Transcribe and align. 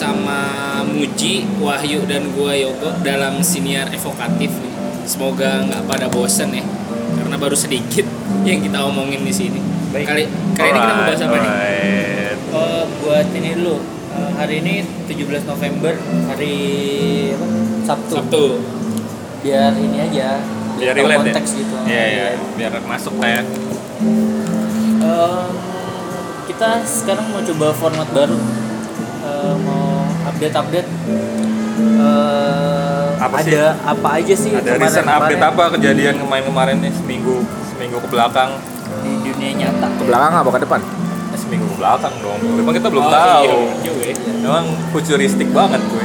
bersama 0.00 0.40
Muji, 0.88 1.44
Wahyu 1.60 2.08
dan 2.08 2.32
gua 2.32 2.56
Yogo 2.56 2.88
dalam 3.04 3.44
siniar 3.44 3.92
evokatif 3.92 4.48
nih. 4.48 4.72
Semoga 5.04 5.60
nggak 5.60 5.84
pada 5.84 6.08
bosen 6.08 6.56
ya, 6.56 6.64
karena 7.20 7.36
baru 7.36 7.52
sedikit 7.52 8.08
yang 8.48 8.64
kita 8.64 8.80
omongin 8.80 9.20
di 9.20 9.28
sini. 9.28 9.60
Baik. 9.92 10.08
Kali 10.08 10.24
kali 10.56 10.68
ini 10.72 10.78
kita 10.80 10.94
mau 10.96 11.04
bahas 11.04 11.20
apa 11.20 11.36
nih? 11.36 11.52
Oh, 12.48 12.82
buat 13.04 13.28
ini 13.28 13.48
dulu. 13.60 13.76
Eh, 14.16 14.30
hari 14.40 14.54
ini 14.64 14.74
17 15.04 15.44
November, 15.44 15.92
hari 16.32 16.54
apa? 17.36 17.46
Sabtu. 17.84 18.14
Sabtu. 18.24 18.44
Biar 19.44 19.76
ini 19.76 20.00
aja. 20.00 20.40
Biar 20.80 20.96
relate 20.96 21.12
ya? 21.12 21.20
konteks 21.28 21.50
gitu. 21.60 21.76
Iya, 21.84 22.04
iya. 22.08 22.24
Biar 22.56 22.72
masuk 22.88 23.20
kayak 23.20 23.44
Em, 24.00 25.44
kita 26.48 26.88
sekarang 26.88 27.36
mau 27.36 27.44
coba 27.44 27.68
format 27.76 28.08
baru. 28.16 28.40
Eh, 29.20 29.54
mau 29.60 29.84
update-update. 30.26 30.88
Eh, 31.80 33.06
Apa 33.20 33.36
ada 33.36 33.44
sih? 33.44 33.52
apa 33.84 34.08
aja 34.16 34.34
sih 34.34 34.50
ada 34.50 34.64
recent 34.74 35.04
kemarin-kemarin 35.04 35.20
update 35.20 35.44
apa 35.46 35.64
kejadian 35.76 36.14
kemarin-kemarin 36.18 36.76
nih 36.80 36.92
seminggu 36.94 37.36
seminggu 37.66 37.96
ke 38.00 38.08
belakang. 38.08 38.50
di 39.00 39.12
dunia 39.22 39.50
nyata? 39.56 39.86
ke 39.88 40.02
belakang 40.02 40.32
apa 40.34 40.50
ke 40.50 40.60
depan? 40.60 40.80
Eh, 41.30 41.38
seminggu 41.38 41.66
ke 41.66 41.76
belakang 41.78 42.14
dong. 42.20 42.38
Memang 42.42 42.74
kita 42.74 42.88
belum 42.88 43.04
Oh, 43.04 43.12
tahu. 43.12 43.44
iya, 43.44 43.54
juga 43.80 44.02
ya. 44.02 44.14
Memang 44.40 44.64
futuristik 44.90 45.48
banget 45.52 45.80
gue. 45.86 46.04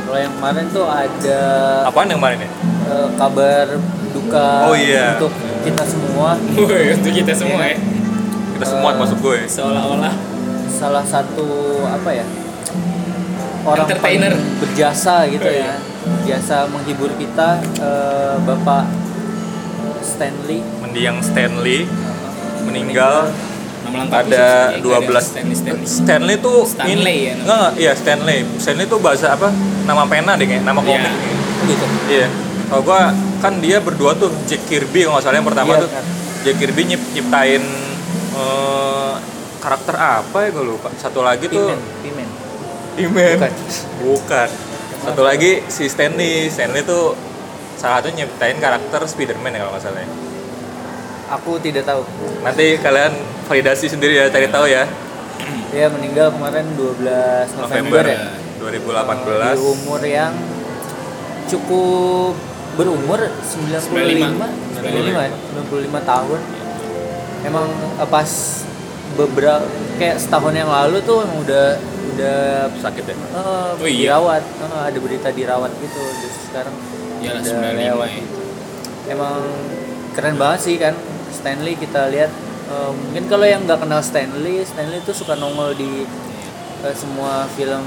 Kalau 0.00 0.18
yang 0.18 0.32
kemarin 0.32 0.64
tuh 0.70 0.86
ada 0.86 1.40
Apaan 1.84 2.06
yang 2.06 2.18
kemarin 2.18 2.38
ya? 2.40 2.50
eh, 2.86 3.08
kabar 3.14 3.66
duka 4.10 4.48
Oh, 4.64 4.74
iya. 4.74 5.16
untuk 5.16 5.32
kita 5.60 5.84
semua. 5.84 6.30
Untuk 6.36 6.68
kita 7.02 7.32
semua 7.34 7.62
ya. 7.62 7.76
Kita 8.54 8.64
semua 8.66 8.90
Eh, 8.90 8.98
masuk 9.00 9.18
gue. 9.20 9.38
Seolah-olah 9.46 10.14
salah 10.70 11.04
satu 11.04 11.44
apa 11.84 12.10
ya 12.10 12.24
orang 13.62 13.84
Entertainer. 13.84 14.32
berjasa 14.56 15.26
gitu 15.26 15.42
Oh, 15.42 15.52
ya 15.52 15.72
jasa 16.26 16.64
menghibur 16.66 17.12
kita 17.14 17.48
eh, 17.76 18.36
bapak 18.40 18.84
Stanley 20.00 20.60
Mendiang 20.80 21.20
Stanley 21.20 21.84
meninggal 22.62 23.28
lengkapnya 23.82 24.12
pada 24.12 24.44
sih, 24.70 24.84
nggak 24.84 25.02
ada 25.02 25.08
12 25.10 25.24
Stanley 25.24 25.56
Stanley. 25.56 25.86
Stanley 25.86 26.36
tuh 26.38 26.56
Stanley 26.62 26.94
ini 26.94 27.16
ya, 27.26 27.34
namanya. 27.36 27.68
iya 27.74 27.92
Stanley. 27.92 28.38
Stanley 28.56 28.86
tuh 28.86 28.98
bahasa 28.98 29.34
apa? 29.34 29.48
Nama 29.82 30.04
pena 30.06 30.36
deh 30.36 30.46
kayak, 30.46 30.62
nama 30.62 30.78
Iya. 30.78 30.86
komik. 30.86 31.12
gitu 31.66 31.86
Iya. 32.06 32.26
Kalau 32.64 32.82
gua 32.82 33.00
kan 33.38 33.58
dia 33.58 33.76
berdua 33.78 34.14
tuh 34.14 34.30
Jack 34.44 34.62
Kirby 34.64 35.02
kalau 35.02 35.16
nggak 35.16 35.24
salah 35.26 35.36
yang 35.36 35.48
pertama 35.48 35.74
Iya, 35.74 35.82
tuh 35.82 35.90
kan. 35.90 36.04
Jack 36.40 36.56
Kirby 36.56 36.82
nyip 36.86 37.02
nyiptain 37.10 37.62
eh, 38.30 39.12
karakter 39.58 39.94
apa 39.94 40.38
ya 40.38 40.48
gue 40.50 40.64
lupa. 40.66 40.88
Satu 40.94 41.20
lagi 41.20 41.44
tuh 41.46 41.74
Pimen 42.00 42.19
He-Man. 43.00 43.36
Bukan. 43.36 43.52
Bukan. 44.04 44.48
Satu 45.00 45.22
lagi 45.22 45.64
si 45.66 45.88
Stanley. 45.88 46.46
Stanley 46.46 46.84
tuh 46.84 47.16
salah 47.74 47.98
satu 47.98 48.12
nyiptain 48.12 48.60
karakter 48.60 49.00
Spider-Man 49.02 49.56
ya 49.56 49.64
kalau 49.64 49.72
nggak 49.72 49.82
salah 49.82 50.00
ya. 50.00 50.08
aku 51.30 51.56
tidak 51.56 51.86
tahu 51.86 52.02
Nanti 52.42 52.76
kalian 52.76 53.12
validasi 53.46 53.88
sendiri 53.88 54.18
ya, 54.18 54.28
cari 54.28 54.50
tahu 54.50 54.66
ya. 54.66 54.84
dia 55.70 55.88
meninggal 55.88 56.28
kemarin 56.28 56.66
12 56.76 57.00
November, 57.56 58.02
November 58.02 58.04
ya 58.04 58.20
di 58.60 58.78
2018. 58.84 59.72
umur 59.72 60.00
yang 60.04 60.34
cukup 61.48 62.36
berumur 62.76 63.20
95 63.40 63.88
95 63.88 65.16
ya 65.16 65.30
95 65.32 66.12
tahun 66.12 66.40
emang 67.46 67.66
eh, 67.96 68.08
pas 68.10 68.30
beberapa 69.16 69.64
kayak 69.96 70.20
setahun 70.20 70.52
yang 70.52 70.68
lalu 70.68 71.00
tuh 71.02 71.24
emang 71.24 71.38
udah 71.42 71.80
udah 72.20 72.38
Sakit 72.76 73.04
ya. 73.04 73.14
eh, 73.14 73.70
Oh 73.74 73.88
iya? 73.88 74.12
dirawat 74.12 74.42
Eh, 74.44 74.82
ada 74.86 74.98
berita 74.98 75.28
dirawat 75.30 75.72
gitu 75.74 75.96
terus 75.96 76.36
sekarang 76.44 76.74
udah 77.18 77.40
95 77.40 77.80
lewat 77.80 78.08
ya. 78.10 78.24
emang 79.10 79.40
keren 80.12 80.36
banget 80.36 80.60
sih 80.62 80.76
kan 80.76 80.92
Stanley 81.30 81.74
kita 81.74 82.08
lihat 82.08 82.28
eh, 82.66 82.90
mungkin 82.90 83.24
kalau 83.26 83.44
yang 83.44 83.64
nggak 83.64 83.80
kenal 83.80 84.00
Stanley 84.00 84.60
Stanley 84.62 84.98
itu 84.98 85.12
suka 85.12 85.34
nongol 85.34 85.72
di 85.72 86.04
eh, 86.80 86.94
semua 86.94 87.44
film 87.50 87.84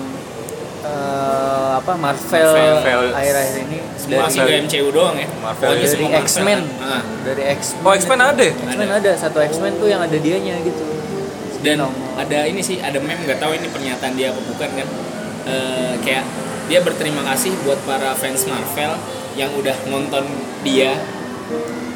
eh, 0.81 1.69
apa 1.73 1.93
Marvel, 1.95 2.51
Marvel. 2.53 3.03
akhir-akhir 3.11 3.55
ini 3.63 3.77
Semua 3.95 4.25
dari 4.25 4.35
nggak 4.35 4.65
MCU 4.65 4.87
doang 4.89 5.15
ya. 5.15 5.27
Marvel. 5.37 5.67
Pokoknya 5.69 5.87
dari 5.87 6.03
Marvel 6.03 6.23
X-Men. 6.23 6.59
Ah. 6.77 7.01
dari 7.23 7.43
X-Men 7.53 7.81
Oh, 7.81 7.93
X-Men 7.93 8.19
ada. 8.21 8.43
ya? 8.43 8.53
X-Men 8.53 8.89
ada 8.91 9.11
satu 9.15 9.37
X-Men 9.39 9.73
tuh 9.77 9.87
yang 9.87 10.01
ada 10.01 10.17
dianya 10.17 10.55
gitu 10.61 10.83
dan 11.63 11.79
ada 12.13 12.39
ini 12.43 12.59
sih 12.59 12.77
ada 12.77 12.99
meme 12.99 13.23
nggak 13.23 13.39
tahu 13.39 13.51
ini 13.53 13.67
pernyataan 13.67 14.13
dia 14.13 14.29
apa 14.29 14.41
bukan 14.43 14.71
kan 14.73 14.87
Eh, 15.43 15.93
kayak 15.99 16.23
dia 16.65 16.79
berterima 16.79 17.19
kasih 17.25 17.51
buat 17.59 17.75
para 17.83 18.15
fans 18.15 18.47
Marvel 18.47 18.95
yang 19.33 19.51
udah 19.51 19.75
nonton 19.85 20.23
dia 20.61 20.95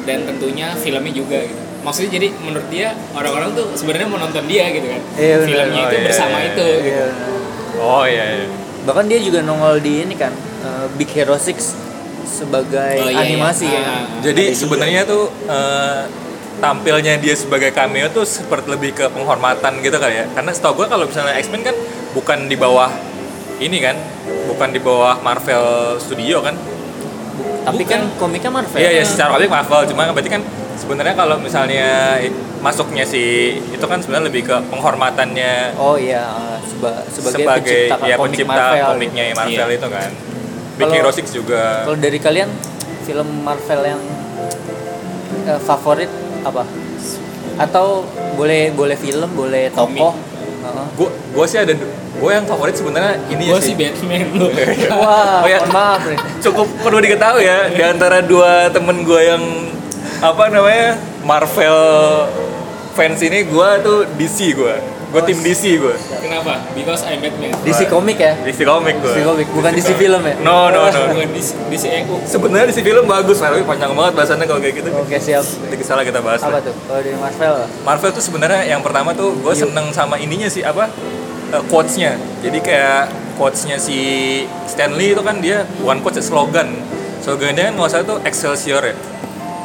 dan 0.04 0.24
tentunya 0.24 0.72
filmnya 0.74 1.08
juga 1.10 1.40
gitu 1.40 1.56
maksudnya 1.80 2.12
jadi 2.12 2.28
menurut 2.38 2.68
dia 2.68 2.92
orang-orang 3.10 3.56
tuh 3.56 3.72
sebenarnya 3.72 4.04
mau 4.04 4.18
nonton 4.18 4.44
dia 4.44 4.68
gitu 4.68 4.84
kan 4.84 5.00
Iya, 5.14 5.34
bener. 5.34 5.48
filmnya 5.48 5.80
Oh, 5.80 5.86
itu 5.86 5.96
iya, 5.96 6.04
bersama 6.04 6.36
iya, 6.36 6.46
itu 6.46 6.60
iya. 6.62 6.76
gitu. 6.76 6.92
Iya. 6.92 7.06
Oh 7.78 8.04
iya 8.04 8.24
iya. 8.34 8.46
bahkan 8.84 9.04
dia 9.06 9.18
juga 9.18 9.38
nongol 9.40 9.80
di 9.80 9.92
ini 10.02 10.12
kan 10.12 10.32
eh, 10.60 10.86
Big 10.96 11.08
Hero 11.08 11.32
6 11.32 11.48
sebagai 12.28 12.94
Oh, 13.00 13.08
iya, 13.08 13.16
iya. 13.16 13.20
animasi 13.24 13.64
Ah. 13.64 13.72
kan 13.72 13.84
Jadi 14.20 14.44
Ada 14.44 14.52
juga. 14.52 14.60
sebenarnya 14.60 15.02
tuh 15.04 15.24
eh, 15.48 16.00
tampilnya 16.58 17.14
dia 17.16 17.34
sebagai 17.34 17.70
cameo 17.70 18.08
tuh 18.08 18.22
seperti 18.22 18.66
lebih 18.68 18.90
ke 18.92 19.04
penghormatan 19.06 19.78
gitu 19.78 19.94
kali 19.94 20.14
ya. 20.16 20.26
Karena 20.28 20.50
setahu 20.50 20.74
gua 20.76 20.86
kalau 20.88 21.04
misalnya 21.04 21.34
X-Men 21.36 21.62
kan 21.62 21.76
bukan 22.10 22.46
di 22.46 22.56
bawah 22.56 22.90
ini 23.58 23.78
kan, 23.78 23.94
bukan 24.46 24.68
di 24.70 24.78
bawah 24.78 25.18
Marvel 25.18 25.64
Studio 25.98 26.40
kan. 26.40 26.56
tapi 27.60 27.84
Bukan. 27.84 27.92
kan 27.92 28.00
komiknya 28.16 28.48
Marvel 28.48 28.80
Iya 28.80 28.90
ya 28.92 29.04
secara 29.04 29.36
komik 29.36 29.52
Marvel, 29.52 29.82
cuma 29.86 30.08
berarti 30.08 30.30
kan 30.30 30.40
sebenarnya 30.74 31.12
kalau 31.12 31.36
misalnya 31.36 32.16
masuknya 32.58 33.04
si 33.04 33.20
itu 33.60 33.84
kan 33.84 34.00
sebenarnya 34.00 34.26
lebih 34.26 34.42
ke 34.42 34.56
penghormatannya 34.66 35.76
Oh 35.76 35.94
iya, 35.94 36.24
uh, 36.24 36.56
seba- 36.58 37.04
sebagai, 37.06 37.44
sebagai 37.44 37.44
pencipta 37.84 37.96
ya 38.00 38.16
komik 38.16 38.24
pencipta 38.40 38.56
Marvel. 38.56 38.86
komiknya 38.88 39.22
Marvel 39.36 39.68
Iya. 39.68 39.76
itu 39.76 39.88
kan. 39.90 40.10
Big 40.74 40.88
Hero 40.88 41.10
6 41.12 41.28
juga. 41.28 41.62
Kalau 41.84 41.98
dari 41.98 42.18
kalian 42.18 42.48
film 43.04 43.28
Marvel 43.42 43.80
yang 43.86 44.00
eh, 45.44 45.60
favorit 45.60 46.08
apa? 46.44 46.62
Atau 47.58 48.06
boleh 48.34 48.70
boleh 48.70 48.94
film, 48.94 49.30
boleh 49.34 49.70
tokoh? 49.74 50.14
Heeh. 50.14 50.86
Gua 50.94 51.08
gua 51.34 51.44
sih 51.46 51.58
ada 51.58 51.72
gue 52.18 52.30
yang 52.34 52.42
favorit 52.50 52.74
sebenarnya 52.74 53.14
ini 53.30 53.46
gue 53.46 53.60
sih. 53.62 53.72
sih 53.72 53.74
Batman 53.78 54.26
lu 54.34 54.50
Wah, 55.02 55.38
Oh 55.46 55.48
ya. 55.48 55.62
maaf 55.70 56.02
nih. 56.02 56.18
cukup 56.44 56.66
perlu 56.82 56.98
diketahui 56.98 57.46
ya 57.46 57.70
di 57.70 57.78
antara 57.78 58.18
dua 58.18 58.66
temen 58.74 59.06
gue 59.06 59.22
yang 59.22 59.42
apa 60.18 60.50
namanya 60.50 60.98
Marvel 61.22 61.78
fans 62.98 63.22
ini 63.22 63.46
gue 63.46 63.68
tuh 63.86 64.02
DC 64.18 64.58
gue 64.58 64.74
gue 65.08 65.20
tim 65.24 65.38
DC 65.40 65.62
gue 65.80 65.94
kenapa? 66.20 66.60
Because 66.76 67.00
I'm 67.08 67.24
Batman 67.24 67.56
DC 67.64 67.88
komik 67.88 68.20
ya? 68.20 68.36
DC 68.44 68.60
komik 68.68 69.00
gue 69.00 69.08
DC 69.08 69.20
komik, 69.24 69.46
bukan 69.56 69.70
DC 69.72 69.90
film 69.96 70.20
ya? 70.20 70.34
no 70.44 70.68
no 70.68 70.84
no. 70.84 71.00
Bukan 71.16 71.32
DC, 71.32 71.48
DC 71.72 71.84
EU 72.04 72.16
sebenarnya 72.28 72.66
DC 72.68 72.84
film 72.84 73.04
bagus 73.08 73.40
tapi 73.40 73.64
panjang 73.64 73.96
banget 73.96 74.12
bahasannya 74.14 74.44
kalau 74.44 74.60
kayak 74.60 74.74
gitu. 74.84 74.88
Oke, 74.92 75.16
siap. 75.16 75.44
nanti 75.64 75.84
salah 75.84 76.04
kita 76.04 76.20
bahas. 76.20 76.40
Apa 76.44 76.60
tuh? 76.60 76.74
Kalau 76.84 77.00
dari 77.00 77.16
Marvel? 77.16 77.54
Marvel 77.84 78.10
tuh 78.12 78.24
sebenarnya 78.24 78.60
yang 78.68 78.80
pertama 78.84 79.16
tuh 79.16 79.32
gue 79.40 79.54
seneng 79.56 79.88
sama 79.96 80.20
ininya 80.20 80.48
sih 80.52 80.60
apa? 80.60 80.92
Eh, 81.54 81.62
quotes-nya. 81.72 82.20
Jadi 82.44 82.58
kayak 82.60 83.08
quotes-nya 83.40 83.80
si 83.80 83.98
Stanley 84.68 85.16
itu 85.16 85.22
kan 85.24 85.40
dia 85.40 85.64
bukan 85.80 86.04
quotes 86.04 86.28
slogan. 86.28 86.68
Slogannya 87.24 87.72
kan 87.72 87.74
nggak 87.80 87.90
salah 87.90 88.04
tuh 88.04 88.18
Excelsior 88.28 88.82
ya. 88.84 88.94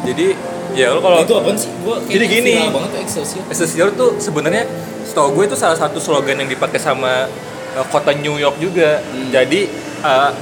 Jadi 0.08 0.28
ya 0.74 0.96
lo 0.96 1.04
kalau 1.04 1.20
itu 1.22 1.36
apa 1.36 1.50
sih? 1.60 1.70
Gue 1.84 1.96
Jadi 2.08 2.26
gini. 2.32 2.54
banget 2.72 2.90
tuh 2.96 3.02
Excelsior. 3.04 3.44
Excelsior 3.52 3.88
tuh 3.94 4.10
sebenarnya 4.24 4.64
setahu 5.14 5.38
gue 5.38 5.54
itu 5.54 5.58
salah 5.58 5.78
satu 5.78 6.02
slogan 6.02 6.42
yang 6.42 6.50
dipakai 6.50 6.82
sama 6.82 7.30
uh, 7.78 7.86
kota 7.94 8.18
New 8.18 8.42
York 8.42 8.58
juga. 8.58 8.98
Hmm. 8.98 9.30
Jadi 9.30 9.70
uh, 10.02 10.34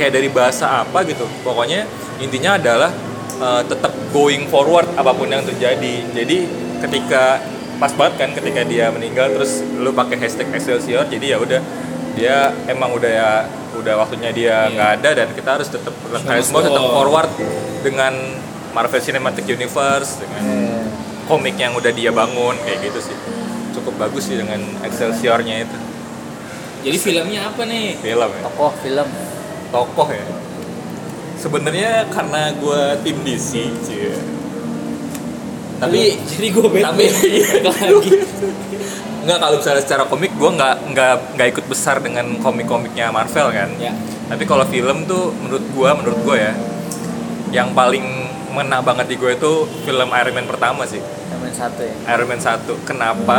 kayak 0.00 0.12
dari 0.16 0.32
bahasa 0.32 0.80
apa 0.80 1.04
gitu. 1.04 1.28
Pokoknya 1.44 1.84
intinya 2.16 2.56
adalah 2.56 2.88
uh, 3.36 3.60
tetap 3.60 3.92
going 4.10 4.48
forward 4.48 4.88
apa 4.96 5.12
pun 5.12 5.28
yang 5.28 5.44
terjadi. 5.44 6.00
Jadi 6.16 6.48
ketika 6.80 7.44
pas 7.76 7.92
banget 7.92 8.14
kan 8.16 8.30
ketika 8.32 8.64
dia 8.64 8.88
meninggal 8.88 9.36
terus 9.36 9.60
lu 9.76 9.92
pakai 9.92 10.16
hashtag 10.16 10.48
Excelsior 10.48 11.04
jadi 11.12 11.36
ya 11.36 11.38
udah 11.40 11.60
dia 12.16 12.36
emang 12.72 12.88
udah 12.96 13.10
ya 13.12 13.30
udah 13.76 14.00
waktunya 14.00 14.32
dia 14.32 14.48
Iya. 14.64 14.72
nggak 14.72 14.90
ada 14.96 15.10
dan 15.12 15.28
kita 15.36 15.50
harus 15.60 15.68
tetap 15.68 15.92
kalian 16.08 16.40
semua 16.40 16.64
tetap 16.64 16.80
forward 16.88 17.28
dengan 17.84 18.16
Marvel 18.72 19.02
Cinematic 19.04 19.44
Universe 19.44 20.24
dengan 20.24 20.40
Eh, 20.40 20.84
komik 21.28 21.60
yang 21.60 21.76
udah 21.76 21.92
dia 21.92 22.08
bangun 22.08 22.56
kayak 22.64 22.88
gitu 22.88 23.12
sih 23.12 23.16
cukup 23.76 23.94
bagus 24.00 24.26
sih 24.26 24.36
dengan 24.36 24.58
Excelsior-nya 24.80 25.62
itu 25.62 25.76
Jadi 26.82 26.96
filmnya 26.96 27.50
apa 27.50 27.62
nih? 27.62 27.98
film 27.98 28.30
ya 28.30 28.40
tokoh 28.46 28.72
film 28.78 29.08
tokoh 29.68 30.08
ya 30.08 30.26
sebenarnya 31.36 31.90
karena 32.08 32.54
gue 32.54 32.80
tim 33.02 33.16
DC 33.20 33.50
cie. 33.82 34.14
tapi 35.76 36.16
jadi 36.24 36.46
gue 36.48 36.64
Batman 36.64 36.88
tapi 36.88 37.04
lagi. 37.66 38.12
nggak 39.22 39.38
kalau 39.38 39.56
misalnya 39.58 39.82
secara 39.82 40.04
komik 40.06 40.32
gue 40.32 40.50
nggak 40.50 40.76
nggak 40.88 41.14
nggak 41.34 41.48
ikut 41.50 41.66
besar 41.66 41.98
dengan 41.98 42.38
komik-komiknya 42.38 43.10
Marvel 43.10 43.50
kan 43.50 43.68
Ya. 43.76 43.92
tapi 44.26 44.46
kalau 44.46 44.64
film 44.64 45.04
tuh 45.04 45.34
menurut 45.36 45.66
gue 45.66 45.88
menurut 45.92 46.20
gue 46.22 46.36
ya 46.38 46.52
yang 47.52 47.74
paling 47.74 48.02
mena 48.48 48.80
banget 48.80 49.06
di 49.06 49.16
gue 49.16 49.34
itu 49.34 49.52
film 49.82 50.08
Iron 50.08 50.32
Man 50.32 50.46
pertama 50.46 50.86
sih 50.86 51.02
Elemen 51.46 51.54
satu 51.54 51.80
ya 51.86 51.94
Iron 52.10 52.26
Man 52.26 52.40
1 52.42 52.66
kenapa 52.82 53.38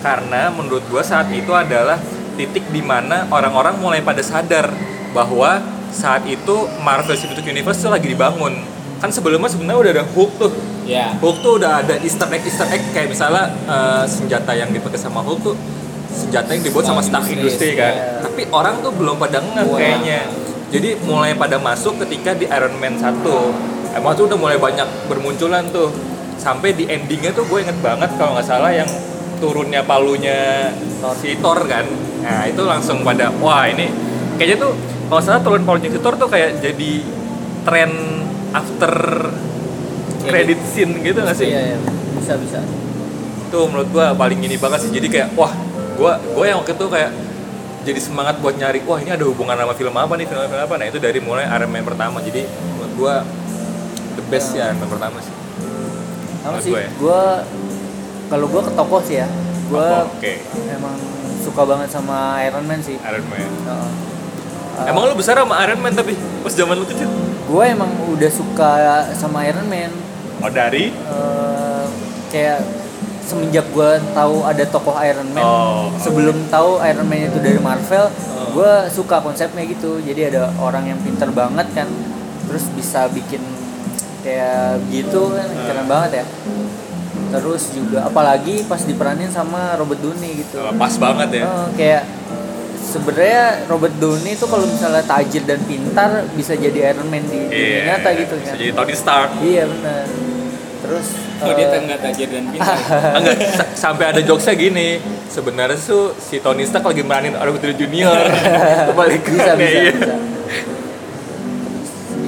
karena 0.00 0.48
menurut 0.48 0.86
gue 0.86 1.02
saat 1.02 1.26
itu 1.28 1.50
adalah 1.50 1.98
titik 2.38 2.64
di 2.70 2.80
mana 2.80 3.26
orang-orang 3.28 3.76
mulai 3.76 4.00
pada 4.00 4.22
sadar 4.22 4.70
bahwa 5.10 5.58
saat 5.90 6.22
itu 6.24 6.70
Marvel 6.80 7.18
Cinematic 7.18 7.44
Universe 7.44 7.82
tuh 7.82 7.90
lagi 7.90 8.06
dibangun 8.06 8.54
kan 9.02 9.10
sebelumnya 9.10 9.50
sebenarnya 9.50 9.80
udah 9.80 9.92
ada 9.98 10.04
Hulk 10.06 10.32
tuh 10.38 10.52
Ya. 10.80 11.14
Hulk 11.22 11.38
tuh 11.44 11.52
udah 11.62 11.86
ada 11.86 11.94
Easter 12.02 12.26
egg 12.32 12.42
Easter 12.42 12.66
egg 12.66 12.82
kayak 12.90 13.12
misalnya 13.12 13.46
eh, 13.68 14.04
senjata 14.10 14.50
yang 14.54 14.74
dipakai 14.74 14.98
sama 14.98 15.22
Hulk 15.22 15.38
tuh 15.44 15.54
senjata 16.10 16.50
yang 16.50 16.66
dibuat 16.66 16.82
sama 16.82 16.98
Stark 16.98 17.30
Industry 17.30 17.78
kan. 17.78 17.94
iya. 17.94 18.18
Tapi 18.26 18.50
orang 18.50 18.82
tuh 18.82 18.90
belum 18.90 19.14
pada 19.14 19.38
ngeh 19.38 19.66
Wah. 19.70 19.78
kayaknya. 19.78 20.20
Jadi 20.70 20.98
mulai 21.02 21.34
pada 21.34 21.58
masuk 21.58 21.98
ketika 22.02 22.34
di 22.34 22.46
Iron 22.46 22.74
Man 22.78 22.98
1. 22.98 23.22
Emang 23.94 24.14
tuh 24.14 24.26
udah 24.26 24.38
mulai 24.38 24.58
banyak 24.58 24.86
bermunculan 25.06 25.66
tuh. 25.70 25.90
Sampai 26.40 26.72
di 26.72 26.88
endingnya 26.88 27.36
tuh 27.36 27.44
gue 27.44 27.60
inget 27.60 27.76
banget 27.84 28.16
kalau 28.16 28.32
nggak 28.32 28.48
salah 28.48 28.72
yang 28.72 28.88
turunnya 29.40 29.84
palunya 29.84 30.72
si 31.20 31.36
Thor 31.36 31.68
kan. 31.68 31.84
Nah 32.24 32.48
itu 32.48 32.64
langsung 32.64 33.04
pada 33.04 33.28
wah 33.40 33.68
ini 33.68 33.92
kayaknya 34.40 34.56
tuh 34.64 34.72
kalau 35.12 35.20
salah 35.20 35.40
turun 35.44 35.68
palunya 35.68 35.92
si 35.92 36.00
Thor 36.00 36.16
tuh 36.16 36.32
kayak 36.32 36.64
jadi 36.64 36.92
tren 37.64 37.92
after 38.56 38.92
credit 40.24 40.60
scene 40.64 41.00
gitu 41.04 41.20
nggak 41.24 41.36
sih? 41.36 41.48
iya 41.52 41.76
iya. 41.76 41.78
Bisa 42.16 42.36
bisa. 42.40 42.60
Tuh 43.52 43.68
menurut 43.68 43.88
gua 43.92 44.16
paling 44.16 44.40
ini 44.40 44.56
banget 44.60 44.88
sih. 44.88 44.92
Jadi 44.96 45.08
kayak 45.12 45.36
wah, 45.36 45.52
gua 45.96 46.16
gua 46.36 46.44
yang 46.48 46.60
waktu 46.64 46.76
itu 46.76 46.86
kayak 46.88 47.10
jadi 47.80 48.00
semangat 48.00 48.36
buat 48.44 48.60
nyari 48.60 48.84
wah 48.84 49.00
ini 49.00 49.08
ada 49.08 49.24
hubungan 49.24 49.56
sama 49.56 49.72
film 49.72 49.96
apa 49.96 50.12
nih? 50.16 50.24
Film 50.28 50.44
film 50.44 50.60
apa 50.60 50.74
nah 50.76 50.86
itu 50.88 50.96
dari 51.00 51.20
mulai 51.20 51.48
Iron 51.48 51.68
Man 51.72 51.84
pertama. 51.84 52.20
Jadi 52.20 52.44
menurut 52.76 52.92
gua 52.96 53.14
the 54.20 54.24
best 54.28 54.52
ya 54.52 54.68
Iron 54.72 54.84
Man 54.84 54.88
pertama 54.92 55.20
sih 55.24 55.39
sama 56.40 56.48
Menurut 56.50 56.62
sih 56.62 56.70
gue 56.70 56.80
ya. 56.80 56.90
gue 56.92 57.22
kalau 58.26 58.46
gue 58.46 58.62
ke 58.62 58.72
tokoh 58.72 59.00
sih 59.02 59.16
ya. 59.16 59.28
Gue 59.66 59.82
Tokoh, 59.82 60.06
oke. 60.12 60.32
emang 60.68 60.96
suka 61.40 61.62
banget 61.64 61.88
sama 61.88 62.18
Iron 62.42 62.64
Man 62.64 62.80
sih. 62.80 62.96
Iron 62.96 63.24
Man. 63.24 63.40
Heeh. 63.40 63.90
emang 64.86 65.02
lu 65.04 65.14
besar 65.14 65.36
sama 65.36 65.60
Iron 65.60 65.78
Man 65.78 65.92
tapi 65.92 66.14
pas 66.40 66.50
zaman 66.50 66.74
lu 66.74 66.84
kecil? 66.84 67.04
gue 67.44 67.64
emang 67.66 67.90
udah 68.08 68.30
suka 68.30 68.70
sama 69.12 69.44
Iron 69.44 69.66
Man. 69.66 69.90
Oh 70.38 70.48
dari? 70.48 70.88
Eh, 70.88 71.84
kayak 72.28 72.62
semenjak 73.20 73.66
gue 73.68 73.90
tahu 74.10 74.42
ada 74.42 74.64
tokoh 74.64 74.96
Iron 74.98 75.28
Man 75.30 75.38
Oh, 75.38 75.92
sebelum 75.96 76.48
tahu 76.48 76.78
Iron 76.80 77.04
Man 77.04 77.26
itu 77.26 77.38
dari 77.38 77.58
Marvel 77.58 78.08
Oh. 78.40 78.56
gue 78.56 78.72
suka 78.88 79.20
konsepnya 79.20 79.62
gitu. 79.64 80.00
Jadi 80.00 80.26
ada 80.26 80.48
orang 80.56 80.86
yang 80.86 80.98
pinter 80.98 81.28
banget 81.28 81.68
kan 81.70 81.86
terus 82.42 82.66
bisa 82.72 83.04
bikin 83.06 83.38
kayak 84.20 84.60
gitu 84.88 85.32
kan 85.32 85.48
keren 85.48 85.86
banget 85.86 86.10
ya. 86.20 86.24
Terus 87.30 87.62
juga 87.70 88.04
apalagi 88.04 88.66
pas 88.66 88.82
diperanin 88.82 89.30
sama 89.30 89.74
Robert 89.74 89.98
Downey 89.98 90.40
gitu. 90.40 90.58
Oh, 90.58 90.74
pas 90.74 90.90
banget 90.92 91.28
ya. 91.32 91.44
Oh, 91.44 91.66
kayak 91.72 92.02
sebenarnya 92.82 93.44
Robert 93.66 93.94
Downey 93.96 94.34
itu 94.34 94.44
kalau 94.44 94.66
misalnya 94.66 95.02
tajir 95.02 95.46
dan 95.46 95.62
pintar 95.62 96.26
bisa 96.34 96.52
jadi 96.52 96.90
Iron 96.90 97.06
Man 97.06 97.22
di 97.22 97.38
dunia 97.40 97.54
Iya, 97.54 97.80
nyata 97.88 98.08
gitu 98.14 98.34
kan. 98.36 98.54
jadi 98.56 98.70
Tony 98.72 98.94
Stark. 98.94 99.30
Iya 99.38 99.62
benar. 99.64 100.04
Terus 100.80 101.06
Oh 101.40 101.56
dia 101.56 101.66
eh, 101.66 101.72
tengah 101.72 101.96
tajir 101.96 102.28
dan 102.28 102.44
pintar. 102.50 102.76
Enggak, 103.16 103.36
sa- 103.48 103.70
sampai 103.72 104.04
ada 104.10 104.20
jokesnya 104.20 104.54
gini 104.58 104.88
sebenarnya 105.24 105.78
tuh 105.78 106.12
si 106.18 106.36
Tony 106.36 106.66
Stark 106.66 106.84
lagi 106.84 107.00
meranin 107.00 107.32
Robert 107.32 107.62
Downey 107.62 107.78
Junior. 107.78 108.26
Kebalikan 108.90 109.30
bisa 109.30 109.52
bisa, 109.54 109.70
iya. 109.78 109.92
bisa. 109.94 110.14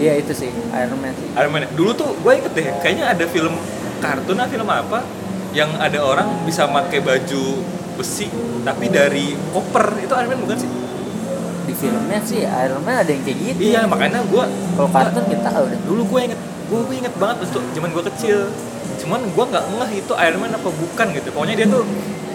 Iya 0.03 0.13
itu 0.19 0.33
sih 0.35 0.51
Iron 0.51 0.99
Man 0.99 1.15
sih. 1.15 1.29
Iron 1.39 1.51
Man. 1.55 1.63
Dulu 1.79 1.91
tuh 1.95 2.11
gue 2.19 2.33
inget 2.35 2.53
deh, 2.59 2.67
kayaknya 2.83 3.15
ada 3.15 3.25
film 3.31 3.55
kartun 4.03 4.35
atau 4.35 4.51
film 4.51 4.67
apa 4.67 5.07
yang 5.55 5.71
ada 5.79 6.03
orang 6.03 6.43
bisa 6.43 6.67
pakai 6.67 6.99
baju 6.99 7.43
besi 7.95 8.27
tapi 8.67 8.91
dari 8.91 9.39
koper. 9.55 10.03
Itu 10.03 10.19
Iron 10.19 10.31
Man 10.35 10.41
bukan 10.43 10.59
sih? 10.59 10.71
di 11.63 11.75
filmnya 11.79 12.19
sih 12.27 12.43
Iron 12.43 12.83
Man 12.83 13.01
ada 13.01 13.11
yang 13.11 13.23
kayak 13.23 13.39
gitu. 13.39 13.61
Iya 13.73 13.81
makanya 13.87 14.21
gue 14.27 14.45
kalau 14.77 14.91
kartun 14.91 15.25
kita 15.31 15.49
udah 15.55 15.79
dulu 15.87 16.03
gue 16.11 16.21
inget 16.31 16.41
gue 16.69 16.81
gue 16.89 16.97
inget 16.99 17.15
banget 17.17 17.37
waktu 17.47 17.61
zaman 17.73 17.91
gue 17.95 18.05
kecil. 18.13 18.39
Cuman 19.01 19.21
gue 19.25 19.45
nggak 19.47 19.65
ngeh 19.79 19.93
itu 20.03 20.13
Iron 20.13 20.41
Man 20.43 20.53
apa 20.53 20.69
bukan 20.69 21.07
gitu. 21.15 21.29
Pokoknya 21.33 21.55
dia 21.63 21.67
tuh 21.71 21.83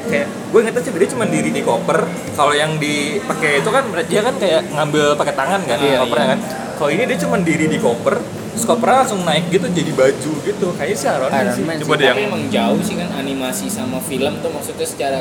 kayak 0.07 0.27
gue 0.27 0.59
ingetnya 0.59 0.81
sih 0.81 0.91
dia 0.91 1.09
cuma 1.11 1.25
diri 1.25 1.49
di 1.49 1.61
koper 1.61 1.99
kalau 2.33 2.53
yang 2.53 2.75
dipakai 2.77 3.59
itu 3.59 3.69
kan 3.69 3.83
dia 4.03 4.21
kan 4.21 4.35
kayak 4.35 4.61
ngambil 4.71 5.13
pakai 5.15 5.33
tangan 5.33 5.61
kan 5.63 5.77
Iya, 5.77 5.99
kopernya 6.01 6.23
iya. 6.23 6.33
kan 6.33 6.39
kalau 6.77 6.89
ini 6.89 7.03
dia 7.05 7.17
cuma 7.19 7.35
diri 7.39 7.65
di 7.67 7.77
koper 7.77 8.15
terus 8.17 8.65
kopernya 8.65 8.97
langsung 9.03 9.21
naik 9.21 9.45
gitu 9.47 9.67
jadi 9.69 9.91
baju 9.93 10.31
gitu 10.41 10.67
kayaknya 10.73 10.97
sih 10.97 11.07
Iron 11.07 11.29
Man 11.29 11.39
Iron 11.39 11.53
sih 11.53 11.63
Man 11.63 11.75
coba 11.77 11.85
sih, 11.85 11.93
deh 11.93 12.05
yang 12.05 12.17
Tapi 12.17 12.25
emang 12.25 12.43
jauh 12.49 12.81
sih 12.81 12.95
kan 12.97 13.09
animasi 13.13 13.65
sama 13.69 13.97
film 14.01 14.33
tuh 14.41 14.49
maksudnya 14.49 14.87
secara 14.87 15.19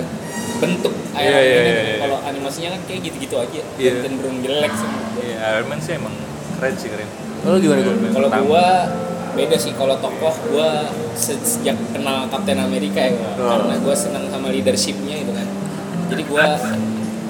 bentuk 0.56 0.94
Iya, 1.12 1.28
Iron 1.28 1.36
iya, 1.36 1.36
Man 1.36 1.60
kan. 1.60 1.68
iya, 1.68 1.82
iya. 1.84 1.96
Kalau 2.00 2.18
animasinya 2.24 2.68
kan 2.72 2.80
kayak 2.84 3.00
gitu-gitu 3.04 3.36
aja. 3.36 3.60
Iya. 3.76 3.90
Dan 3.92 4.00
cenderung 4.04 4.36
jelek 4.40 4.72
semua. 4.72 5.04
Iya, 5.16 5.36
Iron 5.52 5.66
Man 5.68 5.80
sih 5.80 5.92
emang 5.96 6.14
keren 6.56 6.74
sih 6.76 6.88
keren 6.88 7.08
Lo 7.44 7.56
gimana 7.56 7.80
gue 7.84 7.94
Kalau 8.10 8.28
gua 8.42 8.66
beda 9.36 9.54
sih. 9.54 9.72
Kalau 9.72 9.94
tokoh 9.96 10.32
gua 10.48 10.88
se- 11.14 11.36
sejak 11.38 11.76
kenal 11.90 12.24
Captain 12.26 12.56
America 12.58 12.98
ya. 12.98 13.12
Oh. 13.36 13.46
karena 13.46 13.76
gua 13.78 13.94
senang 13.94 14.26
sama 14.26 14.48
leadershipnya 14.48 15.20
gitu 15.20 15.30
kan. 15.30 15.46
Jadi 16.08 16.22
gua 16.24 16.56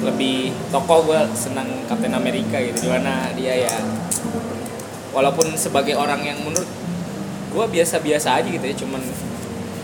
lebih 0.03 0.37
tokoh 0.71 1.05
gua 1.05 1.27
senang 1.33 1.67
Captain 1.85 2.13
America 2.13 2.57
gitu. 2.57 2.79
Di 2.81 2.89
mana 2.89 3.29
dia 3.33 3.55
ya 3.59 3.77
walaupun 5.11 5.51
sebagai 5.55 5.93
orang 5.93 6.23
yang 6.23 6.39
menurut 6.39 6.69
gua 7.49 7.65
biasa-biasa 7.67 8.37
aja 8.37 8.47
gitu 8.47 8.61
ya 8.63 8.77
cuman 8.77 9.01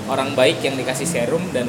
orang 0.05 0.33
baik 0.33 0.61
yang 0.61 0.77
dikasih 0.77 1.09
serum 1.09 1.41
dan 1.51 1.65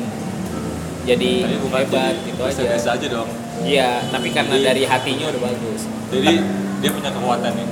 jadi 1.03 1.31
Tapi 1.43 1.55
bukan 1.61 1.79
hebat 1.81 2.11
jadi 2.13 2.27
gitu 2.27 2.41
aja. 2.41 2.47
biasa-biasa 2.51 2.87
aja 2.93 3.07
dong. 3.09 3.29
Iya 3.61 3.89
tapi 4.07 4.27
karena 4.29 4.55
Jadi- 4.55 4.65
dari 4.65 4.83
hatinya 4.83 5.25
udah 5.29 5.41
bagus. 5.43 5.81
jadi 6.09 6.33
dia 6.77 6.91
punya 6.91 7.09
kekuatan 7.09 7.51
ya 7.53 7.65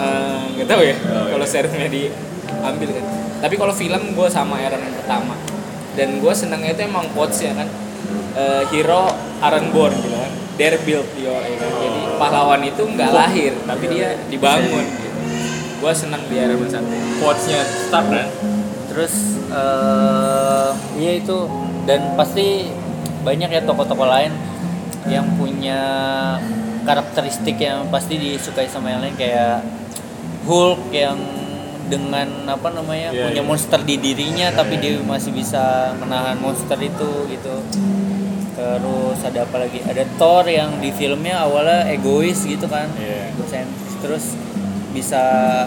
Eh, 0.00 0.40
nggak 0.56 0.68
tahu 0.68 0.80
ya 0.80 0.96
Oh, 0.96 1.28
iya. 1.28 1.30
kalau 1.36 1.46
serumnya 1.46 1.88
diambil 1.88 2.88
kan. 2.96 3.04
Tapi 3.40 3.54
kalau 3.56 3.74
film 3.76 4.02
gue 4.16 4.28
sama 4.28 4.56
Iron 4.60 4.80
Man 4.80 4.92
pertama. 4.96 5.34
Dan 5.92 6.22
gue 6.22 6.32
senangnya 6.32 6.72
itu 6.72 6.82
emang 6.88 7.04
quotes 7.12 7.40
ya 7.44 7.52
kan. 7.52 7.68
Eh, 8.36 8.62
hero 8.72 9.10
aren't 9.40 9.68
born 9.70 9.92
gitu 9.92 10.16
kan. 10.16 10.32
Yo 11.16 11.32
ya 11.32 11.56
jadi 11.56 12.00
pahlawan 12.20 12.60
itu 12.60 12.84
nggak 12.84 13.10
lahir 13.12 13.52
tapi 13.64 13.84
dia 13.88 14.12
dibangun. 14.28 14.84
Gitu. 14.84 15.08
gue 15.80 15.92
senang 15.96 16.20
di 16.28 16.36
Iron 16.36 16.60
Man 16.60 16.68
satu 16.68 16.92
quotesnya. 17.20 17.60
Stark 17.64 18.06
kan? 18.08 18.28
Terus 18.92 19.14
eh 19.48 20.70
iya 20.96 21.12
itu. 21.16 21.48
Dan 21.88 22.12
pasti 22.14 22.68
banyak 23.24 23.48
ya 23.48 23.60
tokoh-tokoh 23.64 24.04
lain 24.04 24.32
yang 25.08 25.24
punya 25.40 25.80
karakteristik 26.84 27.56
yang 27.56 27.88
pasti 27.88 28.20
disukai 28.20 28.68
sama 28.68 28.92
yang 28.92 29.00
lain. 29.00 29.16
Kayak 29.16 29.64
Hulk 30.46 30.88
yang 30.92 31.18
dengan 31.90 32.28
apa 32.46 32.70
namanya 32.70 33.10
Iya, 33.10 33.26
punya 33.28 33.42
iya. 33.42 33.48
monster 33.50 33.80
di 33.82 33.98
dirinya 33.98 34.54
tapi 34.54 34.78
dia 34.78 35.02
masih 35.02 35.34
bisa 35.34 35.90
menahan 35.98 36.38
monster 36.38 36.78
itu 36.78 37.26
gitu. 37.26 37.54
Terus 38.54 39.18
ada 39.26 39.42
apa 39.42 39.56
lagi? 39.66 39.82
Ada 39.82 40.06
Thor 40.14 40.46
yang 40.46 40.78
di 40.78 40.94
filmnya 40.94 41.42
awalnya 41.42 41.90
egois 41.90 42.46
gitu 42.46 42.70
kan. 42.70 42.86
Iya. 42.94 43.34
egosentris. 43.34 43.94
Terus 44.00 44.24
bisa 44.94 45.22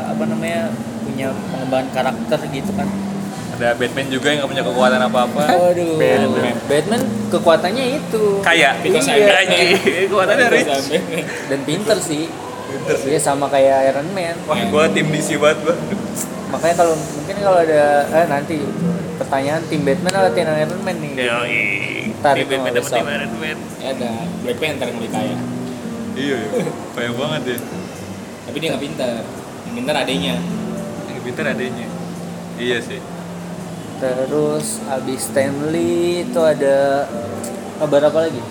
apa 0.08 0.24
namanya 0.24 0.72
punya 1.04 1.36
pengembangan 1.52 1.88
karakter 1.92 2.40
gitu 2.50 2.72
kan. 2.74 2.88
Ada 3.54 3.78
Batman 3.78 4.08
juga 4.10 4.34
yang 4.34 4.38
nggak 4.42 4.50
punya 4.50 4.64
kekuatan 4.66 5.00
apa-apa. 5.06 5.44
Waduh, 5.46 5.94
Batman. 6.02 6.56
Batman. 6.66 7.02
kekuatannya 7.30 7.86
itu. 7.98 8.24
Kayak 8.46 8.82
Because 8.82 9.10
Iya. 9.10 9.42
Kekuatannya 10.10 10.48
rich. 10.50 10.72
Dan 11.52 11.60
pinter 11.66 11.98
sih. 12.00 12.30
Pinter 12.74 12.96
sih. 12.98 13.08
Dia 13.14 13.22
sama 13.22 13.46
kayak 13.54 13.94
Iron 13.94 14.10
Man. 14.18 14.36
wah 14.50 14.58
gua 14.74 14.84
tim 14.90 15.08
DC 15.14 15.38
banget 15.38 15.62
gua 15.62 15.76
Makanya 16.54 16.76
kalau 16.86 16.94
mungkin 16.94 17.36
kalau 17.42 17.60
ada 17.66 17.84
eh 18.14 18.26
nanti 18.30 18.62
pertanyaan 19.18 19.62
tim 19.70 19.82
Batman 19.82 20.14
atau 20.14 20.32
tim 20.34 20.46
Iron 20.50 20.82
Man 20.82 20.98
nih. 21.02 21.14
Itu 21.18 22.22
band 22.22 22.38
nggak 22.50 22.62
band 22.62 22.78
besok. 22.78 22.98
nih, 22.98 23.06
band 23.06 23.34
band. 23.42 23.60
Ya 23.82 23.88
ada 23.94 24.12
Black 24.46 24.58
Panther 24.62 24.86
yang 24.90 24.98
lebih 25.02 25.12
kaya. 25.12 25.38
Iya, 26.14 26.38
iya. 26.46 26.64
Kayak 26.94 27.14
banget 27.18 27.42
ya. 27.46 27.58
Tapi 28.46 28.58
dia 28.62 28.68
nggak 28.70 28.84
pintar. 28.86 29.22
Yang 29.66 29.76
pintar 29.82 29.96
adanya. 29.98 30.36
Yang 31.10 31.24
pintar 31.26 31.46
adanya. 31.58 31.88
Iya 32.62 32.78
sih. 32.86 33.02
Terus 33.98 34.68
abis 34.94 35.20
Stanley 35.32 36.28
itu 36.28 36.40
ada 36.44 37.08
kabar 37.82 38.14
apa 38.14 38.30
lagi? 38.30 38.42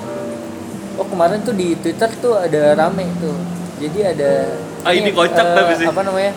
Oh 0.98 1.06
kemarin 1.06 1.40
tuh 1.46 1.54
di 1.54 1.78
Twitter 1.78 2.10
tuh 2.18 2.34
ada 2.34 2.74
rame 2.74 3.06
tuh. 3.22 3.36
Jadi 3.82 3.98
ada 4.06 4.30
Ah, 4.82 4.94
ini 4.94 5.10
kocak 5.10 5.42
eh, 5.42 5.54
tapi 5.54 5.72
sih. 5.74 5.86
Apa 5.86 6.02
namanya? 6.02 6.32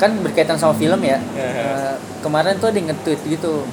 Kan 0.00 0.16
berkaitan 0.24 0.56
sama 0.56 0.72
film 0.72 1.00
ya. 1.04 1.20
Eh, 1.36 1.92
kemarin 2.20 2.56
tuh 2.56 2.72
ada 2.72 2.80
nge-tweet 2.80 3.20
gitu. 3.28 3.64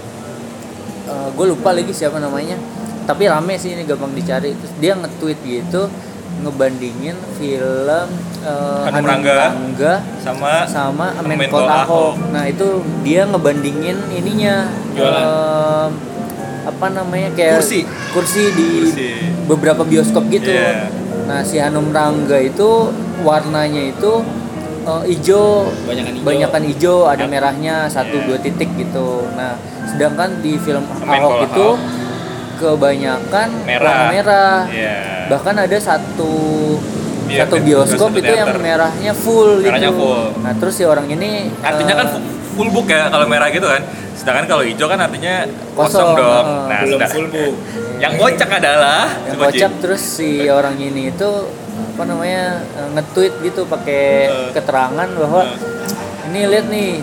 gue 1.07 1.45
lupa 1.47 1.71
lagi 1.71 1.95
siapa 1.95 2.19
namanya. 2.19 2.59
Tapi 3.07 3.31
rame 3.31 3.55
sih 3.55 3.71
ini 3.71 3.87
gampang 3.87 4.11
dicari. 4.11 4.51
Terus 4.51 4.73
dia 4.77 4.91
nge-tweet 4.93 5.39
gitu 5.41 5.87
ngebandingin 6.37 7.17
film 7.39 8.07
eh, 8.43 8.81
Hanum 8.85 9.05
Rangga. 9.07 9.55
Rangga 9.55 9.93
Sama 10.21 10.67
sama 10.69 11.05
Menko 11.23 11.33
Menko 11.33 11.57
Ahok. 11.63 11.73
Ahok. 11.73 12.13
Nah 12.29 12.43
itu 12.45 12.67
dia 13.01 13.25
ngebandingin 13.25 13.97
ininya 14.13 14.69
Jualan. 14.93 15.23
em, 15.23 15.91
apa 16.67 16.87
namanya 16.91 17.31
kayak 17.33 17.57
Kursi. 17.57 17.87
kursi 18.11 18.43
di 18.53 18.69
Kursi. 18.85 19.09
beberapa 19.47 19.81
bioskop 19.81 20.27
gitu. 20.29 20.51
Iya. 20.51 20.91
Nah 21.27 21.39
si 21.41 21.55
Hanum 21.57 21.91
Rangga 21.91 22.39
itu 22.39 22.89
warnanya 23.19 23.83
itu 23.85 24.23
eh, 24.81 25.03
hijau, 25.05 25.67
Banyakan 25.83 26.13
hijau. 26.13 26.23
banyakan 26.23 26.61
hijau, 26.65 26.97
ada 27.05 27.21
Yap. 27.21 27.29
merahnya 27.29 27.75
satu 27.87 28.15
Iya. 28.15 28.25
dua 28.25 28.37
titik 28.39 28.69
gitu. 28.73 29.27
Nah 29.33 29.59
sedangkan 29.85 30.39
di 30.39 30.55
film 30.57 30.83
Ahok 31.01 31.43
itu 31.45 31.67
Ahok. 31.69 31.77
kebanyakan 32.57 33.47
Merah. 33.63 33.83
warna 33.85 34.05
merah. 34.09 34.57
Iya. 34.67 34.95
Bahkan 35.27 35.55
ada 35.59 35.77
satu 35.77 36.33
Iya, 37.27 37.43
satu 37.43 37.59
bioskop 37.59 38.15
itu 38.15 38.31
yang 38.31 38.47
merahnya 38.55 39.11
full 39.11 39.59
Merahnya 39.59 39.91
gitu. 39.91 39.99
full. 39.99 40.23
Nah, 40.39 40.55
terus 40.55 40.73
si 40.73 40.83
orang 40.83 41.11
ini 41.11 41.51
Artinya 41.59 41.91
eh, 41.91 41.97
kan 41.97 42.07
fu- 42.09 42.23
full 42.55 42.69
book 42.71 42.87
ya 42.87 43.11
kalau 43.11 43.27
merah 43.27 43.51
gitu 43.51 43.67
kan. 43.67 43.83
Sedangkan 44.27 44.43
kalau 44.45 44.59
hijau 44.61 44.91
kan 44.91 44.99
artinya 44.99 45.47
Kosong, 45.71 45.87
kosong, 46.03 46.09
dong. 46.13 46.43
eh. 46.43 46.67
Nah, 46.67 46.79
Belum 46.83 46.99
full 47.07 47.27
book. 47.31 47.53
yang 47.97 48.13
kocak 48.13 48.49
adalah 48.53 49.07
yang 49.23 49.39
kocak 49.39 49.71
terus 49.79 50.03
si 50.03 50.29
orang 50.45 50.75
ini 50.75 51.09
itu 51.09 51.29
apa 51.95 52.03
namanya 52.03 52.59
eh, 52.75 52.89
nge-tweet 52.91 53.33
gitu 53.41 53.63
pakai 53.65 54.03
Eh. 54.27 54.51
keterangan 54.51 55.07
bahwa 55.15 55.41
Eh. 55.41 56.27
ini 56.27 56.39
lihat 56.45 56.67
nih 56.67 56.99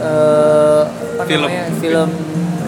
eh, 0.00 0.82
apa 0.88 1.28
Film. 1.28 1.44
namanya 1.44 1.64
film 1.76 2.10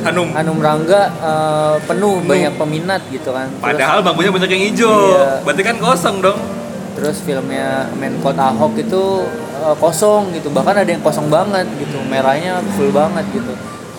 Hanum. 0.04 0.28
Hanum 0.36 0.58
Rangga 0.60 1.02
eh, 1.08 1.74
penuh 1.82 2.20
banyak 2.22 2.52
peminat 2.54 3.00
gitu 3.08 3.32
kan. 3.32 3.48
Terus, 3.48 3.64
Padahal 3.64 3.98
bangkunya 4.04 4.30
banyak 4.30 4.50
yang 4.52 4.64
hijau. 4.68 4.92
Iya. 5.10 5.28
Berarti 5.40 5.62
kan 5.64 5.76
kosong 5.80 6.16
dong. 6.20 6.40
terus 6.94 7.18
filmnya 7.18 7.90
Menkot 7.96 8.38
Ahok 8.38 8.78
itu 8.78 9.26
kosong 9.74 10.30
gitu 10.30 10.46
bahkan 10.48 10.76
ada 10.76 10.86
yang 10.86 11.02
kosong 11.02 11.26
banget 11.26 11.66
gitu 11.74 11.98
merahnya 12.04 12.62
full 12.70 12.92
banget 12.92 13.26
gitu 13.34 13.50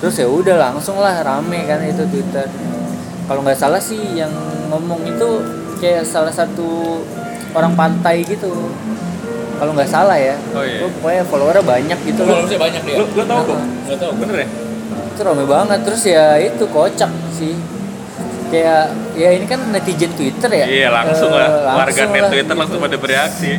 terus 0.06 0.22
ya 0.22 0.30
udah 0.30 0.54
langsung 0.62 1.02
lah 1.02 1.18
rame 1.20 1.66
kan 1.66 1.82
itu 1.82 2.06
Twitter 2.06 2.46
kalau 3.26 3.42
nggak 3.42 3.58
salah 3.58 3.82
sih 3.82 3.98
yang 4.14 4.30
ngomong 4.70 5.02
itu 5.02 5.28
kayak 5.76 6.06
salah 6.06 6.30
satu 6.30 7.02
orang 7.52 7.74
pantai 7.74 8.22
gitu 8.22 8.70
kalau 9.56 9.74
nggak 9.74 9.90
salah 9.90 10.14
ya 10.14 10.38
Oh, 10.52 10.62
iya. 10.62 10.78
Gua 10.78 10.90
pokoknya 10.94 11.24
followernya 11.26 11.64
banyak 11.66 12.00
gitu 12.06 12.22
loh 12.22 12.38
Followersnya 12.38 12.60
banyak 12.62 12.82
dia. 12.84 12.96
Lu 12.96 13.06
lu 13.08 13.24
tau 13.24 13.42
kok? 13.42 13.58
Nggak 13.58 13.98
tahu. 13.98 14.12
Bener 14.22 14.38
ya? 14.38 14.48
itu 15.08 15.22
rame 15.24 15.44
banget 15.44 15.80
terus 15.82 16.04
ya 16.04 16.26
itu 16.38 16.64
kocak 16.68 17.08
sih 17.32 17.56
kayak 18.46 18.84
ya 19.16 19.30
ini 19.32 19.48
kan 19.48 19.64
netizen 19.72 20.12
Twitter 20.12 20.52
ya 20.54 20.66
Iya 20.68 20.88
langsung 20.92 21.32
Eh, 21.32 21.40
lah. 21.40 21.50
Warga 21.74 21.82
langsung 21.88 22.10
net 22.12 22.24
Twitter 22.30 22.46
gitu. 22.46 22.62
langsung 22.62 22.80
pada 22.80 22.98
bereaksi. 23.00 23.52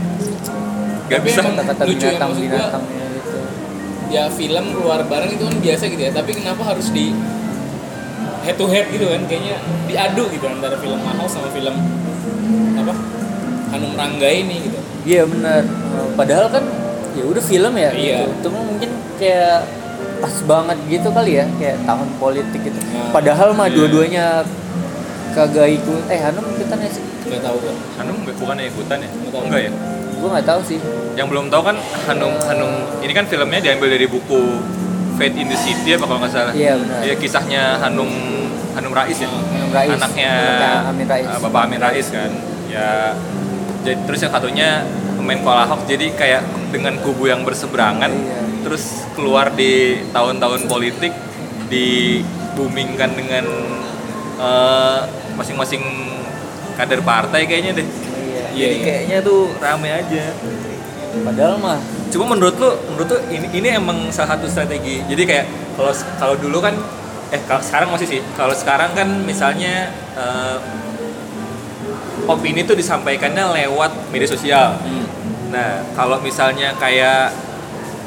Gak 1.07 1.17
Tapi 1.17 1.27
bisa. 1.27 1.41
kata-kata 1.43 1.83
ya, 1.83 1.89
binatang 1.89 2.31
binatangnya 2.37 2.93
gitu 2.95 3.06
Ya 4.07 4.31
film 4.31 4.65
keluar 4.77 5.03
bareng 5.07 5.35
itu 5.35 5.43
kan 5.43 5.57
biasa 5.59 5.85
gitu 5.91 6.03
ya. 6.03 6.13
Tapi 6.15 6.31
kenapa 6.37 6.63
harus 6.63 6.89
di 6.95 7.11
head 8.47 8.57
to 8.59 8.67
head 8.71 8.87
gitu 8.95 9.11
kan? 9.11 9.23
Kayaknya 9.27 9.57
diadu 9.91 10.25
gitu 10.31 10.47
antara 10.47 10.79
film 10.79 10.99
Ahok 11.03 11.29
sama 11.31 11.49
film 11.51 11.75
apa? 12.79 12.95
Hanum 13.75 13.93
Rangga 13.99 14.31
ini 14.31 14.71
gitu. 14.71 14.79
Iya 15.07 15.23
benar. 15.27 15.63
Eh, 15.67 16.09
Padahal 16.15 16.47
kan 16.51 16.65
ya 17.19 17.25
udah 17.27 17.43
film 17.43 17.73
ya. 17.75 17.91
Iya. 17.91 18.19
Gitu. 18.31 18.51
Cuma 18.51 18.59
mungkin 18.63 18.91
kayak 19.19 19.67
pas 20.17 20.37
banget 20.49 20.79
gitu 20.89 21.09
kali 21.13 21.33
ya, 21.37 21.45
kayak 21.61 21.77
tahun 21.85 22.09
politik 22.17 22.61
gitu. 22.63 22.79
Nah, 22.79 23.13
Padahal 23.13 23.53
mah 23.53 23.69
iya. 23.69 23.75
dua-duanya 23.75 24.25
kagak 25.35 25.69
ikut. 25.77 26.03
Eh 26.09 26.21
Hanum 26.23 26.45
ikutan 26.57 26.79
ya 26.81 26.91
sih? 26.91 27.05
Nggak 27.27 27.43
tahu 27.43 27.59
kan. 27.59 27.77
Hanum 28.01 28.17
bukannya 28.23 28.65
ikutan 28.71 28.99
ya? 29.03 29.11
Nggak 29.11 29.33
tahu. 29.35 29.43
Enggak 29.51 29.63
ya? 29.67 29.73
Gue 30.17 30.29
nggak 30.29 30.47
tahu 30.47 30.61
sih. 30.63 30.79
Yang 31.15 31.27
belum 31.29 31.45
tahu 31.49 31.63
kan 31.65 31.77
Hanum 32.07 32.33
Hanum 32.45 32.73
ini 33.01 33.13
kan 33.13 33.25
filmnya 33.25 33.61
diambil 33.63 33.89
dari 33.89 34.05
buku 34.05 34.41
Fate 35.17 35.33
in 35.33 35.49
the 35.49 35.57
City 35.57 35.93
ya 35.93 35.99
kalau 35.99 36.17
nggak 36.17 36.29
salah. 36.29 36.53
Iya, 36.53 36.77
benar. 36.77 37.01
Iya 37.01 37.15
kisahnya 37.17 37.63
Hanum 37.81 38.09
Hanum 38.75 38.93
Rais 38.93 39.17
ya. 39.17 39.29
Hanum 39.29 39.71
Rais. 39.71 39.91
Anaknya 39.93 40.33
Amin 40.89 41.07
Rais. 41.07 41.25
uh, 41.27 41.41
Bapak 41.41 41.61
Amin 41.65 41.81
Rais 41.81 42.07
kan. 42.09 42.31
Ya 42.67 43.17
jadi 43.81 43.97
terus 44.05 44.21
yang 44.21 44.33
satunya 44.33 44.83
Menko 45.17 45.49
Ahok 45.49 45.87
jadi 45.87 46.13
kayak 46.13 46.43
dengan 46.71 46.99
kubu 47.01 47.27
yang 47.27 47.43
berseberangan 47.43 48.11
Iya. 48.11 48.39
terus 48.63 49.07
keluar 49.15 49.51
di 49.51 49.95
tahun-tahun 50.11 50.67
politik 50.67 51.11
di 51.67 52.21
boomingkan 52.55 53.11
dengan 53.13 53.47
eh, 54.37 55.01
masing-masing 55.35 55.83
kader 56.75 57.01
partai 57.01 57.47
kayaknya 57.47 57.79
deh. 57.79 57.89
Jadi 58.57 58.77
iya. 58.81 58.85
kayaknya 58.85 59.19
tuh 59.21 59.53
rame 59.61 59.89
aja. 59.93 60.25
Padahal 61.17 61.57
mah 61.61 61.79
Cuma 62.13 62.33
menurut 62.33 62.57
lu, 62.57 62.71
menurut 62.93 63.09
lu 63.13 63.19
ini 63.29 63.47
ini 63.61 63.69
emang 63.77 64.09
salah 64.09 64.37
satu 64.37 64.49
strategi. 64.49 65.05
Jadi 65.05 65.23
kayak 65.29 65.47
kalau 65.77 65.93
kalau 66.17 66.35
dulu 66.41 66.59
kan 66.65 66.75
eh 67.35 67.43
kalau 67.45 67.61
sekarang 67.61 67.89
masih 67.93 68.09
sih. 68.09 68.21
Kalau 68.39 68.55
sekarang 68.57 68.97
kan 68.97 69.09
misalnya 69.27 69.93
eh, 70.17 70.57
opini 72.25 72.65
tuh 72.65 72.79
disampaikannya 72.79 73.45
lewat 73.65 74.11
media 74.15 74.29
sosial. 74.29 74.81
Hmm. 74.81 75.05
Nah, 75.53 75.85
kalau 75.95 76.19
misalnya 76.25 76.75
kayak 76.81 77.31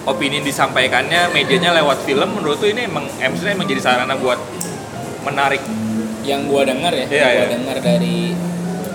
opini 0.10 0.41
disampaikannya 0.41 1.32
medianya 1.32 1.75
lewat 1.75 2.03
film 2.03 2.39
menurut 2.39 2.58
tuh 2.58 2.72
ini 2.72 2.88
emang 2.88 3.06
eh, 3.20 3.29
emang 3.29 3.68
jadi 3.68 3.82
sarana 3.84 4.15
buat 4.18 4.39
menarik 5.27 5.62
Yang 6.24 6.41
gua 6.51 6.62
dengar 6.68 6.91
ya, 6.94 7.06
Iya, 7.08 7.15
yang 7.15 7.29
gua 7.32 7.46
iya. 7.46 7.51
dengar 7.51 7.77
dari 7.79 8.18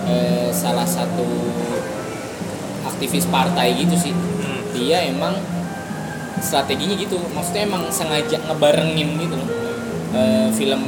eh, 0.08 0.49
salah 0.52 0.87
satu 0.87 1.26
aktivis 2.84 3.26
partai 3.28 3.75
gitu 3.78 3.96
sih. 3.96 4.12
hmm, 4.12 4.76
Dia 4.76 5.08
emang 5.08 5.37
strateginya 6.40 6.94
gitu. 6.96 7.16
Maksudnya 7.32 7.64
emang 7.66 7.88
sengaja 7.88 8.37
ngebarengin 8.44 9.16
gitu 9.18 9.34
loh. 9.34 9.49
Eh, 10.14 10.49
film 10.54 10.82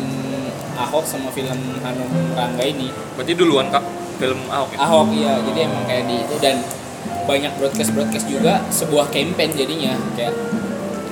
Ahok 0.77 1.09
sama 1.09 1.33
film 1.33 1.57
Hanum 1.81 2.11
Rangga 2.37 2.61
ini. 2.61 2.93
berarti 3.17 3.33
duluan 3.33 3.73
kak 3.73 3.81
film 4.21 4.37
Ahok 4.53 4.77
ya? 4.77 4.79
Ahok 4.85 5.09
iya 5.17 5.35
jadi 5.41 5.59
emang 5.69 5.85
kayak 5.89 6.05
di 6.05 6.17
itu 6.21 6.37
dan 6.37 6.61
banyak 7.25 7.53
broadcast 7.57 7.91
broadcast 7.97 8.27
juga 8.29 8.61
sebuah 8.69 9.09
campaign 9.09 9.51
jadinya 9.57 9.97
kayak 10.15 10.37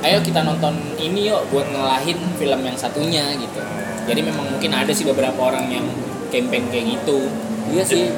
ayo 0.04 0.20
kita 0.20 0.44
nonton 0.44 0.76
ini 1.00 1.32
yuk 1.32 1.48
buat 1.48 1.64
ngalahin 1.72 2.20
film 2.36 2.60
yang 2.60 2.76
satunya 2.76 3.24
gitu 3.40 3.60
jadi 4.04 4.20
memang 4.20 4.52
mungkin 4.52 4.70
ada 4.76 4.92
sih 4.92 5.08
beberapa 5.08 5.40
orang 5.40 5.64
yang 5.72 5.86
campaign 6.28 6.68
kayak 6.68 7.00
gitu 7.00 7.24
iya 7.70 7.82
sih. 7.82 8.10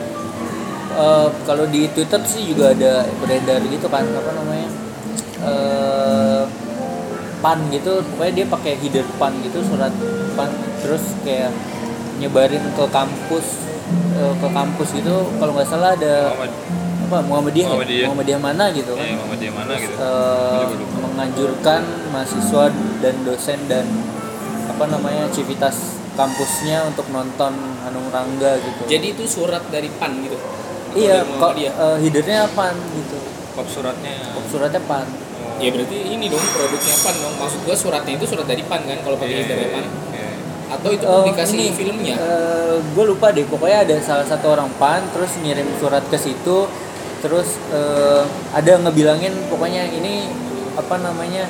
Eh, 0.96 1.28
kalau 1.44 1.68
di 1.68 1.84
Twitter 1.92 2.20
sih 2.24 2.48
juga 2.48 2.72
ada 2.72 3.04
beredar 3.20 3.60
gitu 3.62 3.84
kan 3.86 4.00
apa 4.02 4.30
namanya 4.32 4.68
eh 5.36 6.42
pan 7.36 7.60
gitu 7.68 8.00
pokoknya 8.00 8.32
dia 8.32 8.46
pakai 8.48 8.72
header 8.80 9.04
pan 9.20 9.36
gitu 9.44 9.60
surat 9.62 9.92
pan 10.32 10.48
terus 10.80 11.04
kayak 11.20 11.52
nyebarin 12.16 12.64
ke 12.72 12.84
kampus 12.88 13.46
eh, 14.16 14.32
ke 14.40 14.48
kampus 14.48 14.88
gitu 14.96 15.28
kalau 15.36 15.52
nggak 15.52 15.68
salah 15.68 15.92
ada 15.92 16.32
Muhammad 16.32 16.52
apa 17.06 17.16
Muhammadiyah 17.22 17.66
ya? 17.68 17.70
Muhammadiyah. 17.70 18.06
Muhammadiyah 18.08 18.40
mana 18.40 18.64
gitu 18.72 18.92
kan 18.96 19.04
eh, 19.04 19.14
Muhammadiyah 19.14 19.52
mana 19.52 19.72
gitu 19.76 19.94
Gua 20.00 20.64
juga 20.64 20.76
lupa. 20.80 20.96
menganjurkan 21.04 21.80
mahasiswa 22.08 22.64
dan 22.98 23.14
dosen 23.22 23.58
dan 23.68 23.84
apa 24.66 24.84
namanya 24.88 25.28
civitas 25.28 26.00
kampusnya 26.16 26.88
untuk 26.88 27.06
nonton 27.12 27.52
Hanung 27.84 28.08
Rangga 28.08 28.56
gitu. 28.58 28.80
Jadi 28.88 29.06
itu 29.12 29.24
surat 29.24 29.62
dari 29.68 29.92
pan 29.92 30.16
gitu? 30.18 30.34
Iya 30.96 31.20
kok 31.20 31.28
Muhammadiyah. 31.54 31.72
eh, 31.76 31.96
headernya 32.02 32.48
pan 32.50 32.72
gitu. 32.72 33.18
Kop 33.52 33.68
suratnya. 33.68 34.16
Suratnya 34.48 34.80
pan. 34.82 35.04
Ya 35.56 35.72
berarti 35.72 35.96
ini 36.10 36.26
dong 36.26 36.40
produknya 36.42 36.96
pan 37.00 37.14
dong. 37.16 37.34
Maksud 37.36 37.60
gua 37.64 37.76
suratnya 37.76 38.12
itu 38.16 38.26
surat 38.26 38.44
dari 38.44 38.64
pan 38.64 38.80
kan 38.82 38.98
kalau 39.00 39.16
pakai 39.16 39.36
Iya, 39.36 39.44
dari 39.46 39.66
pan? 39.70 39.84
iya. 40.12 40.28
atau 40.66 40.90
itu 40.90 41.06
Oh, 41.06 41.22
publikasi 41.22 41.54
ini, 41.54 41.70
filmnya? 41.70 42.16
gue 42.90 43.04
lupa 43.06 43.30
deh. 43.30 43.46
Pokoknya 43.46 43.86
ada 43.86 43.96
salah 44.02 44.26
satu 44.26 44.50
orang 44.50 44.66
pan 44.76 44.98
terus 45.14 45.36
ngirim 45.38 45.68
surat 45.78 46.02
ke 46.08 46.18
situ. 46.18 46.66
Terus 47.22 47.54
eh, 47.70 48.22
ada 48.50 48.72
ngebilangin 48.78 49.32
pokoknya 49.46 49.86
ini 49.86 50.26
apa 50.74 50.98
namanya 50.98 51.46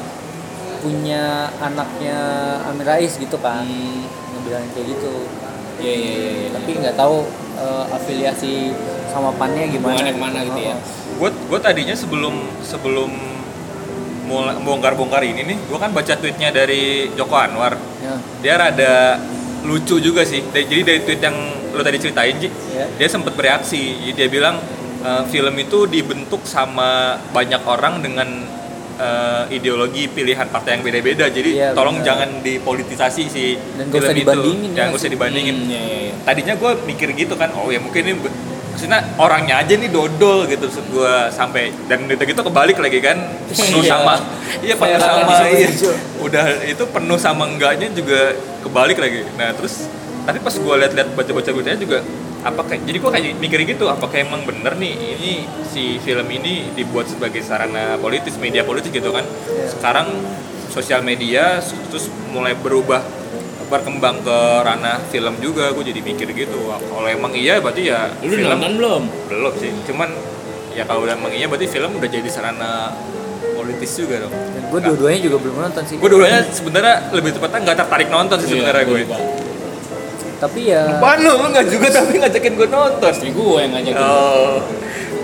punya 0.79 1.51
anaknya 1.59 2.19
Amir 2.69 2.85
Rais 2.85 3.17
gitu 3.17 3.41
kan. 3.41 3.65
Hmm, 3.65 4.05
ngebilangin 4.47 4.71
kayak 4.71 4.87
gitu 4.95 5.13
Iya 5.77 5.93
iya 5.93 6.09
iya. 6.09 6.31
iya. 6.33 6.49
tapi 6.55 6.71
nggak 6.79 6.97
tahu 6.97 7.17
eh, 7.59 7.85
afiliasi 7.93 8.53
sama 9.11 9.35
pannya 9.35 9.67
gimana 9.67 9.99
Hubungannya 9.99 10.15
ke 10.15 10.21
mana 10.23 10.39
gitu 10.41 10.61
ya. 10.63 10.73
Oh, 10.73 10.79
gue 11.19 11.31
gue 11.51 11.59
tadinya 11.59 11.93
sebelum 11.93 12.35
sebelum 12.63 13.11
mulai 14.27 14.55
bongkar-bongkar 14.59 15.23
ini 15.23 15.43
nih 15.45 15.59
gue 15.61 15.79
kan 15.79 15.91
baca 15.91 16.15
tweetnya 16.15 16.51
dari 16.51 17.13
Joko 17.13 17.37
Anwar 17.37 17.79
ya. 18.01 18.15
dia 18.41 18.55
rada 18.57 19.21
lucu 19.63 19.99
juga 19.99 20.23
sih 20.23 20.43
jadi 20.49 20.83
dari 20.83 21.01
tweet 21.03 21.21
yang 21.21 21.37
lo 21.71 21.83
tadi 21.83 21.99
ceritain 21.99 22.35
Ji 22.37 22.49
Ya. 22.73 22.85
dia 22.93 23.09
sempat 23.09 23.33
bereaksi 23.33 23.79
Jadi 24.01 24.13
dia 24.15 24.29
bilang 24.29 24.57
eh, 25.01 25.23
film 25.27 25.55
itu 25.57 25.85
dibentuk 25.87 26.41
sama 26.43 27.21
banyak 27.31 27.63
orang 27.65 28.01
dengan 28.01 28.29
eh, 28.99 29.45
ideologi 29.51 30.09
pilihan 30.09 30.47
partai 30.47 30.71
yang 30.75 30.83
beda-beda 30.83 31.25
jadi 31.29 31.51
Iya, 31.51 31.69
tolong 31.73 32.01
benar. 32.01 32.07
jangan 32.07 32.31
dipolitisasi 32.41 33.23
si 33.27 33.45
Dan 33.73 33.87
film 33.89 34.01
usah 34.01 34.11
itu 34.11 34.21
dibandingin, 34.23 34.59
ya 34.63 34.75
jangan 34.75 34.87
nggak 34.87 34.97
usah 34.97 35.03
sih? 35.03 35.13
dibandingin 35.13 35.57
Hmm, 35.59 35.69
iya. 35.69 35.83
iya. 36.03 36.13
tadinya 36.23 36.55
gue 36.55 36.71
mikir 36.85 37.09
gitu 37.13 37.35
kan 37.35 37.51
oh 37.53 37.69
ya 37.69 37.79
mungkin 37.79 38.03
ini 38.03 38.15
maksudnya 38.69 39.01
orangnya 39.17 39.55
aja 39.59 39.73
nih 39.73 39.89
dodol 39.89 40.45
gitu 40.45 40.65
maksud 40.67 40.85
gue 40.87 41.13
sampai 41.31 41.73
dan 41.87 42.05
itu 42.05 42.23
gitu 42.23 42.41
kebalik 42.43 42.77
lagi 42.77 43.01
kan 43.01 43.17
penuh 43.47 43.81
Iya. 43.81 43.91
sama 43.91 44.15
iya 44.59 44.75
penuh 44.75 44.99
sama 44.99 45.33
iya. 45.47 45.69
udah 46.19 46.45
itu 46.63 46.85
penuh 46.87 47.17
sama 47.17 47.45
enggaknya 47.47 47.89
juga 47.91 48.33
kebalik 48.61 48.97
lagi 48.97 49.25
nah 49.35 49.53
terus 49.53 49.89
tapi 50.23 50.39
pas 50.39 50.53
gue 50.53 50.75
liat-liat 50.77 51.09
baca-baca 51.11 51.51
beritanya 51.51 51.79
juga 51.79 51.99
apa 52.47 52.63
kayak 52.63 52.83
jadi 52.85 52.97
gue 52.97 53.11
kayak 53.11 53.27
mikir 53.37 53.59
gitu 53.67 53.85
apakah 53.87 54.17
emang 54.17 54.43
bener 54.43 54.75
nih 54.77 54.95
ini 54.95 55.33
si 55.67 55.99
film 55.99 56.25
ini 56.29 56.71
dibuat 56.73 57.07
sebagai 57.07 57.43
sarana 57.43 57.99
politis 57.99 58.39
media 58.39 58.63
politis 58.63 58.89
gitu 58.89 59.11
kan 59.11 59.27
Iya. 59.27 59.67
sekarang 59.69 60.09
sosial 60.69 61.03
media 61.03 61.59
terus 61.91 62.07
mulai 62.31 62.55
berubah 62.55 63.03
berkembang 63.67 64.23
ke 64.23 64.39
ranah 64.63 65.03
film 65.05 65.35
juga 65.39 65.75
gue 65.75 65.85
jadi 65.85 65.99
mikir 66.01 66.31
gitu 66.31 66.61
kalau 66.71 67.03
emang 67.05 67.35
iya 67.35 67.59
berarti 67.59 67.83
ya 67.85 68.15
Lu 68.21 68.31
film 68.31 68.47
nonton 68.49 68.73
belum? 68.79 69.03
belum 69.27 69.53
sih 69.59 69.75
cuman 69.85 70.15
ya 70.71 70.87
kalau 70.87 71.03
emang 71.03 71.35
iya 71.35 71.51
berarti 71.51 71.67
film 71.67 71.99
udah 71.99 72.07
jadi 72.07 72.29
sarana 72.29 72.95
politis 73.57 73.91
juga 73.97 74.23
dong 74.23 74.31
dan 74.31 74.63
gue 74.71 74.81
dua-duanya 74.85 75.19
juga 75.21 75.37
belum 75.43 75.57
nonton 75.59 75.83
sih 75.83 75.97
gue 75.99 76.07
dulunya 76.07 76.47
sebenarnya 76.47 77.11
lebih 77.11 77.31
tepatnya 77.35 77.59
nggak 77.65 77.77
tertarik 77.77 78.07
nonton 78.07 78.37
sih 78.39 78.49
sebenarnya 78.49 78.81
Iya, 78.81 78.87
gue 78.87 78.99
juga. 79.03 79.19
Tapi 80.37 80.71
ya 80.73 81.01
Apaan 81.01 81.19
lu? 81.25 81.33
Lu 81.33 81.49
nggak 81.49 81.67
juga 81.73 81.89
tapi 81.89 82.21
ngajakin 82.21 82.53
gue 82.57 82.69
nonton. 82.69 83.11
Istri 83.13 83.31
gue 83.33 83.59
yang 83.61 83.73
ngajakin. 83.73 84.05
Oh, 84.05 84.57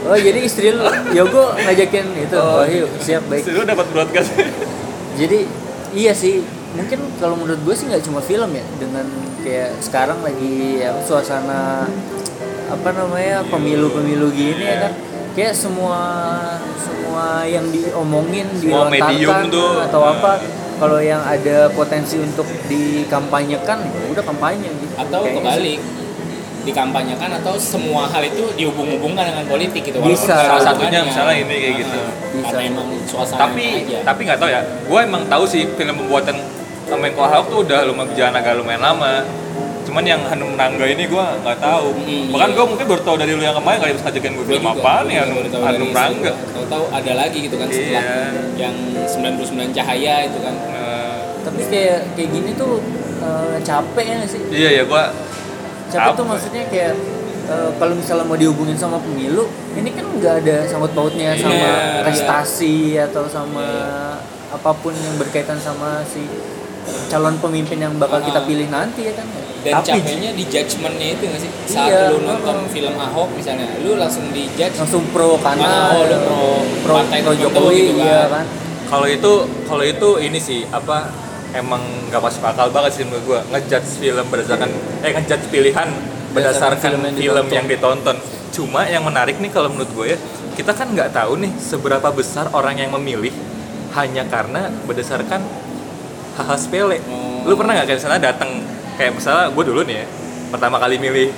oh 0.09 0.19
jadi 0.19 0.40
istri 0.40 0.73
lu? 0.73 0.85
Yogo 1.12 1.52
ngajakin 1.57 2.07
itu. 2.16 2.37
Oh. 2.38 2.62
oh, 2.62 2.64
yuk 2.64 2.90
siap 3.00 3.23
baik. 3.28 3.45
Lu 3.52 3.62
dapat 3.64 3.87
broadcast. 3.92 4.33
Jadi 5.21 5.45
iya 5.92 6.12
sih. 6.16 6.40
Mungkin 6.73 7.04
kalau 7.21 7.37
menurut 7.37 7.61
gue 7.61 7.75
sih 7.76 7.85
nggak 7.88 8.04
cuma 8.09 8.25
film 8.25 8.50
ya. 8.57 8.64
Dengan 8.81 9.07
kayak 9.45 9.71
sekarang 9.85 10.25
lagi 10.25 10.81
ya 10.81 10.97
suasana 11.04 11.85
apa 12.73 12.88
namanya 12.97 13.45
pemilu-pemilu 13.52 14.33
gini 14.33 14.64
ya 14.64 14.88
kan. 14.88 14.92
Kayak 15.33 15.57
semua 15.57 16.00
semua 16.76 17.45
yang 17.45 17.69
diomongin 17.69 18.49
Semua 18.57 18.88
dilontarkan 18.88 19.49
tuh. 19.52 19.81
atau 19.85 20.00
apa 20.04 20.40
kalau 20.83 20.99
yang 21.01 21.23
ada 21.23 21.71
potensi 21.71 22.19
untuk 22.19 22.43
dikampanyekan 22.67 23.79
ya 23.81 24.07
udah 24.11 24.25
kampanye 24.25 24.67
gitu 24.73 24.95
Atau 24.97 25.21
Kayaknya 25.21 25.31
sih. 25.31 25.39
kebalik 25.39 25.81
dikampanyekan 26.62 27.31
atau 27.39 27.55
semua 27.57 28.07
hal 28.07 28.23
itu 28.23 28.47
dihubung-hubungkan 28.55 29.25
dengan 29.25 29.45
politik 29.47 29.83
gitu 29.83 29.99
Bisa. 30.01 30.31
nggak 30.31 30.39
ada 30.39 30.47
Salah 30.49 30.62
satunya 30.69 31.01
misalnya 31.03 31.35
ini 31.37 31.55
kayak 31.57 31.75
gitu. 31.81 31.97
Ah, 31.97 32.07
Bisa. 32.31 32.45
karena 32.49 32.62
emang 32.65 32.87
suasana 33.03 33.41
tapi 33.41 33.65
aja 33.81 33.99
tapi 34.05 34.21
nggak 34.23 34.38
tahu 34.38 34.49
ya 34.49 34.61
gue 34.62 35.01
emang 35.01 35.23
tahu 35.27 35.45
sih 35.45 35.62
film 35.68 35.95
pembuatan 35.97 36.37
Menko 36.92 37.25
Ahok 37.25 37.47
tuh 37.49 37.59
udah 37.62 37.83
lumayan 37.83 38.05
berjalan 38.07 38.35
agak 38.37 38.53
lumayan 38.55 38.79
lama 38.81 39.25
cuman 39.83 40.05
yang 40.05 40.23
Hanum 40.23 40.55
Nangga 40.55 40.87
ini 40.87 41.05
gue 41.05 41.25
nggak 41.40 41.59
tahu 41.59 41.88
Hmm, 41.99 42.31
bahkan 42.31 42.49
iya. 42.49 42.55
gue 42.55 42.64
mungkin 42.68 42.87
baru 42.87 43.03
tahu 43.03 43.16
dari 43.18 43.33
lu 43.33 43.42
yang 43.42 43.57
kemarin 43.57 43.79
kali 43.81 43.92
bisa 43.92 44.05
ngajakin 44.05 44.31
gue 44.31 44.38
Gua 44.38 44.51
film 44.53 44.66
apaan 44.68 45.05
gua 45.05 45.11
ya 45.11 45.23
tahu 45.49 45.62
Hanum 45.64 45.83
dari 45.83 45.90
Nangga 45.90 46.31
situ. 46.31 46.51
tahu-tahu 46.53 46.85
ada 46.95 47.12
lagi 47.16 47.38
gitu 47.40 47.57
kan 47.57 47.68
setelah 47.68 48.05
Iya. 48.05 48.31
yang 48.61 48.75
99 49.03 49.75
cahaya 49.75 50.14
itu 50.23 50.38
kan 50.38 50.55
tapi 51.42 51.62
kayak 51.64 51.98
kayak 52.12 52.31
gini 52.31 52.50
tuh 52.55 52.78
eh, 53.18 53.57
capek 53.61 54.07
ya 54.07 54.18
sih? 54.24 54.40
Iya 54.48 54.70
ya 54.72 54.83
gue 54.85 55.05
capek 55.88 56.12
tuh 56.14 56.24
maksudnya 56.24 56.64
kayak 56.66 56.92
eh, 57.44 57.70
kalau 57.72 57.94
misalnya 57.94 58.24
mau 58.24 58.35
dihubungin 58.35 58.74
sama 58.74 58.96
pemilu 58.98 59.44
ini 59.72 59.90
kan 59.90 60.07
nggak 60.09 60.35
ada 60.40 60.57
sangkut 60.64 60.92
pautnya 60.92 61.35
sama 61.35 61.52
Iya, 61.52 61.74
prestasi 62.02 62.76
atau 62.96 63.24
sama 63.26 63.66
apa 64.48 64.70
pun 64.74 64.92
yang 64.92 65.16
berkaitan 65.16 65.57
sama 65.57 66.05
si 66.05 66.20
calon 67.09 67.38
pemimpin 67.38 67.78
yang 67.78 67.94
bakal 67.96 68.18
Ah. 68.18 68.24
kita 68.24 68.40
pilih 68.42 68.68
nanti 68.68 69.07
ya 69.07 69.14
kan? 69.14 69.26
Dan 69.62 69.72
tapi 69.78 69.94
capeknya 69.94 70.31
di 70.33 70.44
judgementnya 70.44 71.09
itu 71.12 71.22
nggak 71.24 71.40
sih? 71.40 71.50
Saat 71.68 71.87
Iya, 71.87 72.00
lu 72.11 72.18
nonton 72.20 72.57
heeh. 72.59 72.68
film 72.68 72.94
Ahok 72.96 73.28
misalnya 73.33 73.66
lu 73.78 73.94
langsung 73.94 74.26
di 74.28 74.50
judge. 74.52 74.74
Langsung 74.74 75.07
pro 75.09 75.38
kanan. 75.38 75.62
Oh, 75.94 76.02
lu 76.02 76.16
pro- 76.18 76.18
pro, 76.18 76.42
pro 76.83 76.94
tertentu 77.00 77.33
Jokowi 77.38 77.76
gitu 77.78 77.92
kan. 77.94 78.02
iya 78.02 78.20
kan? 78.26 78.44
Kalau 78.85 79.07
itu 79.09 79.33
kalau 79.64 79.85
itu 79.87 80.09
ini 80.20 80.37
sih 80.37 80.61
apa 80.68 81.09
emang 81.53 81.83
nggak 82.09 82.23
masuk 82.23 82.43
akal 82.45 82.69
banget 82.73 82.93
sih 83.01 83.05
menurut 83.05 83.25
gue 83.29 83.41
ngejudge 83.53 83.91
film 84.01 84.27
berdasarkan 84.33 84.71
eh 85.05 85.11
ngejudge 85.12 85.47
pilihan 85.53 85.88
berdasarkan 86.33 86.81
film 86.81 87.01
film, 87.12 87.45
yang 87.53 87.65
yang, 87.65 87.67
ditonton. 87.69 88.17
Cuma 88.53 88.88
yang 88.88 89.05
menarik 89.05 89.37
nih 89.37 89.53
kalau 89.53 89.69
menurut 89.69 89.93
gue 89.93 90.07
ya 90.17 90.19
kita 90.57 90.73
kan 90.77 90.88
nggak 90.93 91.12
tahu 91.12 91.41
nih 91.41 91.53
seberapa 91.61 92.09
besar 92.12 92.49
orang 92.53 92.77
yang 92.77 92.93
memilih 92.93 93.33
hanya 93.97 94.25
karena 94.29 94.73
berdasarkan 94.88 95.41
hal-hal 96.41 96.59
sepele. 96.59 96.99
Oh. 97.12 97.45
lu 97.45 97.55
pernah 97.59 97.77
nggak 97.77 97.87
kayak 97.93 97.99
misalnya 98.01 98.21
datang 98.33 98.51
kayak 98.97 99.12
misalnya 99.12 99.53
gue 99.53 99.65
dulu 99.67 99.81
nih 99.85 99.97
ya 100.01 100.07
pertama 100.53 100.77
kali 100.81 100.97
milih 100.97 101.29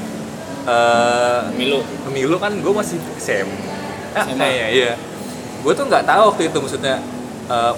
eh 0.64 1.40
pemilu 1.54 1.80
pemilu 2.06 2.36
kan 2.38 2.52
gue 2.54 2.72
masih 2.72 2.98
SM 3.18 3.48
ah, 4.14 4.26
iya 4.30 4.66
iya. 4.70 4.92
Gue 5.64 5.72
tuh 5.72 5.88
nggak 5.88 6.04
tahu 6.04 6.22
waktu 6.28 6.52
itu 6.52 6.58
maksudnya 6.60 7.00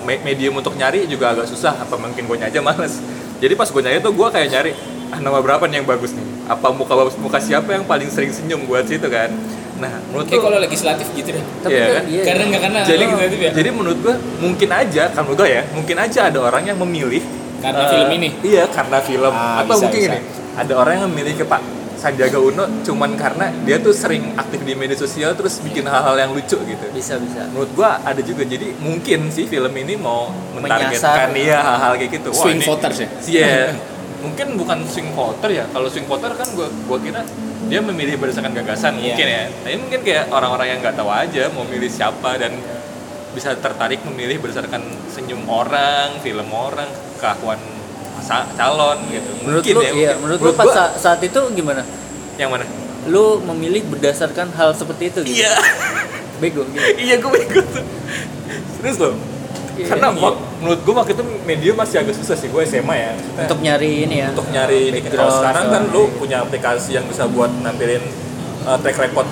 me- 0.00 0.22
medium 0.22 0.54
untuk 0.54 0.74
nyari 0.74 1.04
juga 1.04 1.32
agak 1.32 1.46
susah 1.46 1.74
apa 1.76 1.94
mungkin 1.94 2.24
gue 2.24 2.36
aja 2.38 2.60
males. 2.60 2.98
Jadi 3.36 3.52
pas 3.52 3.66
gue 3.66 3.78
nyari 3.78 3.98
tuh 3.98 4.10
gue 4.10 4.28
kayak 4.28 4.48
nyari 4.48 4.72
ah 5.06 5.18
nama 5.18 5.38
berapa 5.38 5.62
nih 5.64 5.76
yang 5.76 5.86
bagus 5.86 6.12
nih? 6.12 6.24
Apa 6.46 6.70
muka 6.70 6.92
muka 7.16 7.38
siapa 7.38 7.70
yang 7.70 7.84
paling 7.84 8.06
sering 8.06 8.30
senyum? 8.30 8.64
Buat 8.64 8.86
situ 8.86 9.06
kan. 9.06 9.30
Nah 9.76 9.92
menurut 10.08 10.26
tuh 10.26 10.40
kalau 10.40 10.56
legislatif 10.56 11.06
gitu 11.12 11.30
deh. 11.30 11.44
Tapi 11.60 11.72
Iya 11.72 11.86
kan? 11.90 12.02
iya 12.06 12.22
karena 12.24 12.42
nggak 12.46 12.62
karena 12.62 12.78
jadi 12.82 13.04
legislatif 13.04 13.38
ya. 13.38 13.50
jadi 13.52 13.68
menurut 13.70 13.98
gue 14.00 14.14
mungkin 14.40 14.68
aja 14.70 15.02
kan 15.10 15.20
menurut 15.22 15.38
gue 15.38 15.48
ya 15.50 15.62
mungkin 15.70 15.96
aja 15.96 16.20
ada 16.26 16.38
orang 16.40 16.62
yang 16.64 16.78
memilih 16.78 17.22
Karena 17.56 17.82
eh, 17.82 17.88
film 17.88 18.08
ini? 18.12 18.28
iya 18.42 18.64
karena 18.66 18.98
film. 19.00 19.32
Ah, 19.32 19.60
atau 19.60 19.74
bisa, 19.74 19.84
mungkin 19.84 20.00
bisa. 20.00 20.10
ini 20.12 20.20
ada 20.56 20.72
orang 20.74 20.92
yang 20.96 21.06
memilih 21.08 21.34
ke 21.36 21.44
Pak 21.44 21.60
Sandiaga 22.06 22.38
Uno 22.38 22.64
cuman 22.86 23.18
karena 23.18 23.50
dia 23.66 23.82
tuh 23.82 23.90
sering 23.90 24.38
aktif 24.38 24.62
di 24.62 24.72
media 24.72 24.94
sosial 24.94 25.34
terus 25.34 25.58
bikin 25.58 25.82
hal-hal 25.82 26.14
yang 26.14 26.30
lucu 26.30 26.54
gitu. 26.54 26.84
Bisa 26.94 27.18
bisa. 27.18 27.50
Menurut 27.50 27.74
gua 27.74 27.98
ada 28.00 28.22
juga. 28.22 28.46
Jadi 28.46 28.78
mungkin 28.78 29.26
sih 29.28 29.50
film 29.50 29.74
ini 29.74 29.98
mau 29.98 30.30
mentargetkan 30.54 31.34
dia 31.34 31.58
hal-hal 31.58 31.98
kayak 31.98 32.10
gitu. 32.14 32.30
Wah, 32.30 32.42
swing 32.46 32.62
ini- 32.62 32.66
voters 32.66 32.98
ya 33.02 33.08
Iya, 33.26 33.74
mungkin 34.24 34.46
bukan 34.54 34.78
swing 34.86 35.10
voter 35.10 35.50
ya. 35.50 35.64
Kalau 35.66 35.90
swing 35.90 36.06
voter 36.06 36.30
kan 36.32 36.46
gua 36.54 36.70
gua 36.86 36.98
kira 37.02 37.26
dia 37.66 37.82
memilih 37.82 38.14
berdasarkan 38.16 38.54
gagasan 38.54 38.94
Iya. 38.94 39.02
mungkin 39.02 39.26
ya. 39.26 39.42
Tapi 39.66 39.76
mungkin 39.76 40.00
kayak 40.06 40.24
orang-orang 40.30 40.66
yang 40.70 40.78
nggak 40.78 40.94
tahu 40.94 41.10
aja 41.10 41.50
mau 41.50 41.66
milih 41.66 41.90
siapa 41.90 42.38
dan 42.38 42.54
bisa 43.34 43.52
tertarik 43.52 44.00
memilih 44.06 44.38
berdasarkan 44.38 44.80
senyum 45.10 45.42
orang, 45.44 46.22
film 46.22 46.48
orang, 46.48 46.88
keakuan 47.18 47.58
calon 48.26 48.98
gitu. 49.08 49.30
menurut 49.40 49.62
mungkin 49.62 49.74
lu 49.74 49.80
ya. 49.80 49.86
iya 49.86 49.94
mungkin. 50.10 50.16
menurut, 50.20 50.38
lu 50.40 50.50
pas 50.52 50.64
gua- 50.64 50.74
sa- 50.74 50.94
saat 50.96 51.20
itu 51.20 51.40
gimana 51.52 51.82
yang 52.36 52.50
mana? 52.50 52.66
lu 53.06 53.24
memilih 53.44 53.86
berdasarkan 53.86 54.50
hal 54.52 54.70
seperti 54.72 55.08
itu 55.08 55.20
gitu 55.22 55.38
Iya, 55.38 55.54
bego 56.36 56.66
gitu 56.68 56.82
iya 56.96 57.14
gue 57.16 57.38
ikut. 57.40 57.66
Serius 58.76 58.98
loh. 58.98 59.14
Iya, 59.74 59.86
Karena 59.86 60.08
iya. 60.10 60.30
menurut 60.58 60.80
gue 60.80 60.94
waktu 60.94 61.12
itu 61.12 61.24
media 61.44 61.72
masih 61.72 61.96
agak 61.98 62.14
susah 62.14 62.34
sih 62.34 62.48
gue 62.48 62.62
SMA 62.62 62.96
ya. 62.96 63.12
untuk 63.38 63.60
nyari 63.60 63.90
ini 64.02 64.16
ya 64.18 64.28
untuk 64.32 64.48
nyari 64.48 64.78
ini. 64.88 64.98
Kalau 65.04 65.32
sekarang 65.32 65.64
kan 65.68 65.82
lu 65.86 66.08
punya 66.12 66.40
aplikasi 66.40 66.92
yang 66.92 67.04
bisa 67.04 67.24
buat 67.26 67.52
nampilin 67.56 68.02
uh, 68.64 68.76
track 68.76 68.98
record 69.00 69.28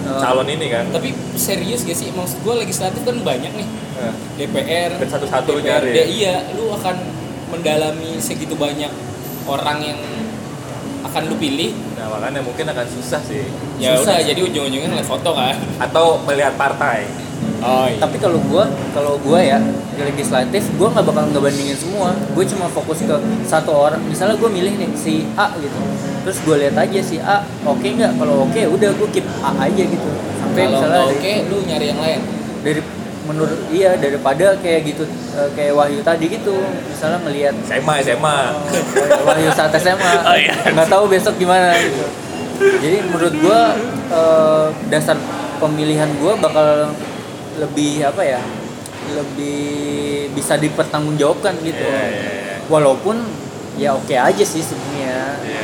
Oh. 0.00 0.16
calon 0.16 0.46
ini 0.46 0.70
kan. 0.70 0.88
tapi 0.88 1.10
serius 1.34 1.82
gak 1.82 1.92
sih 1.92 2.08
maksud 2.10 2.40
gue 2.40 2.54
legislatif 2.56 3.02
kan 3.02 3.18
banyak 3.18 3.50
nih 3.50 3.68
Nah, 3.98 4.14
DPR 4.38 4.90
satu-satu 5.04 5.58
nyari. 5.58 5.90
iya 6.08 6.48
lu 6.54 6.70
akan 6.70 6.96
mendalami 7.48 8.20
segitu 8.20 8.54
banyak 8.54 8.92
orang 9.48 9.78
yang 9.80 10.00
akan 11.08 11.22
lu 11.30 11.36
pilih? 11.38 11.72
Nah 11.96 12.06
makanya 12.10 12.40
mungkin 12.42 12.66
akan 12.68 12.86
susah 12.86 13.22
sih. 13.22 13.46
ya 13.78 13.94
Susah. 13.96 14.18
udah 14.18 14.26
jadi 14.26 14.40
ujung-ujungnya 14.42 14.88
ngeliat 14.90 15.08
foto 15.08 15.30
kan? 15.32 15.54
Atau 15.78 16.20
melihat 16.26 16.54
partai. 16.58 17.06
oh 17.62 17.86
iya. 17.86 18.02
Tapi 18.02 18.18
kalau 18.18 18.38
gua 18.50 18.66
kalau 18.90 19.14
gua 19.22 19.38
ya 19.38 19.62
di 19.94 20.02
legislatif 20.02 20.66
gua 20.74 20.90
nggak 20.90 21.06
bakal 21.06 21.22
ngebandingin 21.30 21.78
semua. 21.78 22.10
Gue 22.34 22.44
cuma 22.46 22.66
fokus 22.66 23.02
ke 23.02 23.16
satu 23.46 23.70
orang. 23.70 24.02
Misalnya 24.04 24.34
gua 24.38 24.50
milih 24.50 24.74
nih 24.74 24.90
si 24.98 25.22
A 25.38 25.54
gitu. 25.58 25.78
Terus 26.26 26.38
gua 26.42 26.56
lihat 26.58 26.74
aja 26.74 27.00
si 27.00 27.22
A 27.22 27.46
oke 27.62 27.86
nggak? 27.86 28.18
Kalau 28.18 28.46
oke 28.46 28.60
udah 28.74 28.90
gua 28.98 29.08
keep 29.14 29.26
A 29.42 29.50
aja 29.54 29.82
gitu. 29.86 30.10
Sampai 30.42 30.66
kalau 30.66 30.82
misalnya 30.82 31.02
oke 31.06 31.32
lu 31.46 31.56
nyari 31.66 31.86
yang 31.94 32.00
lain? 32.02 32.20
Dari 32.66 32.80
menurut 33.28 33.60
iya 33.68 33.92
daripada 34.00 34.56
kayak 34.56 34.88
gitu 34.88 35.04
eh, 35.36 35.50
kayak 35.52 35.76
Wahyu 35.76 36.00
tadi 36.00 36.32
gitu. 36.32 36.56
Misalnya 36.88 37.20
ngelihat 37.28 37.54
SMA 37.68 37.94
SMA 38.00 38.38
oh, 38.56 39.22
Wahyu 39.28 39.52
saat 39.52 39.72
SMA 39.76 40.12
Oh, 40.32 40.36
iya. 40.36 40.56
nggak 40.72 40.88
tahu 40.88 41.04
besok 41.12 41.36
gimana 41.36 41.76
gitu. 41.76 42.04
Jadi 42.58 42.98
menurut 43.06 43.34
gua 43.38 43.76
eh, 44.08 44.66
dasar 44.88 45.20
pemilihan 45.60 46.08
gua 46.18 46.40
bakal 46.40 46.96
lebih 47.60 48.06
apa 48.08 48.22
ya 48.24 48.40
lebih 49.12 49.68
bisa 50.32 50.56
dipertanggungjawabkan 50.56 51.54
gitu. 51.64 51.84
Iya, 51.84 52.02
iya, 52.08 52.08
iya. 52.08 52.56
walaupun 52.68 53.16
ya 53.76 53.92
oke 53.94 54.12
aja 54.12 54.44
sih 54.44 54.64
sebenarnya. 54.64 55.36
Iya, 55.44 55.62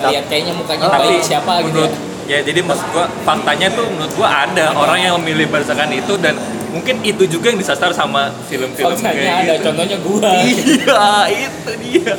iya. 0.00 0.08
lihat 0.14 0.24
kayaknya 0.32 0.54
mukanya 0.56 0.88
Oh, 0.88 0.96
baik 0.96 1.20
siapa 1.20 1.60
gitu 1.60 1.76
ya. 1.76 1.90
menurut, 1.90 1.92
ya 2.24 2.38
jadi 2.40 2.60
maksud 2.64 2.86
gua 2.94 3.04
faktanya 3.26 3.68
tuh 3.74 3.84
menurut 3.90 4.12
gua 4.16 4.28
ada 4.48 4.72
orang 4.72 4.98
yang 5.02 5.14
memilih 5.20 5.50
berdasarkan 5.52 5.92
itu 5.92 6.14
dan 6.16 6.38
mungkin 6.70 6.96
itu 7.02 7.22
juga 7.26 7.50
yang 7.50 7.58
disasar 7.58 7.90
sama 7.90 8.30
film-film 8.46 8.94
kayak 8.94 9.18
ada 9.44 9.54
gitu. 9.54 9.64
contohnya 9.66 9.96
gua. 9.98 10.30
Iya 10.40 11.04
itu 11.28 11.70
dia. 11.82 12.14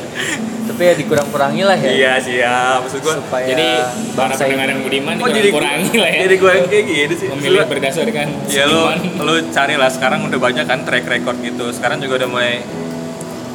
Tapi 0.61 0.81
ya 0.83 0.93
dikurang-kurangi 0.93 1.63
lah 1.63 1.75
ya. 1.75 1.89
Iya 1.89 2.13
siap. 2.19 2.77
Maksud 2.83 2.99
gua 3.01 3.13
supaya 3.17 3.45
jadi 3.45 3.67
para 4.13 4.33
pendengar 4.33 4.67
ini- 4.67 4.71
yang 4.71 4.81
budiman 4.81 5.13
Oh, 5.17 5.29
jadi 5.29 5.49
kurangi 5.49 5.95
lah 5.95 6.09
ya. 6.09 6.19
jadi 6.27 6.35
gua 6.37 6.51
yang 6.53 6.67
kayak 6.67 6.85
gini 6.85 7.13
sih? 7.15 7.27
Memilih 7.27 7.65
berdasarkan 7.65 8.27
ya 8.47 8.63
lu 8.65 8.81
lu 9.21 9.33
cari 9.49 9.75
lah 9.75 9.89
sekarang 9.89 10.23
udah 10.23 10.39
banyak 10.39 10.65
kan 10.65 10.79
track 10.83 11.05
record 11.05 11.37
gitu. 11.39 11.65
Sekarang 11.71 11.97
juga 11.97 12.21
udah 12.21 12.29
mulai 12.29 12.55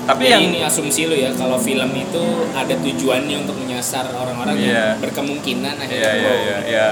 tapi 0.07 0.23
Jadi 0.23 0.31
yang 0.31 0.43
ini 0.47 0.59
asumsi 0.63 1.11
lu 1.11 1.19
ya 1.19 1.35
kalau 1.35 1.59
film 1.59 1.91
itu 1.91 2.23
ada 2.55 2.71
tujuannya 2.71 3.43
untuk 3.43 3.59
menyasar 3.59 4.07
orang-orang 4.15 4.55
Iya. 4.55 4.71
yang 4.95 5.03
berkemungkinan 5.03 5.75
Iya 5.75 5.83
akhirnya 5.83 6.13
iya 6.15 6.23
oh, 6.23 6.37
iya 6.39 6.57
iya. 6.63 6.89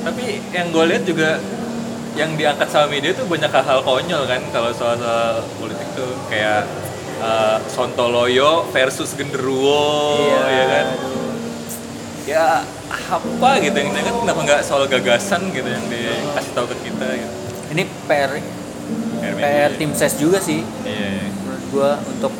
Tapi 0.00 0.22
yang 0.52 0.68
gue 0.68 0.84
lihat 0.86 1.02
juga 1.08 1.40
yang 2.12 2.34
diangkat 2.34 2.66
sama 2.66 2.90
media 2.90 3.14
tuh 3.14 3.24
banyak 3.24 3.48
hal-hal 3.48 3.80
konyol 3.80 4.26
kan 4.26 4.42
kalau 4.50 4.70
soal-soal 4.70 5.46
politik 5.56 5.86
tuh 5.94 6.10
kayak 6.26 6.66
uh, 7.18 7.58
Sontoloyo 7.66 8.66
versus 8.70 9.14
Genderuwo 9.14 10.18
Iya. 10.18 10.42
ya 10.48 10.64
kan. 10.66 10.86
Ya 12.26 12.46
apa 13.10 13.50
gitu 13.58 13.74
yang 13.74 13.90
kan 13.94 14.14
kenapa 14.22 14.40
nggak 14.44 14.60
soal 14.62 14.86
gagasan 14.86 15.50
gitu 15.50 15.66
yang 15.66 15.82
dikasih 15.86 16.52
tahu 16.54 16.66
ke 16.70 16.90
kita 16.90 17.06
gitu. 17.16 17.34
ini 17.70 17.82
PR 18.06 18.30
media. 18.34 19.34
PR 19.38 19.70
tim 19.78 19.90
ses 19.94 20.14
juga 20.14 20.38
sih 20.38 20.62
Iya. 20.82 20.90
iya. 21.22 21.26
menurut 21.42 21.64
gua 21.70 21.90
untuk 22.02 22.32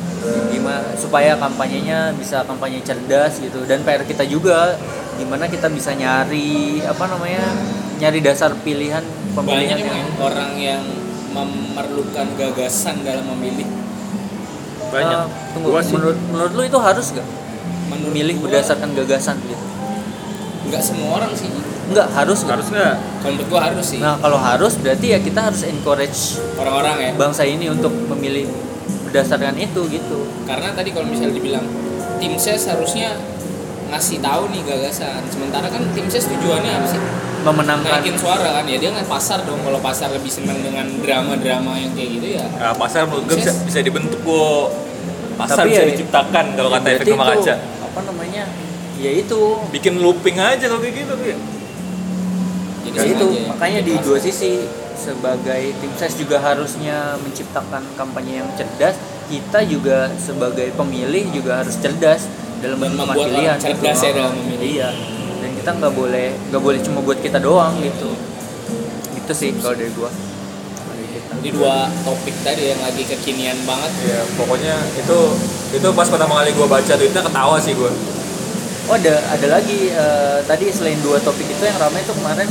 gimana 0.53 0.85
supaya 0.95 1.33
kampanyenya 1.35 2.13
bisa 2.13 2.43
kampanye 2.45 2.83
cerdas 2.83 3.39
gitu 3.39 3.63
dan 3.65 3.83
PR 3.83 4.03
kita 4.05 4.27
juga 4.27 4.75
gimana 5.17 5.47
kita 5.47 5.71
bisa 5.71 5.95
nyari 5.95 6.83
apa 6.83 7.05
namanya 7.07 7.41
nyari 7.99 8.21
dasar 8.21 8.53
pilihan 8.61 9.03
banyak 9.35 9.79
yang 9.79 9.81
ya 9.81 10.05
orang 10.19 10.53
yang 10.59 10.83
memerlukan 11.31 12.27
gagasan 12.35 13.07
dalam 13.07 13.25
memilih. 13.37 13.67
Banyak. 14.91 15.27
Eh, 15.31 15.53
tunggu 15.55 15.69
Gua 15.71 15.81
sih. 15.83 15.95
menurut 15.95 16.19
menurut 16.35 16.53
lu 16.59 16.63
itu 16.67 16.79
harus 16.83 17.07
gak 17.15 17.29
menurut 17.91 18.11
memilih 18.11 18.35
gua, 18.39 18.45
berdasarkan 18.51 18.89
gagasan 18.99 19.37
gitu? 19.47 19.67
nggak 20.71 20.83
semua 20.87 21.09
orang 21.19 21.33
sih. 21.35 21.51
Enggak 21.91 22.07
harus 22.15 22.39
nggak? 22.47 22.57
Harus 22.59 22.69
nggak? 22.71 22.95
kalau 23.21 23.33
menurut 23.35 23.49
gua 23.51 23.61
harus 23.67 23.87
sih. 23.87 23.99
Nah 23.99 24.15
kalau 24.19 24.39
harus 24.39 24.73
berarti 24.79 25.07
ya 25.15 25.19
kita 25.19 25.41
harus 25.51 25.63
encourage 25.67 26.39
orang-orang 26.59 26.97
ya. 27.03 27.11
bangsa 27.19 27.43
ini 27.43 27.67
untuk 27.71 27.91
memilih 27.91 28.47
berdasarkan 29.11 29.59
itu 29.59 29.81
gitu. 29.91 30.19
Karena 30.47 30.71
tadi 30.75 30.95
kalau 30.95 31.07
misalnya 31.11 31.35
dibilang 31.35 31.67
tim 32.23 32.35
ses 32.39 32.67
harusnya 32.71 33.19
ngasih 33.91 34.19
tahu 34.19 34.43
nih 34.49 34.63
gagasan 34.63 35.21
sementara 35.27 35.67
kan 35.67 35.83
tim 35.91 36.07
ses 36.07 36.25
tujuannya 36.25 36.73
apa 36.73 36.87
sih 36.89 37.01
memenangkan 37.41 37.99
naikin 37.99 38.15
suara 38.15 38.49
kan 38.53 38.65
ya 38.65 38.77
dia 38.77 38.91
nggak 38.91 39.07
pasar 39.07 39.43
dong 39.43 39.61
kalau 39.61 39.81
pasar 39.81 40.09
lebih 40.11 40.29
senang 40.29 40.59
dengan 40.59 40.85
drama-drama 40.97 41.73
yang 41.75 41.93
kayak 41.93 42.11
gitu 42.15 42.27
ya 42.35 42.45
Nah, 42.53 42.75
pasar 42.75 43.05
menurut 43.05 43.25
gue 43.27 43.37
bisa, 43.37 43.53
bisa 43.61 43.81
dibentuk 43.81 44.21
kok. 44.21 44.67
Pasar 45.35 45.57
Tapi 45.59 45.73
bisa 45.73 45.83
ya- 45.83 45.89
diciptakan 45.91 46.45
kalau 46.53 46.69
kata 46.71 46.85
Berarti 46.85 47.01
efek 47.01 47.09
rumah 47.11 47.27
kaca. 47.31 47.55
apa 47.81 48.01
namanya 48.05 48.45
ya 48.95 49.11
itu 49.11 49.41
Bikin 49.69 49.95
looping 49.99 50.37
aja 50.37 50.61
kalau 50.63 50.79
kayak 50.79 50.97
gitu. 50.99 51.13
Bi. 51.17 51.33
jadi 52.83 52.97
ya 52.99 53.05
itu 53.09 53.27
sengaja 53.27 53.41
ya. 53.41 53.49
makanya 53.49 53.81
di 53.81 53.93
Pasar. 53.93 54.05
dua 54.05 54.19
sisi 54.21 54.53
sebagai 54.95 55.63
tim 55.75 55.93
ses 55.95 56.13
juga 56.15 56.37
harusnya 56.39 56.97
menciptakan 57.19 57.83
kampanye 57.95 58.45
yang 58.45 58.51
cerdas 58.53 58.97
kita 59.27 59.65
juga 59.65 59.99
sebagai 60.17 60.69
pemilih 60.75 61.25
juga 61.31 61.61
harus 61.61 61.73
cerdas 61.75 62.29
dalam 62.61 62.79
Dan 62.79 62.91
membuat 62.93 63.17
pilihan 63.27 63.47
orang 63.49 63.59
cerdas 63.59 63.81
gitu. 63.95 64.05
ya 64.05 64.13
dalam 64.15 64.33
memilih. 64.37 64.61
iya 64.71 64.89
dan 65.41 65.51
kita 65.55 65.71
nggak 65.75 65.93
boleh 65.93 66.27
nggak 66.47 66.63
boleh 66.63 66.79
cuma 66.81 66.99
buat 67.01 67.19
kita 67.19 67.39
doang 67.39 67.75
gitu 67.79 68.11
itu 69.17 69.33
sih 69.33 69.51
kalau 69.55 69.75
dari 69.75 69.93
gua. 69.93 70.11
Jadi 71.31 71.57
dua 71.57 71.77
topik 72.03 72.37
tadi 72.43 72.69
yang 72.69 72.81
lagi 72.81 73.01
kekinian 73.03 73.57
banget 73.63 73.89
Ya, 74.03 74.21
pokoknya 74.35 74.77
itu 74.93 75.19
itu 75.73 75.89
pas 75.91 76.05
pertama 76.05 76.37
kali 76.37 76.53
gue 76.53 76.67
baca 76.69 76.93
tweetnya 76.93 77.23
ketawa 77.23 77.57
sih 77.57 77.73
gue. 77.73 77.93
Oh 78.85 78.95
ada 78.95 79.15
ada 79.31 79.47
lagi 79.49 79.89
eh, 79.89 80.39
tadi 80.43 80.69
selain 80.69 81.01
dua 81.01 81.17
topik 81.17 81.47
itu 81.47 81.63
yang 81.63 81.79
ramai 81.79 82.03
tuh 82.03 82.13
kemarin 82.13 82.45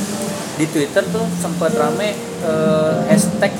di 0.55 0.65
Twitter 0.65 1.03
tuh 1.05 1.21
sempat 1.37 1.75
ramai 1.75 2.15
eh, 2.41 2.95
hashtag 3.05 3.51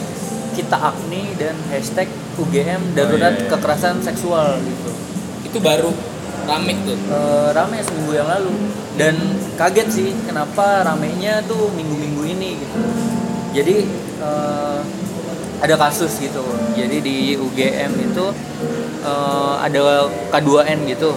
kita 0.55 0.77
akni 0.79 1.35
dan 1.35 1.53
hashtag 1.69 2.07
UGM 2.35 2.81
darurat 2.93 3.29
Oh, 3.29 3.37
iya, 3.37 3.43
iya. 3.43 3.49
kekerasan 3.51 4.01
seksual 4.01 4.57
gitu. 4.59 4.91
itu 5.45 5.57
baru 5.59 5.91
rame 6.49 6.73
tuh 6.81 6.97
Eh, 7.09 7.49
rame 7.53 7.77
seminggu 7.81 8.13
yang 8.17 8.29
lalu 8.29 8.53
dan 8.97 9.15
kaget 9.57 9.87
sih 9.89 10.09
kenapa 10.25 10.85
ramenya 10.85 11.41
tuh 11.45 11.69
minggu-minggu 11.73 12.23
ini 12.25 12.49
gitu. 12.57 12.77
Jadi 13.53 13.75
eh, 14.21 14.79
ada 15.59 15.75
kasus 15.75 16.21
gitu. 16.21 16.43
Jadi 16.77 16.97
di 17.01 17.17
UGM 17.37 17.91
itu 17.97 18.25
eh, 19.05 19.53
ada 19.61 20.09
K2N 20.33 20.79
gitu. 20.89 21.13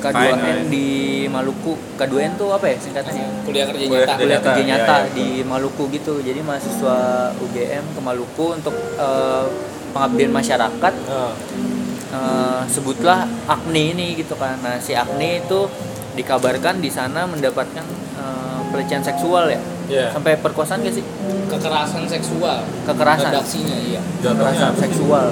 K2N 0.00 0.40
Fine, 0.40 0.72
di 0.72 0.88
Maluku. 1.28 1.76
K2N 2.00 2.40
tuh 2.40 2.56
apa 2.56 2.72
ya 2.72 2.76
singkatannya? 2.80 3.44
kuliah 3.44 3.68
kerja 3.68 3.84
Kuliah 3.84 4.00
nyata 4.08 4.16
Kuliah 4.16 4.40
kerja 4.40 4.62
nyata, 4.64 4.96
iya, 4.96 5.04
iya. 5.04 5.12
di 5.12 5.28
Maluku 5.44 5.92
gitu. 5.92 6.24
Jadi 6.24 6.40
mahasiswa 6.40 6.96
UGM 7.36 7.84
ke 7.92 8.00
Maluku 8.00 8.46
untuk 8.56 8.72
eh, 8.96 9.44
pengabdian 9.92 10.32
masyarakat 10.32 10.94
eh, 12.10 12.62
sebutlah 12.66 13.26
Agni 13.46 13.94
ini 13.94 14.18
gitu 14.18 14.34
kan. 14.34 14.58
Nah, 14.60 14.78
si 14.78 14.92
Agni 14.92 15.40
itu 15.40 15.66
dikabarkan 16.14 16.82
di 16.82 16.90
sana 16.90 17.24
mendapatkan 17.26 17.84
eh, 18.18 18.60
pelecehan 18.70 19.02
seksual 19.02 19.50
ya. 19.50 19.60
Iya. 19.90 20.06
Sampai 20.14 20.38
perkosaan 20.38 20.86
gak 20.86 20.94
sih? 20.94 21.04
kekerasan 21.50 22.06
seksual 22.06 22.62
Kekerasan. 22.86 23.34
redaksinya 23.34 23.74
iya 23.74 23.98
Kekerasan 24.22 24.74
seksual. 24.78 25.26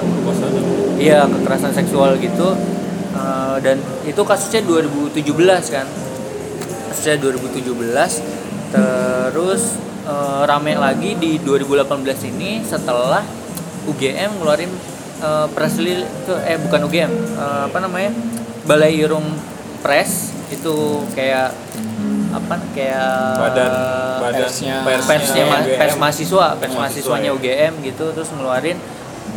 Iya, 0.99 1.19
kekerasan 1.31 1.71
seksual 1.71 2.11
gitu. 2.19 2.59
Eh, 3.15 3.57
dan 3.63 3.79
itu 4.03 4.19
kasusnya 4.19 4.61
2017 4.67 5.71
kan. 5.71 5.87
Kasusnya 6.91 7.15
2017. 7.23 8.19
Terus 8.69 9.79
eh, 10.03 10.41
rame 10.43 10.75
lagi 10.75 11.15
di 11.15 11.39
2018 11.39 12.27
ini 12.35 12.67
setelah 12.67 13.23
UGM 13.87 14.43
ngeluarin 14.43 14.69
eh, 15.19 15.47
press 15.49 15.75
release 15.75 16.03
itu 16.03 16.33
eh 16.41 16.57
bukan 16.57 16.79
UGM, 16.83 17.11
eh, 17.33 17.61
apa 17.65 17.77
namanya? 17.79 18.11
Balai 18.61 18.95
Irung 18.95 19.25
Press 19.79 20.29
itu 20.49 20.75
kayak 21.11 21.55
apa 22.29 22.55
kayak 22.71 23.41
Badan 23.41 23.71
badan 24.19 24.41
persnya- 24.43 24.83
persnya 25.01 25.43
ma- 25.43 25.61
UGM. 25.61 25.77
pers 25.77 25.95
mahasiswa 25.95 26.45
pers 26.53 26.69
Mahasiswa, 26.69 26.77
mahasiswanya 27.09 27.29
ya. 27.31 27.33
UGM 27.33 27.73
gitu 27.81 28.05
terus 28.11 28.29
ngeluarin 28.29 28.77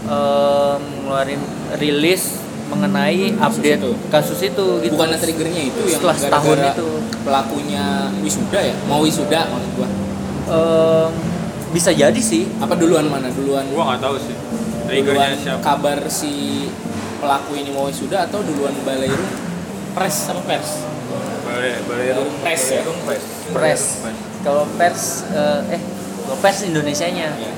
em, 0.02 0.80
ngeluarin 1.00 1.40
rilis 1.74 2.36
mengenai 2.68 3.32
update 3.38 3.80
itu. 3.80 3.92
kasus 4.08 4.40
itu 4.42 4.66
gitu 4.78 4.92
bukan 4.92 5.08
triggernya 5.14 5.62
itu 5.64 5.80
yang 5.86 5.96
Setelah 5.96 6.16
setahun 6.18 6.58
itu. 6.70 6.88
pelakunya 7.22 7.84
wisuda 8.18 8.60
ya 8.62 8.74
mau 8.84 9.00
wisuda 9.00 9.40
maksud 9.46 9.70
gua 9.74 9.88
Em, 10.44 11.10
bisa 11.70 11.90
jadi 11.90 12.18
sih 12.18 12.44
apa 12.58 12.74
duluan 12.74 13.06
mana 13.06 13.30
duluan 13.30 13.64
Gue 13.64 13.80
nggak 13.80 14.00
tahu 14.00 14.16
sih. 14.18 14.36
Duluan 14.94 15.32
siapa? 15.34 15.60
kabar 15.62 15.98
si 16.06 16.66
pelaku 17.16 17.52
ini 17.54 17.70
mau 17.70 17.86
wisuda 17.86 18.26
atau 18.26 18.42
duluan 18.42 18.74
balai 18.82 19.08
Rum 19.08 19.30
pres 19.92 20.16
apa 20.28 20.42
pers 20.42 20.70
Balai 21.42 21.72
balai 21.84 22.08
Rum 22.12 22.32
Press 22.38 22.62
ya? 22.70 22.80
Rum 22.82 22.98
Press. 23.02 23.24
Press. 23.50 23.82
kalau 24.40 24.64
pers 24.72 25.02
eh, 25.28 25.60
eh 25.70 25.82
kalau 26.22 26.38
pers 26.38 26.58
Indonesianya 26.62 27.28
ya. 27.34 27.52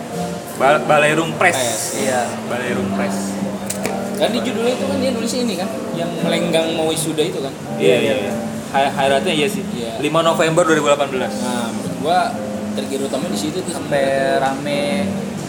Ba- 0.54 0.80
Balai 0.80 1.14
Rum 1.14 1.30
Press. 1.34 1.94
Iya 1.96 2.26
Balai 2.44 2.70
Rum 2.72 2.90
Press. 2.92 3.16
kan 4.14 4.30
di 4.30 4.40
judulnya 4.40 4.72
itu 4.72 4.84
kan 4.84 4.98
dia 4.98 5.10
nulisnya 5.10 5.42
ini 5.42 5.54
kan 5.54 5.68
yang 5.92 6.10
melenggang 6.18 6.70
mau 6.72 6.86
wisuda 6.86 7.18
itu 7.20 7.38
kan 7.38 7.50
Iya 7.76 7.96
iya. 8.00 8.14
iya. 8.20 8.32
Hi- 8.72 8.90
Highlightnya 8.90 9.32
iya 9.32 9.46
sih. 9.46 9.62
Iya. 9.70 9.98
5 9.98 10.10
November 10.24 10.62
2018. 10.64 11.14
nah 11.40 11.70
menurut 11.70 11.94
gua 12.00 12.18
trigger 12.74 13.00
utama 13.04 13.26
di 13.26 13.36
situ 13.36 13.58
tuh 13.60 13.70
sampai 13.70 14.02
rame 14.36 15.06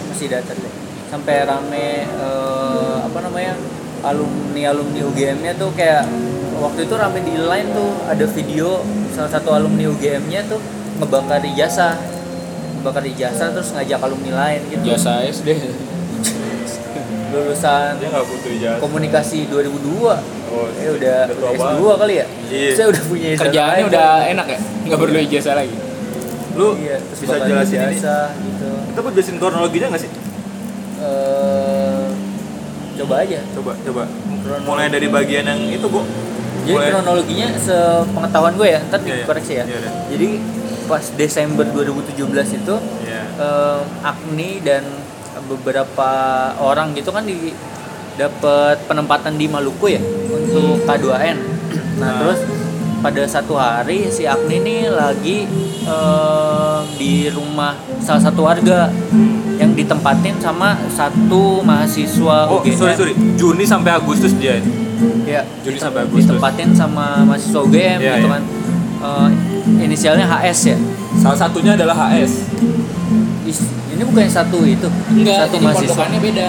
masih 0.08 0.28
data 0.28 0.52
deh 0.52 0.74
sampai 1.15 1.47
rame 1.47 2.04
eh, 2.04 2.95
apa 2.99 3.19
namanya 3.23 3.56
alumni 4.04 4.62
alumni 4.75 4.99
UGM-nya 5.08 5.56
tuh 5.56 5.71
kayak 5.71 6.04
waktu 6.60 6.84
itu 6.84 6.93
rame 6.99 7.23
di 7.23 7.39
line 7.39 7.71
tuh 7.71 8.04
ada 8.04 8.25
video 8.28 8.84
salah 9.15 9.32
satu 9.32 9.56
alumni 9.56 9.88
UGM-nya 9.95 10.43
tuh 10.51 10.60
ngebakar 10.99 11.39
ijazah 11.47 11.95
bakar 12.84 13.08
ijazah 13.08 13.49
terus 13.56 13.71
ngajak 13.73 13.97
alumni 13.97 14.32
lain 14.36 14.62
gitu. 14.69 14.84
Jasa 14.91 15.23
SD 15.25 15.56
lulusan 17.34 17.97
dia 17.97 18.08
nggak 18.12 18.25
butuh 18.28 18.51
ijazah. 18.51 18.80
komunikasi 18.84 19.39
2002 19.49 19.56
oh, 19.56 20.12
eh 20.12 20.89
udah, 20.93 21.19
udah 21.32 21.36
tua 21.36 21.49
udah 21.49 21.51
S2 21.56 21.63
banget. 21.80 21.97
kali 21.97 22.13
ya? 22.13 22.25
Iya. 22.51 22.71
saya 22.75 22.88
udah 22.91 23.04
punya 23.08 23.28
ijazah 23.32 23.41
kerjaannya 23.47 23.75
lain, 23.80 23.88
udah 23.88 24.08
kan. 24.12 24.32
enak 24.36 24.47
ya? 24.51 24.60
Nggak 24.84 24.99
perlu 24.99 25.17
ijazah 25.32 25.54
lagi? 25.56 25.75
Lu 26.60 26.67
iya 26.75 26.95
terus 26.99 27.19
bisa 27.23 27.36
jelasin 27.39 27.78
ini. 27.80 27.95
ijazah 27.97 28.28
gitu. 28.36 28.69
Kita 28.91 28.99
buat 28.99 29.13
jelasin 29.15 29.36
kronologinya 29.39 29.88
nggak 29.95 30.04
sih 30.04 30.24
eh 30.97 32.05
coba 32.95 33.15
aja 33.21 33.39
coba 33.51 33.71
coba 33.77 34.03
mulai 34.62 34.88
dari 34.88 35.08
bagian 35.08 35.45
yang 35.45 35.62
itu 35.69 35.86
bu 35.86 36.01
Jadi 36.65 36.73
Mulai- 36.73 36.89
kronologinya 36.89 37.47
sepengetahuan 37.55 38.53
gue 38.55 38.67
ya, 38.67 38.79
ntar 38.84 38.97
Iya, 38.97 39.05
iya. 39.05 39.15
dikoreksi 39.21 39.53
ya. 39.53 39.65
Iya, 39.65 39.77
iya. 39.77 39.91
Jadi 40.10 40.27
pas 40.86 41.05
Desember 41.13 41.62
2017 41.63 42.25
itu 42.55 42.75
Iya. 43.05 43.21
eh, 43.38 43.79
Agni 44.01 44.51
dan 44.60 44.81
beberapa 45.45 46.10
orang 46.58 46.97
gitu 46.97 47.13
kan 47.13 47.21
di 47.21 47.53
dapat 48.15 48.81
penempatan 48.84 49.36
di 49.36 49.45
Maluku 49.45 49.93
ya 49.93 50.01
untuk 50.27 50.81
K2N. 50.81 51.38
Nah, 51.95 52.01
Nah. 52.01 52.13
terus 52.17 52.39
pada 52.97 53.21
satu 53.27 53.53
hari 53.53 54.10
si 54.10 54.25
Agni 54.25 54.58
ini 54.58 54.89
lagi 54.89 55.45
eh, 55.86 56.79
di 56.97 57.29
rumah 57.29 57.71
salah 58.01 58.23
satu 58.23 58.41
warga 58.41 58.89
yang 59.55 59.64
ditempatin 59.75 60.35
sama 60.38 60.73
satu 60.89 61.59
mahasiswa 61.61 62.38
oh 62.47 62.59
UGM. 62.59 62.73
sorry 62.73 62.93
sorry 62.95 63.13
Juni 63.35 63.63
sampai 63.63 63.91
Agustus 63.93 64.31
dia 64.33 64.57
Ya, 65.23 65.43
Juni 65.59 65.75
sampai 65.75 66.01
Agustus. 66.01 66.31
ditempatin 66.31 66.71
sama 66.71 67.19
mahasiswa 67.21 67.59
UGM 67.61 67.99
Iya, 67.99 68.13
gitu 68.15 68.27
iya. 68.27 68.33
kan. 68.33 68.43
Eh, 68.97 69.29
inisialnya 69.83 70.25
HS 70.25 70.59
ya. 70.67 70.77
salah 71.15 71.35
satunya 71.38 71.71
adalah 71.73 71.93
HS 71.93 72.47
Is- 73.43 73.67
ini 73.89 74.03
bukan 74.03 74.21
yang 74.21 74.33
satu 74.33 74.63
itu. 74.63 74.88
enggak 75.09 75.35
satu 75.41 75.53
jadi 75.53 75.63
mahasiswa. 75.63 75.88
pondokannya 75.89 76.19
beda 76.21 76.47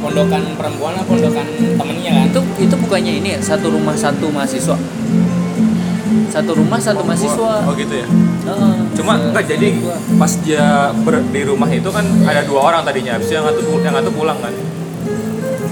pondokan 0.00 0.42
perempuan 0.54 0.92
apa 0.94 1.04
pondokan 1.04 1.46
temennya 1.76 2.10
kan 2.10 2.24
Itu 2.26 2.40
itu 2.58 2.74
bukannya 2.78 3.12
ini 3.16 3.28
ya, 3.30 3.40
satu 3.40 3.66
rumah 3.68 3.92
satu 3.94 4.26
mahasiswa. 4.28 4.76
Satu 6.28 6.50
rumah 6.54 6.78
satu 6.78 7.02
mahasiswa. 7.02 7.52
oh 7.64 7.74
gitu 7.74 7.94
ya 7.96 8.06
Heeh. 8.46 8.74
Cuma 8.92 9.12
Se- 9.12 9.22
enggak 9.24 9.44
jadi 9.46 9.68
pas 10.16 10.32
dia 10.38 10.66
ber- 10.98 11.26
di 11.26 11.42
rumah 11.42 11.68
itu 11.68 11.88
kan 11.88 12.02
ada 12.22 12.42
dua 12.42 12.60
orang 12.64 12.82
tadinya 12.82 13.12
habis 13.14 13.28
yang 13.28 13.44
satu 13.44 13.60
yang 13.78 13.94
satu 13.94 14.10
pulang 14.10 14.38
kan 14.38 14.52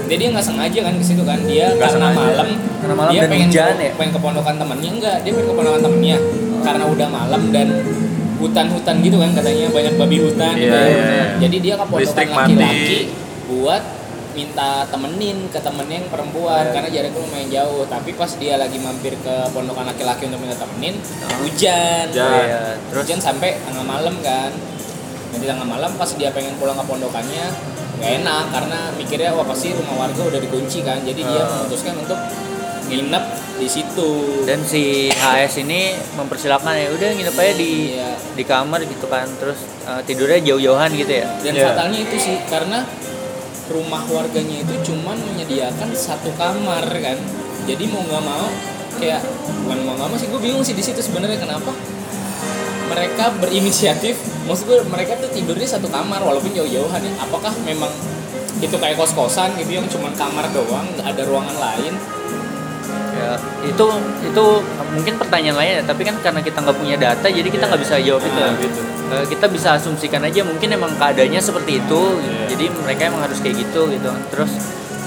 jadi 0.05 0.17
dia 0.17 0.29
nggak 0.31 0.41
sengaja 0.43 0.79
kan 0.81 0.93
ke 0.95 1.05
situ 1.05 1.21
kan 1.21 1.39
dia 1.43 1.69
Nggak 1.69 1.79
karena 1.85 1.93
sengaja. 2.09 2.17
malam 2.17 2.47
Karena 2.79 2.95
malam 2.95 3.11
dia 3.11 3.21
dan 3.21 3.29
pengen 3.29 3.47
hujan 3.47 3.65
ke, 3.69 3.83
ya? 3.83 3.91
pengen 3.93 4.11
ke 4.11 4.19
pondokan 4.19 4.55
temennya 4.57 4.89
enggak 4.91 5.17
dia 5.19 5.31
pengen 5.31 5.45
ke 5.45 5.55
pondokan 5.55 5.81
temennya 5.81 6.17
karena 6.59 6.83
udah 6.85 7.07
malam 7.09 7.41
dan 7.49 7.67
hutan-hutan 8.35 8.95
gitu 8.99 9.17
kan 9.17 9.29
katanya 9.33 9.65
banyak 9.69 9.93
babi 9.95 10.17
hutan 10.19 10.53
Iya, 10.53 10.61
gitu 10.61 10.73
ya. 10.73 10.87
iya, 10.87 11.03
iya. 11.05 11.25
jadi 11.39 11.57
dia 11.59 11.73
ke 11.75 11.85
pondokan 11.85 12.25
laki-laki 12.31 12.99
buat 13.45 13.83
minta 14.39 14.69
temenin 14.85 15.37
ke 15.47 15.59
temennya 15.59 15.99
yang 15.99 16.07
perempuan 16.07 16.63
Iya. 16.63 16.71
karena 16.71 16.89
jaraknya 16.89 17.19
lumayan 17.19 17.49
jauh 17.51 17.83
tapi 17.85 18.09
pas 18.13 18.31
dia 18.33 18.55
lagi 18.55 18.77
mampir 18.77 19.13
ke 19.17 19.35
pondokan 19.49 19.83
laki-laki 19.85 20.25
untuk 20.25 20.39
minta 20.39 20.55
temenin 20.55 20.95
hujan 21.39 22.07
Hujan. 22.07 22.45
Iya, 22.47 22.79
terus 22.87 23.03
hujan 23.03 23.19
sampai 23.19 23.59
tengah 23.59 23.83
malam 23.83 24.15
kan 24.21 24.51
jadi 25.29 25.45
tengah 25.49 25.67
malam 25.67 25.91
pas 25.93 26.09
dia 26.11 26.31
pengen 26.31 26.55
pulang 26.55 26.73
ke 26.73 26.85
pondokannya 26.85 27.45
nggak 27.95 28.11
enak 28.17 28.43
karena 28.49 28.79
mikirnya 28.93 29.31
wah 29.31 29.43
pasti 29.43 29.75
rumah 29.75 29.95
warga 29.99 30.21
udah 30.25 30.39
dikunci 30.39 30.79
kan 30.81 31.03
jadi 31.03 31.19
dia 31.19 31.41
Ah. 31.41 31.51
memutuskan 31.59 31.99
untuk 31.99 32.19
nginep 32.87 33.25
di 33.55 33.67
situ 33.67 34.09
dan 34.47 34.63
si 34.63 34.83
HS 35.11 35.61
ini 35.61 35.81
mempersilahkan 36.15 36.73
ya 36.73 36.89
udah 36.89 37.09
nginep 37.11 37.35
aja 37.35 37.53
di 37.53 37.71
Iya. 37.91 38.09
di 38.33 38.43
kamar 38.43 38.81
gitu 38.81 39.05
kan. 39.05 39.27
Terus 39.35 39.59
eh, 39.83 40.01
tidurnya 40.01 40.39
jauh-jauhan 40.43 40.89
gitu 40.95 41.13
ya. 41.13 41.27
dan 41.39 41.53
Iya. 41.53 41.65
fatalnya 41.67 41.99
itu 41.99 42.15
sih 42.17 42.37
karena 42.45 42.87
rumah 43.69 44.03
warganya 44.09 44.65
itu 44.65 44.73
cuman 44.91 45.15
menyediakan 45.15 45.93
satu 45.93 46.33
kamar 46.35 46.83
kan? 46.89 47.17
Jadi 47.69 47.85
mau 47.89 48.01
nggak 48.01 48.23
mau 48.25 48.47
kayak 48.97 49.21
bukan 49.63 49.79
mau 49.85 49.93
nggak 49.95 50.09
mau 50.09 50.17
sih 50.17 50.27
gue 50.27 50.41
bingung 50.41 50.65
sih 50.65 50.75
di 50.75 50.83
situ 50.83 50.99
sebenarnya 50.99 51.39
kenapa 51.39 51.71
mereka 52.89 53.31
berinisiatif. 53.37 54.17
Maksud 54.49 54.65
gue 54.65 54.77
mereka 54.89 55.15
tuh 55.21 55.29
tidurnya 55.29 55.69
satu 55.69 55.85
kamar 55.87 56.25
walaupun 56.25 56.49
jauh-jauhan 56.51 57.01
ya. 57.05 57.13
Apakah 57.21 57.53
memang 57.61 57.93
itu 58.59 58.75
kayak 58.75 58.99
kos-kosan 58.99 59.55
gitu 59.55 59.79
yang 59.79 59.87
cuman 59.87 60.11
kamar 60.19 60.49
doang 60.51 60.83
nggak 60.97 61.07
ada 61.15 61.23
ruangan 61.23 61.55
lain 61.55 62.18
ya 63.29 63.35
itu 63.61 63.85
itu 64.23 64.45
mungkin 64.89 65.13
pertanyaan 65.15 65.53
lainnya 65.55 65.83
tapi 65.83 66.01
kan 66.01 66.17
karena 66.17 66.41
kita 66.41 66.57
nggak 66.59 66.73
punya 66.73 66.97
data 66.97 67.27
jadi 67.29 67.45
kita 67.45 67.63
nggak 67.63 67.77
bisa 67.79 67.95
jawab 67.99 68.21
itu 68.21 68.33
Nah, 68.35 68.53
gitu. 68.57 68.81
Eh, 69.09 69.25
kita 69.27 69.45
bisa 69.47 69.73
asumsikan 69.73 70.21
aja 70.21 70.41
mungkin 70.41 70.69
emang 70.69 70.93
keadaannya 70.95 71.37
seperti 71.39 71.77
itu 71.77 72.01
Iya. 72.19 72.45
jadi 72.47 72.65
mereka 72.75 73.01
emang 73.05 73.21
harus 73.21 73.37
kayak 73.37 73.57
gitu 73.59 73.89
gitu 73.89 74.09
terus 74.29 74.51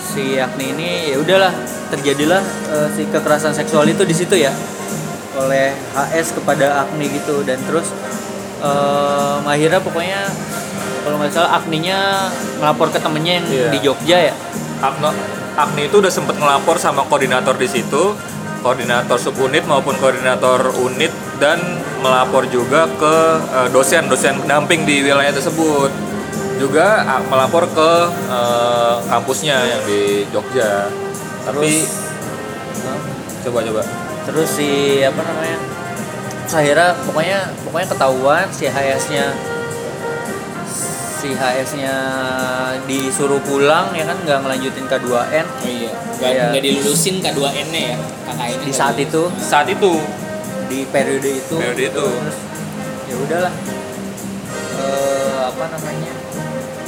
si 0.05 0.37
Agni 0.37 0.71
ini 0.71 0.91
ya 1.11 1.19
udahlah 1.19 1.51
terjadilah 1.89 2.43
eh, 2.69 2.89
si 2.91 3.07
kekerasan 3.07 3.51
seksual 3.53 3.87
itu 3.87 4.03
di 4.03 4.13
situ 4.13 4.35
ya 4.37 4.51
oleh 5.35 5.73
HS 5.93 6.37
kepada 6.37 6.83
Agni 6.83 7.09
gitu 7.11 7.43
dan 7.43 7.59
terus 7.63 7.91
eh, 8.61 9.37
akhirnya 9.45 9.81
pokoknya 9.81 10.21
kalau 11.03 11.19
nggak 11.19 11.33
salah 11.33 11.57
Agninya 11.57 12.31
melapor 12.59 12.87
ke 12.89 12.99
temennya 12.99 13.33
yang 13.39 13.47
Iya. 13.49 13.69
di 13.71 13.79
Jogja 13.81 14.19
ya 14.23 14.35
Agno, 14.81 15.11
Agni 15.53 15.89
itu 15.89 16.01
udah 16.01 16.13
sempet 16.13 16.37
ngelapor 16.41 16.81
sama 16.81 17.05
koordinator 17.05 17.53
di 17.61 17.69
situ, 17.69 18.17
koordinator 18.65 19.21
subunit 19.21 19.69
maupun 19.69 19.97
koordinator 20.01 20.73
unit 20.81 21.13
dan 21.37 21.61
melapor 22.01 22.49
juga 22.49 22.89
ke 22.97 23.17
eh, 23.53 23.69
dosen-dosen 23.73 24.43
pendamping 24.45 24.89
di 24.89 25.05
wilayah 25.05 25.35
tersebut. 25.35 25.93
Juga 26.57 27.05
ah, 27.05 27.21
melapor 27.29 27.69
ke 27.69 27.91
eh, 28.33 28.97
kampusnya 29.13 29.57
yang 29.67 29.83
di 29.85 30.25
Jogja. 30.33 30.89
Tapi 31.43 31.85
coba 33.43 33.59
coba. 33.67 33.83
terus 34.23 34.49
si 34.55 35.03
apa 35.03 35.19
namanya 35.19 35.59
terus 36.47 36.55
akhirnya 36.63 36.91
pokoknya 37.11 37.41
pokoknya 37.67 37.89
ketahuan 37.91 38.47
si 38.55 38.65
HS-nya 38.71 39.27
si 41.19 41.29
HS-nya 41.35 41.97
disuruh 42.87 43.43
pulang 43.43 43.91
ya 43.99 44.07
kan 44.07 44.15
nggak 44.23 44.39
ngelanjutin 44.47 44.87
K2N 44.87 45.03
oh 45.03 45.27
iya 45.35 45.42
nggak 46.23 46.33
Iya. 46.39 46.45
nggak 46.55 46.63
dilulusin 46.63 47.15
K2N 47.19 47.69
nya 47.75 47.83
ya 47.83 47.97
KKN 48.31 48.59
di 48.63 48.73
saat 48.73 48.95
itu? 48.95 49.23
Saat 49.43 49.67
itu. 49.67 49.93
Di 50.71 50.87
periode 50.87 51.31
itu? 51.35 51.55
Periode 51.59 51.83
itu. 51.91 52.07
terus 52.07 52.39
ya 53.11 53.15
udahlah. 53.19 53.53
Eh, 54.79 55.41
apa 55.51 55.65
namanya? 55.67 56.13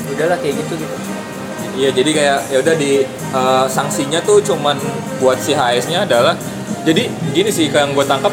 Udahlah 0.06 0.38
kayak 0.38 0.54
gitu 0.62 0.74
gitu. 0.78 0.96
Iya 1.74 1.90
jadi 1.90 2.10
kayak 2.14 2.38
ya 2.54 2.58
udah 2.62 2.74
di 2.78 3.02
eh, 3.10 3.66
sanksinya 3.66 4.22
tuh 4.22 4.38
cuman 4.38 4.78
buat 5.18 5.42
si 5.42 5.58
HS-nya 5.58 6.06
adalah 6.06 6.38
jadi 6.86 7.10
gini 7.34 7.50
sih 7.50 7.66
kayak 7.74 7.90
yang 7.90 7.92
gue 7.98 8.06
tangkap 8.06 8.30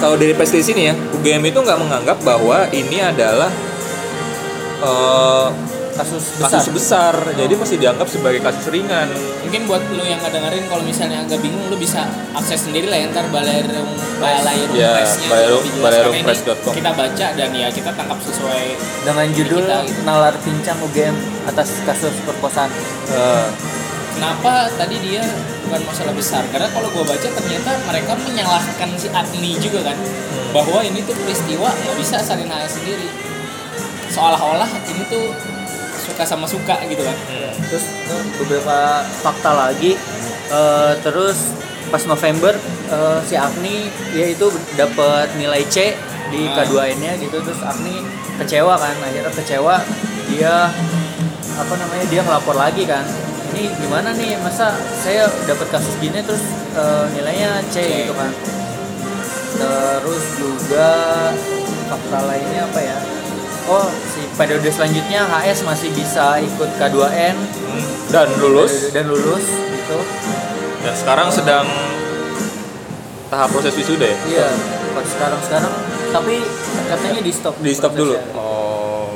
kalau 0.00 0.14
dari 0.16 0.32
di 0.32 0.62
sini 0.64 0.88
ya 0.88 0.94
UGM 0.94 1.42
itu 1.50 1.58
nggak 1.60 1.76
menganggap 1.82 2.16
bahwa 2.24 2.64
ini 2.72 3.04
adalah 3.04 3.52
eh, 4.80 5.48
kasus 5.96 6.24
besar 6.36 6.60
kasus 6.60 6.72
besar. 6.72 7.14
jadi 7.32 7.54
masih 7.56 7.76
dianggap 7.80 8.08
sebagai 8.08 8.40
kasus 8.44 8.68
ringan. 8.68 9.08
mungkin 9.42 9.62
buat 9.64 9.82
lu 9.90 10.04
yang 10.04 10.20
nggak 10.20 10.32
dengerin 10.36 10.64
kalau 10.68 10.82
misalnya 10.84 11.24
agak 11.24 11.40
bingung 11.40 11.66
lu 11.66 11.76
bisa 11.76 12.04
akses 12.36 12.68
sendiri 12.68 12.86
lah 12.92 12.98
ya 13.00 13.06
ntar 13.10 13.26
balairung 13.32 13.88
balairung 14.20 14.76
Ya. 14.76 15.00
Ini 15.02 16.22
kita 16.76 16.90
baca 16.92 17.26
dan 17.32 17.50
ya 17.52 17.68
kita 17.72 17.90
tangkap 17.96 18.18
sesuai 18.20 18.64
dengan 19.04 19.26
judul 19.32 19.64
Kita 19.64 19.78
gitu. 19.88 20.00
nalar 20.04 20.34
pincang 20.42 20.78
UGM 20.84 21.16
atas 21.48 21.80
kasus 21.84 22.12
perkosaan. 22.24 22.68
Eh, 23.08 23.46
kenapa 24.16 24.68
tadi 24.76 24.96
dia 25.00 25.24
bukan 25.64 25.80
masalah 25.86 26.12
besar? 26.12 26.42
Karena 26.52 26.68
kalau 26.72 26.88
gua 26.92 27.04
baca 27.04 27.28
ternyata 27.28 27.70
mereka 27.88 28.12
menyalahkan 28.20 28.88
si 29.00 29.08
Agni 29.12 29.56
juga 29.56 29.92
kan. 29.92 29.96
Bahwa 30.52 30.80
ini 30.84 31.00
tuh 31.04 31.16
peristiwa 31.16 31.68
nggak 31.72 31.96
bisa 31.96 32.16
salin 32.20 32.48
HS 32.48 32.80
sendiri. 32.80 33.08
Seolah-olah 34.12 34.68
ini 34.88 35.02
tuh 35.08 35.24
suka 36.06 36.22
sama 36.22 36.46
suka 36.46 36.78
gitu 36.86 37.02
kan. 37.02 37.16
Terus 37.66 37.84
beberapa 38.38 39.02
fakta 39.20 39.50
lagi 39.52 39.98
eh, 40.48 40.92
terus 41.02 41.50
pas 41.90 42.02
November 42.06 42.54
eh, 42.90 43.18
si 43.26 43.34
Agni 43.34 43.90
dia 44.14 44.30
itu 44.30 44.46
dapat 44.78 45.34
nilai 45.34 45.66
C 45.66 45.98
di 46.30 46.46
Ah. 46.50 46.62
K2N-nya 46.62 47.18
gitu. 47.18 47.42
Terus 47.42 47.60
Agni 47.66 48.02
kecewa 48.38 48.78
kan 48.78 48.94
akhirnya 49.02 49.32
kecewa. 49.34 49.82
Dia 50.30 50.70
apa 51.56 51.74
namanya 51.78 52.04
dia 52.06 52.20
ngelapor 52.22 52.54
lagi 52.54 52.86
kan. 52.86 53.02
Ini 53.56 53.72
gimana 53.80 54.12
nih 54.12 54.36
masa 54.44 54.74
saya 55.00 55.26
dapat 55.48 55.66
kasus 55.74 55.94
gini 55.98 56.22
terus 56.22 56.42
eh, 56.78 57.04
nilainya 57.18 57.62
C 57.70 57.76
C. 57.82 58.06
gitu 58.06 58.14
kan. 58.14 58.30
Terus 59.56 60.24
juga 60.36 60.90
fakta 61.88 62.18
lainnya 62.28 62.66
apa 62.68 62.80
ya 62.82 62.98
oh 63.66 63.86
si 64.06 64.22
periode 64.34 64.70
selanjutnya 64.70 65.26
HS 65.26 65.66
masih 65.66 65.90
bisa 65.92 66.38
ikut 66.38 66.70
K2N 66.78 67.36
dan 68.10 68.28
lulus. 68.38 68.90
Dan 68.94 69.10
lulus 69.10 69.46
gitu. 69.50 69.98
Dan 70.82 70.94
sekarang 70.94 71.28
sedang 71.34 71.66
tahap 73.26 73.50
proses 73.50 73.74
wisuda 73.74 74.06
ya. 74.06 74.18
iya 74.30 74.48
pas 74.94 75.02
sekarang 75.02 75.40
sekarang 75.42 75.72
tapi 76.14 76.34
katanya 76.86 77.20
di 77.20 77.32
stop. 77.34 77.54
Di 77.58 77.72
stop 77.74 77.92
dulu? 77.92 78.14
Prosesnya. 78.14 78.38
oh. 78.38 79.10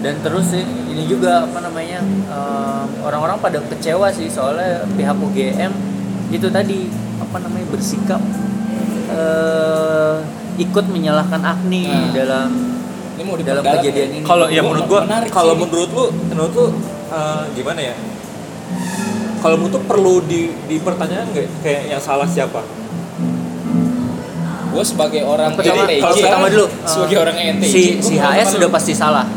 Dan 0.00 0.14
terus 0.24 0.48
sih 0.50 0.64
ini 0.64 1.04
juga 1.06 1.44
apa 1.44 1.60
namanya 1.60 2.00
em, 2.02 2.88
orang-orang 3.04 3.36
pada 3.38 3.60
kecewa 3.62 4.08
sih 4.10 4.26
soalnya 4.32 4.82
pihak 4.96 5.12
UGM 5.14 5.72
itu 6.32 6.48
tadi 6.48 6.88
apa 7.20 7.36
namanya 7.36 7.66
bersikap 7.68 8.18
eh, 9.12 10.16
ikut 10.58 10.84
menyalahkan 10.88 11.40
Agni 11.44 11.84
Nah. 11.88 12.10
dalam 12.16 12.48
Ini 13.20 13.28
mau 13.28 13.36
dalam 13.36 13.60
kejadian 13.60 14.08
ya? 14.08 14.16
ini. 14.16 14.24
Kalau 14.24 14.46
ya 14.48 14.64
menurut 14.64 14.86
gua 14.88 15.00
kalau 15.28 15.52
menurut 15.52 15.90
lu 15.92 16.04
menurut 16.24 16.52
lu 16.56 16.66
eh, 17.12 17.42
gimana 17.52 17.80
ya? 17.84 17.94
Kalau 19.44 19.60
menurut 19.60 19.76
lu 19.76 19.80
perlu 19.84 20.14
di 20.24 20.48
dipertanyakan 20.64 21.28
nggak? 21.28 21.46
Kayak 21.60 21.82
yang 21.92 22.00
salah 22.00 22.24
siapa? 22.24 22.64
Gue 24.70 24.84
sebagai 24.86 25.20
orang 25.20 25.52
pertama 25.52 25.84
kalau 25.84 26.16
pertama 26.16 26.46
dulu 26.48 26.64
eh, 26.70 26.88
sebagai 26.88 27.16
orang 27.20 27.36
ENTJ 27.36 27.68
si 27.68 27.82
si 28.00 28.14
HS 28.16 28.56
sudah 28.56 28.72
dulu. 28.72 28.76
pasti 28.80 28.92
salah. 28.96 29.28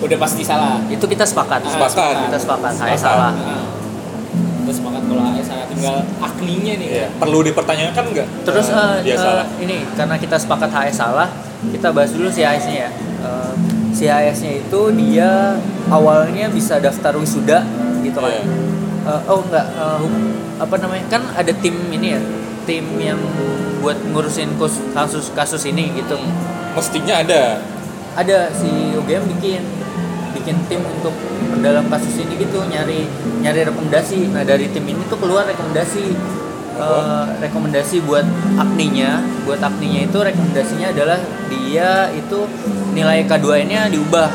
Udah 0.00 0.16
pasti 0.16 0.40
salah. 0.40 0.80
Itu 0.88 1.04
kita 1.04 1.28
sepakat. 1.28 1.60
Ah, 1.60 1.68
Sepakat. 1.68 2.14
kita 2.32 2.38
sepakat 2.40 2.72
HS 2.72 2.80
Sepakat. 2.80 2.96
salah. 2.96 3.32
Nah, 3.36 3.64
kita 4.64 4.72
sepakat 4.72 5.02
kalau 5.04 5.22
HS 5.28 5.44
salah 5.44 5.64
tinggal 5.68 5.96
akninya 6.18 6.74
nih. 6.80 6.88
Iya. 6.88 7.06
perlu 7.12 7.38
dipertanyakan 7.44 8.04
nggak? 8.08 8.26
Terus 8.48 8.66
Eh, 8.66 8.80
eh, 8.80 8.96
dia 9.04 9.12
eh, 9.12 9.20
salah. 9.20 9.44
ini 9.60 9.76
karena 9.92 10.16
kita 10.16 10.36
sepakat 10.40 10.70
HS 10.72 10.96
salah, 10.96 11.28
kita 11.68 11.92
bahas 11.92 12.08
dulu 12.16 12.32
si 12.32 12.40
HS-nya 12.40 12.88
ya. 12.88 12.90
Eh, 13.18 13.52
si 13.90 14.06
HS-nya 14.06 14.62
itu 14.62 14.80
dia 14.94 15.58
awalnya 15.88 16.46
bisa 16.48 16.78
daftar 16.78 17.14
wisuda 17.14 17.66
gitu 18.00 18.18
kan. 18.18 18.46
Eh, 19.04 19.20
oh 19.26 19.42
enggak, 19.42 19.66
eh, 19.68 19.96
hu- 19.98 20.30
apa 20.56 20.74
namanya? 20.76 21.04
Kan 21.08 21.22
ada 21.32 21.50
tim 21.54 21.74
ini 21.88 22.14
ya, 22.14 22.20
tim 22.62 22.84
yang 22.96 23.18
buat 23.78 23.98
ngurusin 24.06 24.54
kus- 24.54 24.82
kasus 24.92 25.30
kasus 25.32 25.62
ini 25.64 25.90
gitu. 25.94 26.14
mestinya 26.70 27.18
ada 27.18 27.58
Ada 28.14 28.50
si 28.50 28.66
UGM 28.94 29.26
bikin 29.30 29.62
bikin 30.32 30.58
tim 30.66 30.82
untuk 30.82 31.14
dalam 31.58 31.86
kasus 31.86 32.18
ini 32.18 32.34
gitu 32.36 32.62
nyari 32.62 33.06
nyari 33.40 33.62
rekomendasi. 33.64 34.30
Nah 34.30 34.42
dari 34.42 34.66
tim 34.68 34.82
ini 34.82 35.02
tuh 35.06 35.18
keluar 35.18 35.42
rekomendasi 35.42 36.14
eh, 36.78 37.24
rekomendasi 37.40 38.00
buat 38.02 38.24
akninya, 38.56 39.18
buat 39.42 39.58
akninya 39.58 40.00
itu 40.04 40.18
rekomendasinya 40.18 40.88
adalah 40.88 41.18
dia 41.46 42.06
itu 42.10 42.46
nilai 42.92 43.22
K2-nya 43.24 43.90
diubah 43.90 44.30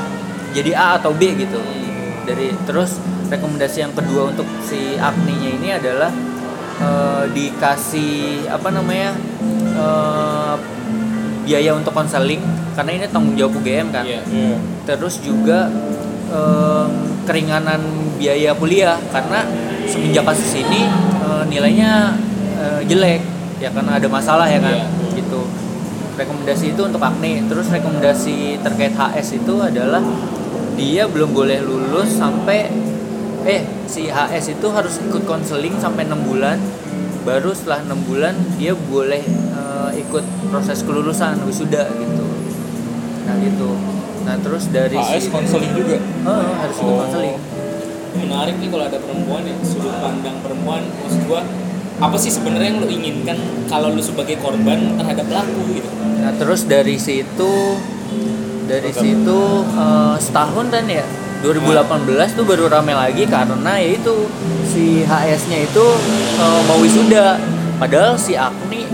jadi 0.52 0.72
A 0.76 1.00
atau 1.00 1.12
B 1.12 1.34
gitu. 1.34 1.58
Dari 2.24 2.56
terus 2.64 3.00
rekomendasi 3.28 3.78
yang 3.82 3.92
kedua 3.92 4.30
untuk 4.30 4.46
si 4.62 4.96
akninya 4.96 5.50
ini 5.50 5.70
adalah 5.72 6.12
eh, 6.78 7.24
dikasih 7.32 8.48
apa 8.48 8.70
namanya 8.70 9.12
eh, 9.74 10.56
biaya 11.44 11.76
untuk 11.76 11.92
konseling 11.92 12.40
karena 12.72 12.92
ini 12.96 13.06
tanggung 13.12 13.36
jawab 13.36 13.60
UGM 13.60 13.92
kan 13.92 14.08
Iya. 14.08 14.24
terus 14.88 15.20
juga 15.20 15.68
em, 16.32 16.90
keringanan 17.28 17.84
biaya 18.16 18.56
kuliah 18.56 18.96
karena 19.12 19.44
semenjak 19.84 20.24
kasus 20.24 20.56
ini 20.56 20.88
nilainya 21.52 22.16
eh, 22.64 22.82
jelek 22.88 23.22
ya 23.60 23.70
karena 23.70 24.00
ada 24.00 24.08
masalah 24.08 24.48
ya 24.48 24.60
kan? 24.60 24.72
Iya. 24.74 24.88
gitu. 25.14 25.42
Rekomendasi 26.14 26.78
itu 26.78 26.82
untuk 26.86 27.02
akne 27.02 27.42
terus 27.50 27.68
rekomendasi 27.68 28.62
terkait 28.62 28.94
HS 28.94 29.42
itu 29.42 29.54
adalah 29.60 30.02
dia 30.74 31.06
belum 31.06 31.34
boleh 31.34 31.62
lulus 31.62 32.18
sampai 32.18 32.70
eh 33.44 33.62
si 33.86 34.08
HS 34.08 34.56
itu 34.56 34.68
harus 34.72 34.98
ikut 35.02 35.24
konseling 35.26 35.76
sampai 35.78 36.06
enam 36.06 36.22
bulan. 36.24 36.58
Baru 37.24 37.56
setelah 37.56 37.82
enam 37.82 38.04
bulan 38.04 38.36
dia 38.56 38.74
boleh 38.74 39.24
eh, 39.52 39.90
ikut 40.00 40.24
proses 40.50 40.82
kelulusan 40.82 41.42
wisuda 41.44 41.88
gitu. 41.90 42.26
Nah 43.26 43.36
gitu. 43.40 43.70
Nah 44.24 44.36
terus 44.40 44.70
dari 44.70 44.96
HS 44.96 45.28
konseling 45.28 45.74
juga? 45.74 45.98
Oh, 46.24 46.48
harus 46.56 46.78
ikut 46.78 46.94
Oh. 46.94 47.00
konseling. 47.04 47.38
menarik 48.14 48.62
nih 48.62 48.70
kalau 48.70 48.86
ada 48.86 49.02
perempuan 49.02 49.42
ya 49.42 49.58
sudut 49.66 49.90
pandang 49.98 50.38
perempuan 50.46 50.86
maksud 50.86 51.26
gua 51.26 51.42
apa 52.02 52.18
sih 52.18 52.34
sebenarnya 52.34 52.74
yang 52.74 52.80
lo 52.82 52.90
inginkan 52.90 53.38
kalau 53.70 53.94
lo 53.94 54.02
sebagai 54.02 54.42
korban 54.42 54.98
terhadap 54.98 55.26
pelaku 55.30 55.62
gitu 55.78 55.90
Nah, 56.24 56.32
terus 56.40 56.64
dari 56.64 56.96
situ 56.96 57.76
dari 58.64 58.92
situ 58.96 59.40
eh, 59.76 60.16
setahun 60.24 60.72
kan 60.72 60.88
ya 60.88 61.04
2018 61.44 62.40
tuh 62.40 62.48
baru 62.48 62.72
rame 62.72 62.96
lagi 62.96 63.28
karena 63.28 63.76
ya 63.76 63.90
itu 63.92 64.32
si 64.64 65.04
HS-nya 65.04 65.68
itu 65.68 65.86
eh, 66.40 66.62
mau 66.64 66.80
wisuda. 66.80 67.36
Padahal 67.76 68.16
si 68.16 68.40
Agni 68.40 68.88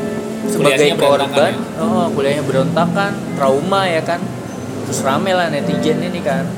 sebagai 0.50 0.90
Kuliahnya 0.90 0.96
berantakan 0.98 1.30
korban, 1.30 1.54
ya? 1.54 1.84
oh, 1.86 2.06
kuliahnya 2.18 2.44
berontakan, 2.50 3.12
trauma 3.38 3.82
ya 3.86 4.02
kan. 4.02 4.18
Terus 4.90 5.00
rame 5.06 5.30
lah 5.38 5.54
netizen 5.54 6.02
ini 6.02 6.26
kan. 6.26 6.50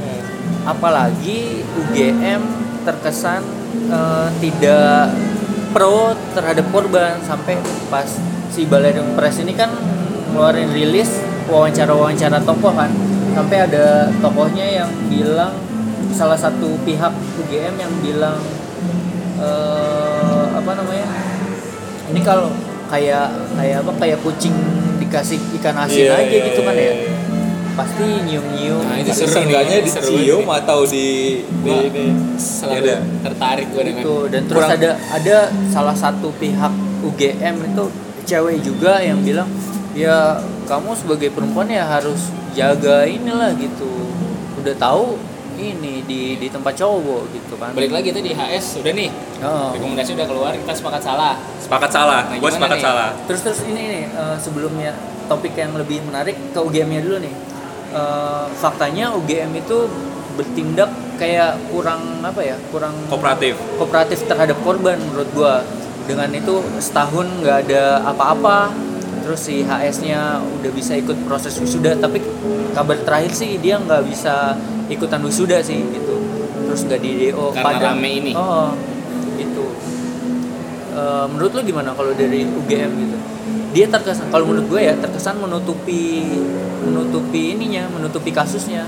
Apalagi 0.63 1.67
UGM 1.75 2.41
terkesan 2.87 3.43
eh, 3.91 4.29
tidak 4.39 5.11
pro 5.71 6.11
terhadap 6.35 6.67
korban 6.71 7.17
sampai 7.23 7.57
pas 7.87 8.07
si 8.51 8.67
Balai 8.67 8.91
Press 9.15 9.39
ini 9.39 9.55
kan 9.55 9.71
ngeluarin 10.31 10.71
rilis 10.71 11.19
wawancara-wawancara 11.47 12.43
tokoh 12.43 12.71
kan 12.75 12.91
sampai 13.31 13.63
ada 13.63 14.11
tokohnya 14.19 14.83
yang 14.83 14.89
bilang 15.07 15.55
salah 16.11 16.35
satu 16.35 16.75
pihak 16.83 17.11
UGM 17.39 17.75
yang 17.79 17.93
bilang 18.03 18.37
eh, 19.39 20.45
apa 20.51 20.71
namanya 20.75 21.07
ini 22.11 22.19
kalau 22.19 22.51
kayak 22.91 23.31
kayak 23.55 23.79
apa 23.87 23.91
kayak 23.95 24.19
kucing 24.19 24.55
dikasih 24.99 25.39
ikan 25.59 25.75
asin 25.79 26.11
Iya, 26.11 26.19
aja 26.19 26.27
iya, 26.27 26.47
gitu 26.51 26.61
kan 26.67 26.75
iya, 26.75 26.83
ya 26.83 26.93
iya. 26.93 27.20
Pasti 27.81 28.05
nyium-nyium. 28.29 28.83
Nah, 28.85 28.97
itu 29.01 29.11
seru 29.11 29.31
seenggaknya 29.33 29.77
nih, 29.81 29.85
di 29.85 29.91
seru 29.91 30.13
cium 30.13 30.45
nih. 30.45 30.59
atau 30.61 30.79
di 30.85 31.07
di 31.65 31.75
ini. 31.89 32.05
selalu 32.37 32.85
Ya 32.85 32.97
tertarik 33.25 33.67
gue 33.73 33.83
dengan 33.83 34.01
gitu 34.05 34.15
dan 34.29 34.41
terus 34.45 34.61
Kurang- 34.61 34.77
ada 34.77 34.91
ada 35.13 35.37
salah 35.73 35.95
satu 35.97 36.29
pihak 36.37 36.73
UGM 37.01 37.55
itu 37.73 37.85
cewek 38.29 38.57
juga 38.61 39.01
yang 39.01 39.19
bilang 39.25 39.49
ya 39.97 40.39
kamu 40.69 40.93
sebagai 40.93 41.33
perempuan 41.33 41.67
ya 41.67 41.83
harus 41.83 42.29
jaga 42.53 43.03
inilah 43.09 43.51
gitu. 43.57 43.89
Udah 44.61 44.77
tahu 44.77 45.17
ini 45.57 46.01
di 46.05 46.37
di 46.37 46.47
tempat 46.49 46.73
cowok 46.77 47.21
gitu 47.33 47.53
kan. 47.57 47.73
Balik 47.73 47.91
lagi 47.93 48.09
tadi 48.13 48.33
HS 48.33 48.81
udah 48.85 48.93
nih. 48.93 49.09
Oh. 49.41 49.73
rekomendasi 49.73 50.13
udah 50.13 50.27
keluar 50.29 50.51
kita 50.53 50.73
sepakat 50.73 51.01
salah. 51.01 51.33
Sepakat 51.57 51.89
salah. 51.89 52.21
Nah, 52.29 52.37
gue 52.37 52.51
sepakat 52.53 52.77
nih? 52.77 52.85
salah. 52.85 53.09
Terus 53.25 53.41
terus 53.41 53.59
ini 53.65 53.81
nih 53.89 54.03
eh, 54.09 54.37
sebelumnya 54.37 54.93
topik 55.29 55.55
yang 55.55 55.73
lebih 55.79 56.03
menarik 56.03 56.35
ke 56.51 56.59
UGM-nya 56.59 57.01
dulu 57.07 57.17
nih 57.23 57.33
Eh, 57.91 58.45
faktanya 58.55 59.11
UGM 59.19 59.51
itu 59.51 59.83
bertindak 60.39 60.87
kayak 61.19 61.59
kurang 61.67 62.23
apa 62.23 62.39
ya 62.39 62.55
kurang 62.71 62.95
kooperatif. 63.11 63.59
kooperatif 63.75 64.23
terhadap 64.31 64.55
korban 64.63 64.95
menurut 64.95 65.27
gua. 65.35 65.59
Dengan 66.07 66.31
itu 66.31 66.63
setahun 66.79 67.27
nggak 67.43 67.67
ada 67.67 67.99
apa-apa 68.07 68.71
terus 69.21 69.43
si 69.43 69.61
HS-nya 69.67 70.39
udah 70.39 70.71
bisa 70.71 70.95
ikut 70.95 71.19
proses 71.27 71.51
wisuda. 71.59 71.99
Tapi 71.99 72.23
kabar 72.71 72.95
terakhir 73.03 73.35
sih 73.35 73.59
dia 73.59 73.75
nggak 73.75 74.07
bisa 74.07 74.55
ikutan 74.87 75.19
wisuda 75.27 75.59
sih 75.59 75.83
gitu. 75.91 76.15
Terus 76.71 76.87
nggak 76.87 77.01
di 77.03 77.11
DO 77.27 77.51
Karena 77.51 77.75
Padang. 77.75 77.99
rame 77.99 78.09
ini. 78.23 78.31
oh 78.31 78.71
gitu. 79.35 79.67
Eh, 80.95 81.25
menurut 81.27 81.51
lu 81.59 81.61
gimana 81.67 81.91
kalau 81.91 82.15
dari 82.15 82.47
UGM 82.47 82.91
gitu 83.03 83.17
dia 83.71 83.87
terkesan 83.87 84.27
kalau 84.31 84.45
menurut 84.51 84.67
gue 84.67 84.81
ya 84.83 84.93
terkesan 84.99 85.39
menutupi 85.39 86.27
menutupi 86.83 87.55
ininya 87.55 87.87
menutupi 87.91 88.31
kasusnya. 88.35 88.87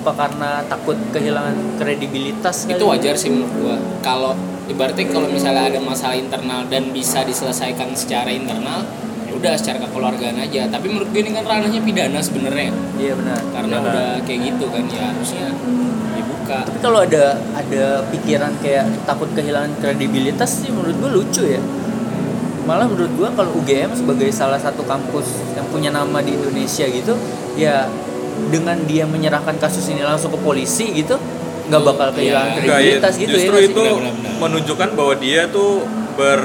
Apa 0.00 0.16
karena 0.16 0.64
takut 0.64 0.96
kehilangan 1.12 1.76
kredibilitas 1.76 2.64
itu 2.64 2.80
kali? 2.80 2.88
wajar 2.96 3.20
sih 3.20 3.28
menurut 3.28 3.52
gua 3.60 3.76
kalau 4.00 4.32
ibaratnya 4.64 5.12
kalau 5.12 5.28
misalnya 5.28 5.68
ada 5.68 5.76
masalah 5.76 6.16
internal 6.16 6.64
dan 6.72 6.88
bisa 6.88 7.20
diselesaikan 7.20 7.92
secara 7.92 8.32
internal 8.32 8.80
ya 9.28 9.36
udah 9.36 9.52
secara 9.60 9.84
kekeluargaan 9.84 10.40
aja. 10.40 10.72
Tapi 10.72 10.86
menurut 10.88 11.12
gue 11.12 11.20
ini 11.20 11.36
kan 11.36 11.44
ranahnya 11.44 11.84
pidana 11.84 12.16
sebenarnya. 12.16 12.72
Iya 12.96 13.12
benar. 13.12 13.40
Karena 13.52 13.76
Pidana. 13.76 13.92
udah 13.92 14.08
kayak 14.24 14.40
gitu 14.40 14.64
kan 14.72 14.84
ya 14.88 15.02
harusnya 15.12 15.46
dibuka. 16.16 16.58
Tapi 16.64 16.78
kalau 16.80 16.98
ada 17.04 17.24
ada 17.52 17.84
pikiran 18.08 18.52
kayak 18.64 18.84
takut 19.04 19.28
kehilangan 19.36 19.76
kredibilitas 19.84 20.64
sih 20.64 20.72
menurut 20.72 20.96
gue 20.96 21.10
lucu 21.12 21.44
ya 21.44 21.60
malah 22.70 22.86
menurut 22.86 23.10
gue 23.10 23.28
kalau 23.34 23.50
UGM 23.56 23.90
sebagai 23.92 24.30
salah 24.30 24.54
satu 24.56 24.82
kampus 24.84 25.26
yang 25.52 25.66
punya 25.66 25.90
nama 25.90 26.22
di 26.22 26.32
Indonesia 26.32 26.86
gitu 26.86 27.18
ya 27.56 27.90
dengan 28.46 28.78
dia 28.84 29.02
menyerahkan 29.04 29.58
kasus 29.58 29.90
ini 29.90 30.00
langsung 30.00 30.30
ke 30.30 30.38
polisi 30.38 30.86
gitu 30.94 31.18
nggak 31.66 31.82
bakal 31.84 32.08
kehilangan 32.10 32.46
Iya. 32.52 32.62
kredibilitas 32.62 33.12
Enggak, 33.12 33.20
gitu 33.20 33.34
justru 33.36 33.54
ya 33.54 33.60
sih? 33.60 33.68
itu 33.68 33.82
menunjukkan 34.38 34.88
bahwa 34.92 35.14
dia 35.16 35.40
tuh 35.48 35.82
ber 36.14 36.40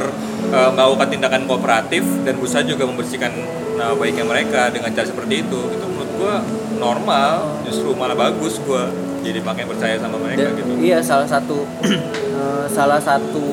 eh, 0.48 0.70
melakukan 0.72 1.08
tindakan 1.10 1.42
kooperatif 1.46 2.02
dan 2.22 2.34
berusaha 2.36 2.62
juga 2.64 2.84
membersihkan 2.84 3.32
nama 3.76 3.94
baiknya 3.94 4.26
mereka 4.26 4.70
dengan 4.70 4.90
cara 4.90 5.06
seperti 5.06 5.42
itu 5.42 5.60
itu 5.68 5.86
menurut 5.86 6.12
gua 6.16 6.34
normal 6.76 7.62
justru 7.64 7.94
malah 7.94 8.14
bagus 8.16 8.58
gua 8.60 8.90
jadi 9.22 9.42
makin 9.42 9.66
percaya 9.68 9.98
sama 9.98 10.18
mereka 10.18 10.42
Dan- 10.44 10.58
gitu. 10.58 10.72
iya 10.80 10.98
salah 11.02 11.26
satu 11.26 11.66
eh, 12.46 12.66
salah 12.70 13.02
satu 13.02 13.44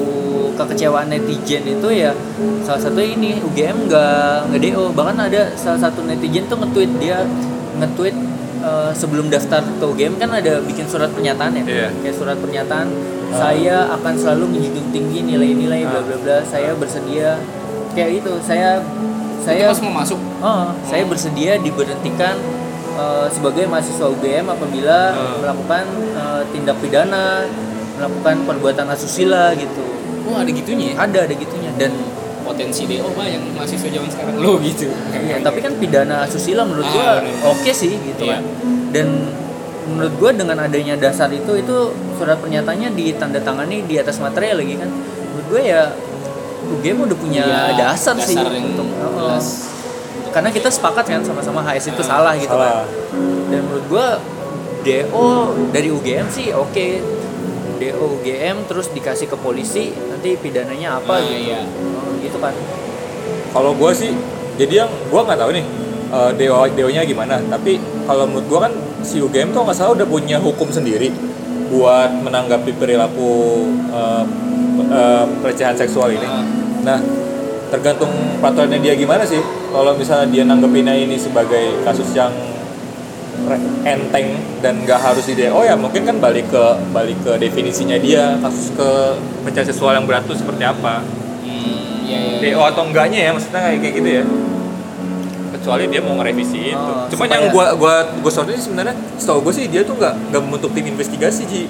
kekecewaan 0.53 1.09
netizen 1.09 1.65
itu 1.65 1.89
ya 1.89 2.13
salah 2.61 2.77
satu 2.79 3.01
ini 3.01 3.41
UGM 3.41 3.89
nggak 3.89 4.53
nggak 4.53 4.61
DO 4.61 4.93
bahkan 4.93 5.17
ada 5.17 5.49
salah 5.57 5.81
satu 5.81 6.05
netizen 6.05 6.45
tuh 6.45 6.61
nge-tweet 6.61 6.93
dia 7.01 7.25
nge-tweet 7.81 8.13
eh, 8.61 8.91
sebelum 8.93 9.33
daftar 9.33 9.65
ke 9.65 9.85
UGM 9.85 10.21
kan 10.21 10.29
ada 10.31 10.61
bikin 10.61 10.85
surat 10.85 11.09
pernyataan 11.09 11.57
ya. 11.57 11.65
Iya. 11.65 11.89
kayak 12.05 12.17
surat 12.17 12.37
pernyataan 12.37 12.89
saya 13.33 13.89
akan 13.97 14.13
selalu 14.13 14.45
menjunjung 14.53 14.93
tinggi 14.93 15.25
nilai-nilai 15.25 15.89
bla 15.89 16.05
bla 16.05 16.17
bla. 16.21 16.39
Saya 16.45 16.77
bersedia. 16.77 17.41
Kayak 17.97 18.21
itu 18.21 18.33
saya 18.45 18.85
saya 19.41 19.65
Itu 19.67 19.73
pas 19.73 19.81
mau 19.83 19.95
masuk? 20.05 20.21
Oh, 20.39 20.69
saya 20.85 21.09
bersedia 21.09 21.57
diberhentikan 21.57 22.37
eh, 22.93 23.27
sebagai 23.33 23.65
mahasiswa 23.65 24.05
UGM 24.07 24.53
apabila 24.53 25.17
Hmm. 25.17 25.41
melakukan 25.41 25.85
eh, 26.13 26.43
tindak 26.53 26.77
pidana, 26.77 27.49
melakukan 28.03 28.37
perbuatan 28.45 28.87
asusila 28.89 29.55
gitu. 29.55 29.83
oh 30.23 30.37
ada 30.37 30.51
gitunya 30.51 30.93
ya 30.93 30.95
Ada 31.01 31.19
ada 31.25 31.35
gitunya 31.35 31.71
dan 31.77 31.95
potensi 32.43 32.83
DO 32.85 33.07
pak 33.09 33.27
yang 33.29 33.43
mahasiswa 33.53 33.87
zaman 33.89 34.09
sekarang 34.09 34.35
lo 34.37 34.59
gitu 34.59 34.91
ya, 35.23 35.39
tapi 35.39 35.59
kan 35.59 35.73
pidana 35.77 36.27
asusila 36.27 36.63
menurut 36.63 36.83
Ah, 36.85 36.93
gua 36.93 37.11
oke 37.49 37.71
sih 37.73 37.95
gitu 37.95 38.23
Iya. 38.23 38.39
kan. 38.39 38.43
Dan 38.91 39.07
menurut 39.85 40.15
gua 40.17 40.31
dengan 40.33 40.59
adanya 40.59 40.95
dasar 40.97 41.31
itu 41.31 41.53
itu 41.55 41.77
surat 42.13 42.37
pernyataannya 42.37 42.93
ditandatangani 42.93 43.83
di 43.83 43.95
atas 43.95 44.19
materai 44.19 44.53
lagi 44.53 44.75
kan. 44.75 44.91
Menurut 44.91 45.47
gua 45.49 45.61
ya 45.63 45.83
UGM 46.65 46.99
udah 47.05 47.17
punya 47.17 47.45
Iya, 47.45 47.79
dasar, 47.81 48.19
sih 48.19 48.35
dasar 48.35 48.51
yang 48.51 48.67
untuk 48.69 48.87
jelas. 48.91 49.47
karena 50.31 50.51
kita 50.51 50.69
sepakat 50.69 51.05
kan 51.05 51.21
sama-sama 51.21 51.61
HS 51.63 51.91
itu 51.91 52.03
Ah, 52.03 52.09
salah 52.11 52.35
gitu 52.35 52.51
Salah. 52.51 52.83
kan 52.83 52.87
dan 53.49 53.61
menurut 53.63 53.87
gua 53.87 54.07
DO 54.81 55.29
dari 55.71 55.89
UGM 55.89 56.27
sih 56.27 56.51
oke 56.51 56.87
DO 57.83 58.23
UGM 58.23 58.71
terus 58.71 58.87
dikasih 58.95 59.27
ke 59.27 59.35
polisi 59.35 59.91
nanti 60.07 60.39
pidananya 60.39 61.03
apa 61.03 61.19
Ah, 61.19 61.27
gitu 61.27 61.51
iya. 61.51 61.61
Oh, 61.67 62.15
gitu 62.23 62.39
kan 62.39 62.55
Kalau 63.53 63.75
gue 63.75 63.91
sih, 63.93 64.15
jadi 64.57 64.87
yang 64.87 64.91
gue 65.11 65.21
nggak 65.21 65.37
tahu 65.37 65.51
nih 65.53 65.65
eh, 66.09 66.31
deo 66.39 66.63
deonya 66.71 67.03
gimana. 67.05 67.37
Tapi 67.43 67.77
kalau 68.07 68.25
menurut 68.25 68.47
gue 68.49 68.61
kan 68.63 68.73
si 69.03 69.19
UGM 69.21 69.51
tuh 69.51 69.67
nggak 69.67 69.77
salah 69.77 69.93
udah 69.93 70.07
punya 70.09 70.39
hukum 70.41 70.71
sendiri 70.71 71.13
buat 71.69 72.09
menanggapi 72.23 72.73
perilaku 72.79 73.67
eh, 73.93 74.25
eh, 74.89 75.25
pelecehan 75.45 75.77
seksual 75.77 76.17
ini. 76.17 76.25
Ah. 76.25 76.45
Nah, 76.83 76.99
tergantung 77.69 78.09
peraturannya 78.41 78.81
dia 78.81 78.97
gimana 78.97 79.25
sih. 79.29 79.41
Kalau 79.69 79.93
misalnya 79.97 80.29
dia 80.33 80.45
nanggepinnya 80.49 80.97
ini 80.97 81.17
sebagai 81.17 81.81
kasus 81.85 82.09
yang 82.17 82.33
enteng 83.83 84.29
dan 84.59 84.75
nggak 84.81 84.99
harus 84.99 85.25
di 85.25 85.35
DO 85.35 85.61
ya 85.61 85.75
mungkin 85.75 86.03
kan 86.03 86.17
balik 86.17 86.47
ke 86.49 86.65
balik 86.91 87.19
ke 87.21 87.37
definisinya 87.37 87.97
dia 87.97 88.39
kasus 88.39 88.71
ke 88.73 88.91
pelecehan 89.43 89.67
seksual 89.67 89.93
yang 89.93 90.07
berat 90.07 90.23
tuh 90.25 90.35
seperti 90.35 90.63
apa. 90.63 91.03
hmm, 91.43 92.07
iya, 92.07 92.19
iya, 92.19 92.35
iya. 92.39 92.55
DO 92.55 92.63
atau 92.63 92.83
enggaknya 92.85 93.19
ya 93.27 93.31
maksudnya 93.31 93.61
kayak 93.61 93.79
kayak 93.81 93.95
gitu 93.99 94.09
ya? 94.13 94.25
Kecuali 95.53 95.85
dia 95.87 96.01
mau 96.03 96.15
ngerevisi 96.17 96.75
itu. 96.75 96.75
Oh, 96.75 97.07
cuman 97.07 97.27
supaya- 97.29 97.35
yang 97.39 97.45
gua 97.55 97.67
gua 97.77 97.95
gua 98.19 98.31
ini 98.49 98.59
sebenarnya 98.59 98.95
setahu 99.15 99.39
gua 99.43 99.53
sih 99.53 99.67
dia 99.67 99.83
tuh 99.83 99.95
nggak 99.95 100.15
nggak 100.31 100.41
membentuk 100.43 100.71
tim 100.73 100.87
investigasi 100.89 101.43
ji. 101.47 101.63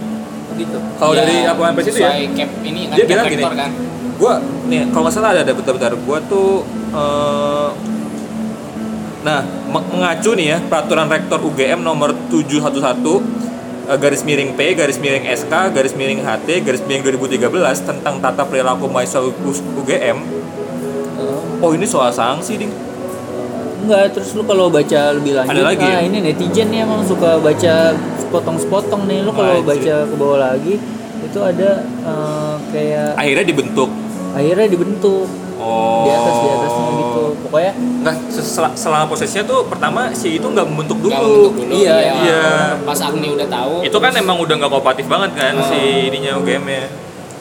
Gitu. 0.53 0.79
Kalau 0.97 1.13
Ya, 1.13 1.25
dari 1.25 1.37
apa 1.45 1.65
situ 1.81 2.01
ya 2.01 2.13
cap 2.33 2.51
ini 2.63 2.81
kan 2.87 2.97
dia 2.97 3.05
bilang 3.05 3.27
gini 3.27 3.43
kan. 3.43 3.71
gua 4.17 4.35
nih 4.69 4.87
kalau 4.93 5.03
nggak 5.05 5.15
salah 5.17 5.31
ada 5.35 5.41
ada 5.43 5.53
bentar-bentar 5.53 5.93
gua 6.05 6.19
tuh 6.25 6.63
eh, 6.93 7.69
nah 9.23 9.41
me- 9.65 9.87
mengacu 9.89 10.35
nih 10.35 10.47
ya 10.49 10.59
peraturan 10.61 11.07
rektor 11.07 11.39
UGM 11.39 11.81
nomor 11.81 12.11
711 12.27 13.23
eh, 13.85 13.97
garis 13.97 14.23
miring 14.23 14.53
P 14.53 14.75
garis 14.75 14.99
miring 14.99 15.25
SK 15.29 15.53
garis 15.71 15.95
miring 15.95 16.21
HT 16.21 16.49
garis 16.61 16.83
miring 16.83 17.03
2013 17.09 17.39
tentang 17.83 18.19
tata 18.19 18.43
perilaku 18.43 18.87
mahasiswa 18.87 19.23
UGM 19.77 20.19
Oh. 21.15 21.39
oh 21.63 21.71
ini 21.71 21.87
soal 21.87 22.11
sanksi 22.11 22.57
ding 22.57 22.73
enggak 23.81 24.11
terus 24.11 24.33
lu 24.33 24.43
kalau 24.43 24.67
baca 24.67 25.13
lebih 25.13 25.35
lanjut 25.35 25.53
Ada 25.53 25.63
lagi 25.65 25.85
ah 25.85 26.01
ya? 26.01 26.01
ini 26.03 26.19
netizen 26.21 26.67
nih 26.67 26.83
emang 26.83 27.03
suka 27.03 27.39
baca 27.39 27.75
sepotong-sepotong 28.19 29.07
nih 29.07 29.23
lu 29.23 29.31
kalau 29.31 29.55
Wajib. 29.57 29.69
baca 29.69 29.95
ke 30.03 30.15
bawah 30.17 30.39
lagi 30.41 30.75
itu 31.23 31.39
ada 31.39 31.71
eh, 31.85 32.55
kayak 32.71 33.09
akhirnya 33.15 33.45
dibentuk 33.45 33.91
akhirnya 34.33 34.67
dibentuk 34.67 35.29
oh 35.57 36.03
di 36.03 36.11
atas 36.11 36.35
di 36.35 36.47
gitu 36.49 36.69
pokoknya 37.53 37.73
nggak 37.77 38.17
sel- 38.33 38.73
selama 38.75 39.05
prosesnya 39.05 39.45
tuh 39.45 39.61
pertama 39.63 40.09
si 40.11 40.41
itu 40.41 40.47
nggak 40.47 40.65
membentuk 40.65 40.99
dulu, 40.99 41.13
Nggak 41.13 41.21
bentuk 41.23 41.55
dulu. 41.61 41.73
Iya, 41.77 41.97
ya. 42.01 42.15
iya. 42.19 42.45
pas 42.81 42.97
Agni 42.99 43.29
udah 43.31 43.45
tahu. 43.47 43.75
Itu 43.85 43.99
kan 43.99 44.13
emang 44.17 44.41
udah 44.41 44.55
nggak 44.57 44.71
kooperatif 44.71 45.05
banget 45.05 45.31
kan 45.35 45.53
Oh. 45.55 45.69
si 45.69 45.79
ininya 46.09 46.41
UGM 46.41 46.65
ya. 46.65 46.87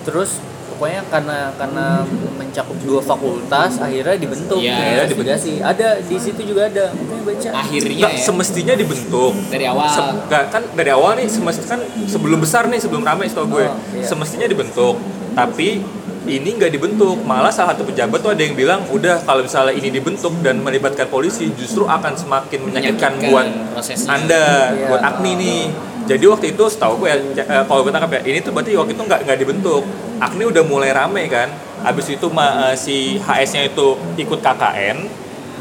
Terus 0.04 0.44
pokoknya 0.68 1.02
karena 1.08 1.38
karena 1.56 1.86
mencakup 2.34 2.74
dua 2.82 3.00
fakultas 3.00 3.78
akhirnya 3.78 4.18
dibentuk. 4.18 4.60
Iya, 4.60 4.74
akhirnya 4.74 5.04
investigasi 5.06 5.52
ada 5.62 5.90
di 5.98 6.18
situ 6.18 6.42
juga 6.44 6.68
ada. 6.68 6.92
Makanya 6.92 7.24
baca. 7.24 7.50
Akhirnya 7.56 7.94
nggak 7.96 8.14
ya. 8.14 8.20
semestinya 8.20 8.74
dibentuk. 8.76 9.32
Dari 9.48 9.66
awal. 9.66 9.88
Se- 9.88 10.16
nggak, 10.28 10.44
kan 10.50 10.64
dari 10.74 10.92
awal 10.92 11.12
nih 11.16 11.28
semestinya 11.30 11.70
kan 11.70 11.82
sebelum 12.04 12.38
besar 12.38 12.68
nih 12.68 12.80
sebelum 12.80 13.00
ramai 13.02 13.32
setahu 13.32 13.48
gue. 13.50 13.64
Oh, 13.64 13.72
iya. 13.96 14.04
semestinya 14.04 14.44
dibentuk. 14.46 15.00
Tapi 15.32 15.80
ini 16.24 16.54
nggak 16.54 16.70
dibentuk 16.70 17.18
malah 17.22 17.50
salah 17.50 17.74
satu 17.74 17.82
pejabat 17.84 18.20
tuh 18.20 18.30
ada 18.30 18.40
yang 18.40 18.54
bilang 18.54 18.86
udah 18.88 19.22
kalau 19.22 19.42
misalnya 19.42 19.74
ini 19.74 19.90
dibentuk 19.90 20.34
dan 20.40 20.58
melibatkan 20.58 21.08
polisi 21.08 21.50
justru 21.52 21.84
akan 21.84 22.14
semakin 22.14 22.62
menyakitkan 22.64 23.12
Menyakitkan 23.12 23.14
buat 23.28 23.48
prosesnya. 23.72 24.10
anda 24.12 24.44
Iya. 24.70 24.88
buat 24.88 25.02
Agni 25.02 25.32
nih 25.34 25.62
jadi 26.04 26.26
waktu 26.28 26.46
itu 26.52 26.64
setahu 26.64 26.94
gue 27.00 27.10
ya 27.10 27.18
eh, 27.40 27.64
kalau 27.64 27.82
gue 27.82 27.90
tangkap 27.90 28.12
ya 28.12 28.22
ini 28.24 28.40
tuh 28.40 28.52
berarti 28.52 28.74
waktu 28.76 28.92
itu 28.92 29.04
nggak 29.04 29.20
nggak 29.24 29.38
dibentuk 29.40 29.82
Agni 30.18 30.44
udah 30.44 30.64
mulai 30.64 30.92
rame 30.92 31.26
kan 31.26 31.50
abis 31.82 32.06
itu 32.12 32.30
ma- 32.30 32.70
eh, 32.70 32.76
si 32.76 32.96
HS-nya 33.18 33.66
itu 33.68 33.88
ikut 34.16 34.40
KKN 34.40 34.98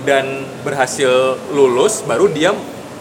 dan 0.03 0.25
berhasil 0.61 1.09
lulus 1.51 2.01
baru 2.03 2.29
dia 2.29 2.53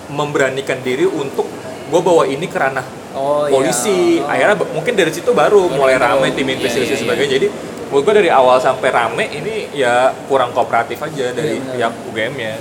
memberanikan 0.08 0.80
diri 0.80 1.06
untuk 1.06 1.46
gue 1.86 2.02
bawa 2.02 2.24
ini 2.24 2.46
ke 2.46 2.56
ranah 2.56 2.86
oh 3.14 3.50
polisi 3.50 4.20
iya. 4.20 4.26
Oh. 4.26 4.32
akhirnya 4.32 4.56
mungkin 4.70 4.94
dari 4.94 5.12
situ 5.14 5.32
baru 5.34 5.66
Baru 5.66 5.78
mulai 5.78 5.98
rame 5.98 6.30
tim 6.34 6.46
Iya, 6.46 6.56
investigasi 6.58 6.86
iya, 6.86 6.98
iya. 6.98 7.04
sebagainya 7.06 7.32
jadi 7.42 7.48
menurut 7.90 8.04
gue 8.06 8.14
dari 8.22 8.30
awal 8.30 8.58
sampai 8.62 8.90
rame 8.94 9.26
ini 9.34 9.74
ya 9.74 10.14
kurang 10.30 10.54
kooperatif 10.54 11.02
aja 11.02 11.34
dari 11.34 11.58
Iya, 11.58 11.62
benar. 11.62 11.76
pihak 11.76 11.94
UGM 12.14 12.34
nya 12.38 12.54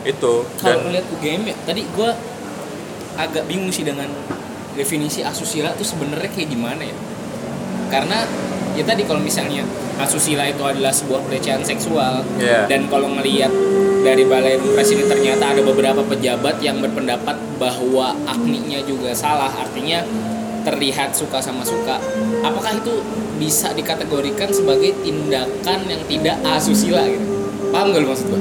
itu 0.00 0.32
kalau 0.60 0.80
ngeliat 0.84 1.06
UGM 1.16 1.42
ya 1.48 1.54
tadi 1.64 1.82
gue 1.84 2.10
agak 3.16 3.44
bingung 3.44 3.68
sih 3.68 3.84
dengan 3.84 4.08
definisi 4.72 5.20
asusila 5.20 5.76
tuh 5.76 5.84
sebenarnya 5.84 6.30
kayak 6.32 6.48
gimana 6.48 6.80
ya 6.84 6.96
karena 7.90 8.24
ya 8.78 8.86
tadi 8.86 9.02
kalau 9.02 9.18
misalnya 9.18 9.66
asusila 9.98 10.46
itu 10.46 10.62
adalah 10.64 10.94
sebuah 10.94 11.20
pelecehan 11.26 11.60
seksual 11.60 12.22
Iya. 12.40 12.64
dan 12.70 12.88
kalau 12.88 13.10
ngelihat 13.12 13.52
dari 14.00 14.24
balai 14.24 14.56
ini 14.56 15.04
ternyata 15.04 15.52
ada 15.52 15.60
beberapa 15.60 16.00
pejabat 16.00 16.56
yang 16.64 16.80
berpendapat 16.80 17.36
bahwa 17.60 18.16
akninya 18.24 18.80
juga 18.88 19.12
salah 19.12 19.52
artinya 19.52 20.00
terlihat 20.60 21.12
suka 21.16 21.40
sama 21.40 21.64
suka. 21.64 21.96
Apakah 22.40 22.76
itu 22.76 23.00
bisa 23.40 23.72
dikategorikan 23.72 24.52
sebagai 24.52 24.92
tindakan 25.00 25.88
yang 25.88 26.00
tidak 26.04 26.36
asusila 26.44 27.04
gitu? 27.04 27.24
Paham 27.72 27.92
gak 27.92 28.00
lu 28.04 28.08
maksud 28.12 28.26
gue 28.28 28.40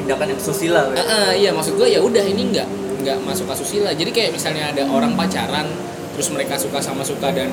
tindakan 0.00 0.26
yang 0.36 0.40
susila 0.40 0.82
Ah, 0.92 1.00
ah, 1.00 1.30
iya 1.32 1.52
maksud 1.52 1.80
gue 1.80 1.88
ya 1.88 2.00
udah 2.04 2.20
ini 2.20 2.52
nggak 2.52 2.68
nggak 3.04 3.16
masuk 3.24 3.48
asusila. 3.48 3.92
Jadi 3.92 4.08
kayak 4.12 4.32
misalnya 4.32 4.72
ada 4.72 4.84
orang 4.88 5.12
pacaran 5.16 5.68
terus 6.16 6.28
mereka 6.32 6.56
suka 6.56 6.80
sama 6.80 7.00
suka 7.04 7.28
dan 7.32 7.48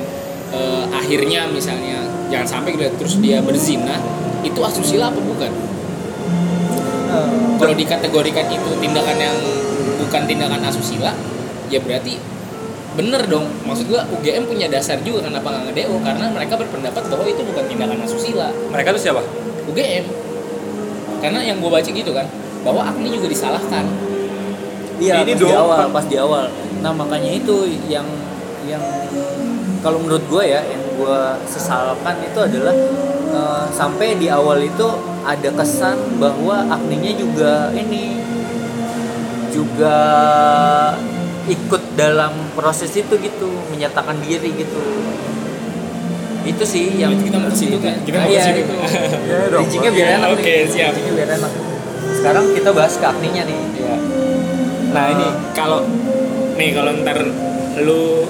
eh, 0.52 0.84
akhirnya 0.92 1.48
misalnya 1.50 2.04
jangan 2.32 2.48
sampai 2.48 2.76
gitu 2.76 2.88
terus 2.96 3.16
dia 3.20 3.44
berzina 3.44 4.00
itu 4.42 4.60
asusila 4.60 5.12
apa 5.12 5.20
bukan? 5.22 5.52
Kalau 7.60 7.76
dikategorikan 7.76 8.48
itu 8.48 8.72
tindakan 8.80 9.18
yang 9.20 9.38
bukan 10.02 10.22
tindakan 10.26 10.62
asusila 10.64 11.12
ya 11.68 11.80
berarti 11.84 12.18
bener 12.96 13.24
dong. 13.28 13.48
Maksud 13.68 13.88
gua 13.88 14.04
UGM 14.20 14.48
punya 14.48 14.68
dasar 14.68 15.00
juga 15.04 15.28
kenapa 15.28 15.48
nggak 15.48 15.64
nge-DO 15.72 15.96
karena 16.04 16.26
mereka 16.32 16.54
berpendapat 16.60 17.04
bahwa 17.08 17.26
itu 17.28 17.42
bukan 17.44 17.64
tindakan 17.68 18.00
asusila. 18.04 18.50
Mereka 18.72 18.96
tuh 18.96 19.02
siapa? 19.04 19.22
UGM 19.72 20.32
karena 21.22 21.40
yang 21.46 21.62
gue 21.62 21.70
baca 21.70 21.86
gitu 21.86 22.12
kan 22.12 22.26
bahwa 22.66 22.82
Agni 22.82 23.14
juga 23.14 23.30
disalahkan. 23.30 23.86
Iya, 25.02 25.26
Ini 25.26 25.34
pas 25.34 25.42
dong, 25.42 25.50
di 25.50 25.54
awal, 25.54 25.86
pas 25.90 26.06
di 26.06 26.18
awal. 26.18 26.46
Nah, 26.82 26.94
makanya 26.94 27.32
itu 27.34 27.70
yang 27.90 28.06
yang 28.66 28.82
kalau 29.82 29.98
menurut 30.02 30.24
gue 30.30 30.44
ya, 30.46 30.62
yang 30.62 30.84
gue 30.96 31.20
sesalkan 31.50 32.16
itu 32.22 32.40
adalah 32.40 32.76
eh, 33.34 33.66
sampai 33.74 34.18
di 34.18 34.30
awal 34.30 34.62
itu 34.62 34.88
ada 35.26 35.50
kesan 35.54 35.98
bahwa 36.22 36.66
Agninya 36.70 37.14
juga 37.18 37.74
ini 37.74 38.22
juga 39.52 39.98
ikut 41.50 41.84
dalam 41.98 42.32
proses 42.54 42.94
itu 42.96 43.14
gitu, 43.18 43.50
menyatakan 43.74 44.22
diri 44.22 44.54
gitu. 44.56 44.82
Itu 46.42 46.64
sih 46.66 46.98
yang 46.98 47.14
Berarti 47.14 47.26
kita 47.30 47.38
mau 47.38 47.54
situ 47.54 47.78
kan? 47.78 47.96
Kita 48.02 48.18
mau 48.18 48.30
iya, 48.30 48.44
situ. 48.50 48.62
itu. 48.66 48.74
Ya 49.30 49.38
dong. 49.50 49.62
Bridging-nya 49.62 49.92
biar 49.94 50.08
enak 50.18 50.30
Oke, 50.34 50.54
siap. 50.66 50.90
Bridging-nya 50.94 51.14
biar 51.18 51.30
enak. 51.38 51.52
Sekarang 52.18 52.46
kita 52.54 52.70
bahas 52.74 52.94
ke 52.98 53.06
Agninya 53.06 53.44
nih. 53.46 53.60
Iya. 53.78 53.96
Nah 54.92 55.06
ini 55.14 55.28
kalau 55.54 55.86
nih 56.58 56.70
kalau 56.74 56.92
ntar 57.02 57.18
lu 57.82 58.26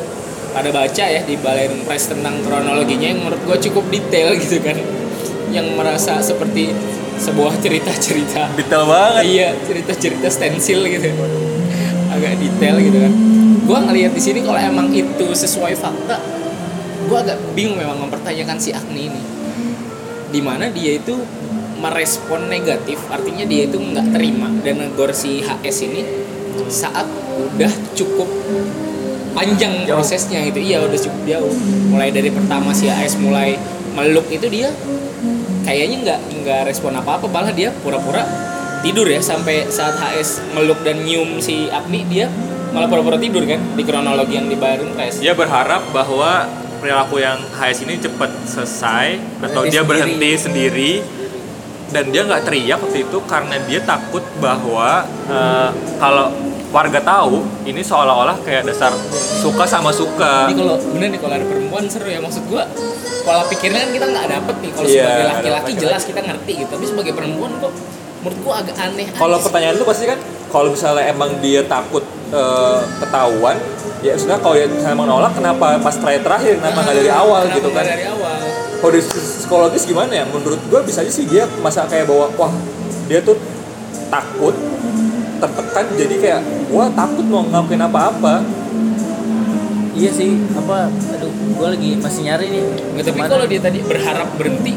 pada 0.52 0.70
baca 0.70 1.04
ya 1.08 1.22
di 1.24 1.36
Balen 1.39 1.88
Press 1.88 2.12
tentang 2.12 2.43
kronologinya 2.43 3.08
yang 3.12 3.24
menurut 3.24 3.41
gue 3.47 3.58
cukup 3.72 3.88
detail 3.89 4.36
gitu 4.43 4.60
kan. 4.60 4.78
Yang 5.52 5.68
merasa 5.76 6.20
seperti 6.24 6.72
sebuah 7.20 7.60
cerita-cerita. 7.60 8.56
Detail 8.56 8.88
banget. 8.88 9.24
Iya 9.28 9.49
cerita-cerita 9.68 10.28
stensil 10.32 10.84
gitu. 10.88 11.10
Agak 12.12 12.39
detail 12.39 12.76
gitu 12.80 12.97
kan. 12.99 13.14
Gue 13.62 13.78
ngelihat 13.88 14.12
di 14.12 14.22
sini 14.22 14.39
kalau 14.43 14.60
emang 14.60 14.91
itu 14.91 15.26
sesuai 15.32 15.76
fakta 15.80 16.20
gue 17.02 17.18
agak 17.18 17.39
bingung 17.58 17.76
memang 17.76 18.08
mempertanyakan 18.08 18.56
si 18.62 18.72
Agni 18.72 19.12
ini. 19.12 19.22
Di 20.32 20.39
mana 20.39 20.72
dia 20.72 20.95
itu 20.95 21.18
merespon 21.82 22.45
negatif 22.45 23.02
artinya 23.10 23.41
dia 23.43 23.66
itu 23.66 23.82
nggak 23.82 24.14
terima 24.14 24.54
dan 24.62 24.86
negor 24.86 25.12
si 25.18 25.41
HS 25.41 25.78
ini 25.89 26.02
saat 26.70 27.10
udah 27.36 27.74
cukup 27.97 28.30
panjang 29.32 29.86
Jauh. 29.86 29.99
prosesnya 29.99 30.43
gitu. 30.45 30.59
Iya 30.59 30.84
udah 30.84 30.99
cukup 30.99 31.21
jauh. 31.27 31.53
Mulai 31.91 32.09
dari 32.11 32.29
pertama 32.29 32.71
si 32.71 32.88
HS 32.88 33.19
mulai 33.19 33.55
meluk 33.91 34.27
itu 34.32 34.47
dia 34.47 34.71
kayaknya 35.61 35.97
nggak 36.01 36.19
nggak 36.41 36.61
respon 36.65 36.95
apa 36.95 37.19
apa 37.19 37.27
malah 37.27 37.51
dia 37.51 37.69
pura-pura 37.84 38.23
tidur 38.82 39.05
ya 39.05 39.19
sampai 39.21 39.67
saat 39.67 39.99
HS 39.99 40.55
meluk 40.55 40.79
dan 40.82 41.03
nyium 41.03 41.38
si 41.38 41.67
Agni 41.69 42.07
dia 42.07 42.32
malah 42.71 42.88
pura-pura 42.88 43.19
tidur 43.19 43.43
kan 43.43 43.59
di 43.75 43.84
kronologi 43.84 44.39
yang 44.39 44.47
di 44.47 44.55
Press 44.57 45.19
dia 45.19 45.36
berharap 45.36 45.91
bahwa 45.91 46.47
perilaku 46.82 47.21
yang 47.21 47.38
HS 47.53 47.86
ini 47.86 48.01
cepat 48.01 48.32
selesai 48.49 49.21
atau 49.45 49.61
Berhenti 49.61 49.69
dia 49.69 49.82
sendiri. 49.86 49.86
berhenti 49.86 50.32
sendiri. 50.34 50.91
Dan 51.91 52.07
dia 52.07 52.23
nggak 52.23 52.47
teriak 52.47 52.79
waktu 52.79 53.03
itu 53.03 53.17
karena 53.27 53.55
dia 53.67 53.84
takut 53.84 54.23
bahwa 54.39 55.03
eh, 55.27 55.69
kalau 55.99 56.32
warga 56.72 56.99
tahu 57.03 57.43
ini 57.67 57.84
seolah-olah 57.84 58.39
kayak 58.47 58.63
dasar 58.63 58.95
suka 59.13 59.67
sama 59.67 59.91
suka. 59.91 60.47
Ini 60.49 60.55
kalau 60.55 60.76
bener 60.80 61.07
nih 61.11 61.19
kalau 61.19 61.36
ada 61.36 61.45
perempuan 61.45 61.84
seru 61.91 62.07
ya. 62.07 62.19
Maksud 62.24 62.43
gua 62.47 62.63
pola 63.22 63.43
pikirnya 63.51 63.86
kan 63.86 63.91
kita 63.91 64.05
nggak 64.07 64.26
dapet 64.32 64.55
nih. 64.63 64.72
Kalau 64.72 64.88
Iya, 64.88 65.03
sebagai 65.03 65.28
laki-laki 65.28 65.72
jelas 65.78 66.01
kita 66.07 66.22
ngerti 66.24 66.51
gitu. 66.63 66.72
Tapi 66.72 66.86
sebagai 66.88 67.13
perempuan 67.13 67.51
kok 67.59 67.74
menurut 68.22 68.38
gua 68.45 68.53
agak 68.61 68.78
aneh 68.78 69.09
kalau 69.17 69.38
pertanyaan 69.41 69.76
lu 69.82 69.86
pasti 69.86 70.05
kan 70.05 70.19
kalau 70.53 70.69
misalnya 70.69 71.09
emang 71.09 71.41
dia 71.41 71.65
takut 71.65 72.05
eh, 72.30 72.80
ketahuan 73.01 73.57
ya 74.05 74.13
sudah 74.13 74.38
kalau 74.38 74.53
dia 74.53 74.69
misalnya 74.69 74.93
emang 74.93 75.09
nolak 75.09 75.34
kenapa 75.34 75.82
pas 75.82 75.95
terakhir 75.97 76.22
terakhir? 76.22 76.55
Kenapa 76.61 76.80
nggak 76.86 76.95
dari 77.01 77.11
awal 77.11 77.41
gitu 77.49 77.69
kan? 77.74 77.84
dari 77.86 78.05
awal? 78.05 78.39
Kalau 78.78 78.91
dari 78.93 79.03
psikologis 79.05 79.84
gimana 79.89 80.11
ya? 80.13 80.26
Menurut 80.30 80.61
gue 80.61 80.80
bisa 80.86 81.01
aja 81.01 81.09
sih 81.09 81.26
dia 81.26 81.49
masa 81.65 81.89
kayak 81.89 82.05
bawa 82.05 82.30
wah 82.38 82.53
dia 83.09 83.26
tuh 83.26 83.38
takut 84.13 84.53
tertekan 85.41 85.85
jadi 85.97 86.15
kayak 86.15 86.41
wah 86.69 86.87
takut 86.89 87.25
mau 87.25 87.41
ngelakuin 87.41 87.81
apa-apa. 87.81 88.33
Iya 89.91 90.07
sih 90.09 90.31
apa 90.55 90.87
aduh 90.87 91.29
gue 91.29 91.67
lagi 91.67 91.89
masih 91.99 92.21
nyari 92.23 92.47
nih 92.47 92.63
Nggak, 92.95 93.05
tapi 93.05 93.19
kalau 93.21 93.45
dia 93.45 93.59
tadi 93.59 93.79
berharap 93.83 94.29
berhenti 94.33 94.73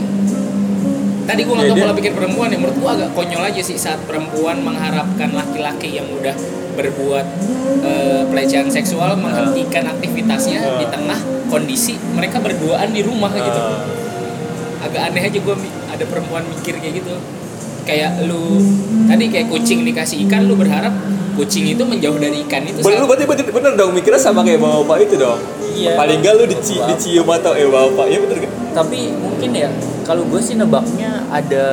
tadi 1.24 1.40
gue 1.40 1.54
nggak 1.54 1.64
Ya, 1.64 1.72
tahu 1.72 1.80
pola 1.80 1.94
pikir 1.96 2.12
perempuan 2.12 2.48
ya 2.50 2.58
menurut 2.58 2.76
gue 2.76 2.90
agak 2.90 3.10
konyol 3.14 3.40
aja 3.40 3.62
sih 3.62 3.78
saat 3.78 4.02
perempuan 4.04 4.60
mengharapkan 4.60 5.32
laki-laki 5.32 5.96
yang 5.96 6.04
udah 6.10 6.34
berbuat 6.74 7.26
eh, 7.80 8.22
pelecehan 8.26 8.68
seksual 8.68 9.14
menghentikan 9.16 9.86
aktivitasnya 9.88 10.60
Ah. 10.60 10.76
di 10.76 10.86
tengah 10.90 11.16
kondisi 11.46 11.94
mereka 12.12 12.42
berduaan 12.42 12.90
di 12.90 13.00
rumah 13.00 13.30
gitu. 13.30 13.46
Eh, 13.54 13.80
agak 14.82 15.08
aneh 15.08 15.22
aja 15.24 15.38
gue 15.38 15.54
ada 15.88 16.04
perempuan 16.04 16.44
mikir 16.50 16.76
kayak 16.76 17.00
gitu 17.00 17.14
kayak 17.85 18.24
lu 18.26 18.61
tadi 19.07 19.28
kayak 19.28 19.47
kucing 19.53 19.85
dikasih 19.85 20.24
ikan 20.28 20.49
lu 20.49 20.57
berharap 20.57 20.93
kucing 21.35 21.66
itu 21.66 21.82
menjauh 21.82 22.16
dari 22.16 22.47
ikan 22.47 22.62
itu 22.64 22.80
bener, 22.80 23.03
lu 23.03 23.07
berarti 23.11 23.24
bener, 23.26 23.45
bener 23.51 23.72
dong 23.74 23.91
mikirnya 23.93 24.20
sama 24.20 24.41
kayak 24.47 24.62
bapak-bapak 24.62 24.99
itu 25.07 25.14
dong. 25.18 25.41
Iya. 25.74 25.99
paling 25.99 26.22
enggak 26.22 26.35
lu 26.39 26.45
dici, 26.47 26.78
Bapak. 26.78 26.89
dicium 26.95 27.26
atau 27.26 27.53
eh 27.59 27.66
bapak. 27.66 28.07
Ya 28.07 28.18
bener. 28.22 28.37
Kan 28.47 28.51
tapi 28.74 29.14
mungkin 29.14 29.51
ya 29.55 29.70
kalau 30.03 30.26
gue 30.26 30.43
sih 30.43 30.59
nebaknya 30.59 31.22
ada 31.30 31.66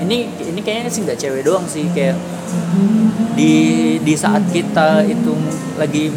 ini 0.00 0.32
ini 0.32 0.60
kayaknya 0.64 0.88
sih 0.88 1.04
nggak 1.04 1.20
cewek 1.20 1.44
doang 1.44 1.68
sih 1.68 1.84
kayak 1.92 2.16
di 3.36 3.54
di 4.00 4.14
saat 4.16 4.40
kita 4.48 5.04
itu 5.04 5.36
lagi 5.76 6.08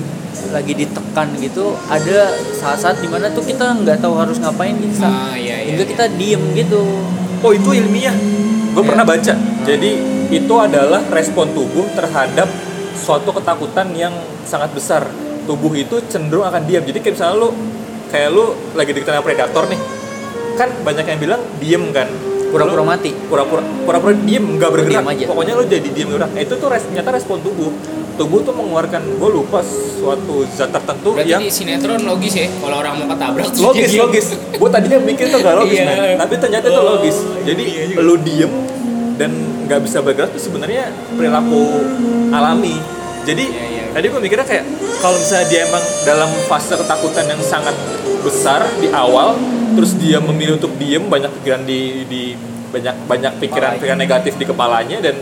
lagi 0.56 0.74
ditekan 0.76 1.36
gitu 1.44 1.76
ada 1.92 2.32
saat-saat 2.56 3.04
di 3.04 3.12
mana 3.12 3.28
tuh 3.32 3.44
kita 3.44 3.76
nggak 3.84 4.00
tahu 4.00 4.16
harus 4.16 4.40
ngapain 4.40 4.76
gitu 4.80 5.04
ah 5.04 5.36
iya 5.36 5.64
iya, 5.64 5.76
hingga 5.76 5.84
iya. 5.84 5.92
kita 5.92 6.06
diem 6.16 6.44
gitu. 6.56 6.82
Oh 7.44 7.52
itu 7.54 7.70
ilmiah 7.78 8.16
gue 8.76 8.84
Ya. 8.84 8.90
pernah 8.92 9.06
baca. 9.08 9.34
Jadi 9.64 9.92
itu 10.36 10.54
adalah 10.60 11.02
respon 11.16 11.56
tubuh 11.56 11.88
terhadap 11.96 12.52
suatu 13.00 13.32
ketakutan 13.32 13.96
yang 13.96 14.12
sangat 14.44 14.76
besar. 14.76 15.08
Tubuh 15.48 15.72
itu 15.80 16.04
cenderung 16.12 16.44
akan 16.44 16.68
diam. 16.68 16.84
Jadi 16.84 17.00
kayak 17.00 17.16
misalnya 17.16 17.36
lu 17.40 17.50
kayak 18.12 18.30
lu 18.36 18.46
lagi 18.76 18.92
sama 19.00 19.24
predator 19.24 19.64
nih. 19.72 19.80
Kan 20.60 20.70
banyak 20.84 21.06
yang 21.08 21.20
bilang 21.20 21.42
diem 21.64 21.84
kan 21.96 22.08
pura-pura 22.56 22.84
mati 22.88 23.12
pura-pura 23.12 23.62
pura-pura 23.84 24.14
diem 24.18 24.46
nggak 24.56 24.70
bergerak 24.72 24.92
Diem 24.96 25.08
aja. 25.12 25.26
pokoknya 25.28 25.54
lu 25.54 25.64
jadi 25.66 25.88
diem 25.92 26.10
gerak 26.10 26.30
nah, 26.32 26.42
itu 26.42 26.54
tuh 26.56 26.68
res, 26.68 26.84
ternyata 26.84 27.10
respon 27.12 27.38
tubuh 27.40 27.72
tubuh 28.16 28.40
tuh 28.42 28.56
mengeluarkan 28.56 29.02
gue 29.12 29.30
lupa 29.30 29.60
suatu 29.60 30.48
zat 30.50 30.72
tertentu 30.72 31.12
berarti 31.12 31.28
yang 31.30 31.44
di 31.44 31.52
sinetron 31.52 32.00
logis 32.02 32.32
ya 32.34 32.48
kalau 32.56 32.80
orang 32.80 32.94
mau 32.96 33.08
ketabrak 33.12 33.46
logis 33.54 33.90
diem. 33.92 34.02
logis 34.02 34.26
gue 34.56 34.70
tadinya 34.72 34.98
mikir 35.04 35.26
tuh 35.28 35.40
gak 35.40 35.56
logis 35.58 35.78
Iya. 35.78 35.86
men 35.86 36.16
tapi 36.16 36.34
ternyata 36.38 36.66
itu 36.66 36.80
Oh, 36.80 36.88
logis 36.96 37.18
jadi 37.44 37.64
iya 37.64 38.00
lu 38.00 38.16
diem 38.18 38.52
dan 39.16 39.32
nggak 39.66 39.80
bisa 39.82 40.00
bergerak 40.00 40.32
itu 40.32 40.42
sebenarnya 40.42 40.88
perilaku 41.12 41.60
alami 42.32 42.80
jadi 43.24 43.44
Iya, 43.44 43.64
iya. 43.68 43.84
tadi 43.92 44.06
gue 44.08 44.22
mikirnya 44.22 44.46
kayak 44.46 44.64
kalau 44.98 45.16
misalnya 45.16 45.46
dia 45.48 45.60
emang 45.66 45.84
dalam 46.04 46.30
fase 46.46 46.72
ketakutan 46.74 47.26
yang 47.28 47.42
sangat 47.42 47.76
besar 48.22 48.64
di 48.78 48.88
awal 48.90 49.36
terus 49.74 49.98
dia 49.98 50.22
memilih 50.22 50.62
untuk 50.62 50.74
diem 50.78 51.02
banyak 51.10 51.32
pikiran 51.42 51.66
di 51.66 52.06
di 52.06 52.22
banyak 52.70 52.96
banyak 53.10 53.34
pikiran 53.42 53.72
pikiran 53.80 54.00
negatif 54.00 54.34
di 54.38 54.46
kepalanya 54.46 55.00
dan 55.00 55.16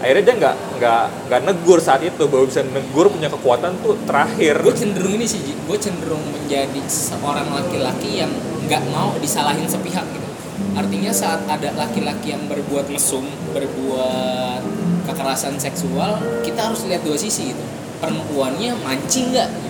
akhirnya 0.00 0.24
dia 0.24 0.34
nggak 0.40 0.56
nggak 0.80 1.04
nggak 1.28 1.40
negur 1.44 1.78
saat 1.78 2.00
itu 2.00 2.24
baru 2.24 2.48
bisa 2.48 2.64
negur 2.64 3.12
punya 3.12 3.28
kekuatan 3.28 3.76
tuh 3.84 4.00
terakhir. 4.08 4.64
Gue 4.64 4.72
cenderung 4.72 5.12
ini 5.12 5.28
sih 5.28 5.40
gue 5.44 5.78
cenderung 5.78 6.24
menjadi 6.32 6.80
seorang 6.88 7.52
laki-laki 7.52 8.24
yang 8.24 8.32
nggak 8.64 8.82
mau 8.96 9.12
disalahin 9.20 9.68
sepihak 9.68 10.08
gitu. 10.08 10.28
Artinya 10.72 11.12
saat 11.12 11.44
ada 11.44 11.76
laki-laki 11.76 12.32
yang 12.32 12.48
berbuat 12.48 12.88
mesum 12.88 13.28
berbuat 13.52 14.62
kekerasan 15.04 15.60
seksual 15.60 16.16
kita 16.46 16.72
harus 16.72 16.88
lihat 16.88 17.04
dua 17.04 17.20
sisi 17.20 17.52
gitu. 17.52 17.64
Perempuannya 18.00 18.72
mancing 18.80 19.36
nggak? 19.36 19.48
gitu 19.52 19.69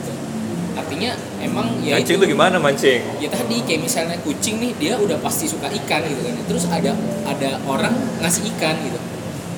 artinya 0.78 1.10
emang 1.40 1.66
ya 1.82 1.98
mancing 1.98 2.16
itu 2.16 2.22
tuh 2.22 2.28
gimana 2.30 2.56
mancing? 2.62 3.00
Ya 3.18 3.28
tadi 3.28 3.56
kayak 3.66 3.80
misalnya 3.82 4.16
kucing 4.22 4.62
nih 4.62 4.70
dia 4.78 4.94
udah 4.98 5.18
pasti 5.18 5.50
suka 5.50 5.66
ikan 5.66 6.00
gitu 6.06 6.20
kan. 6.22 6.34
Terus 6.46 6.64
ada 6.70 6.92
ada 7.26 7.50
orang 7.66 7.94
ngasih 8.22 8.46
ikan 8.56 8.76
gitu. 8.86 8.98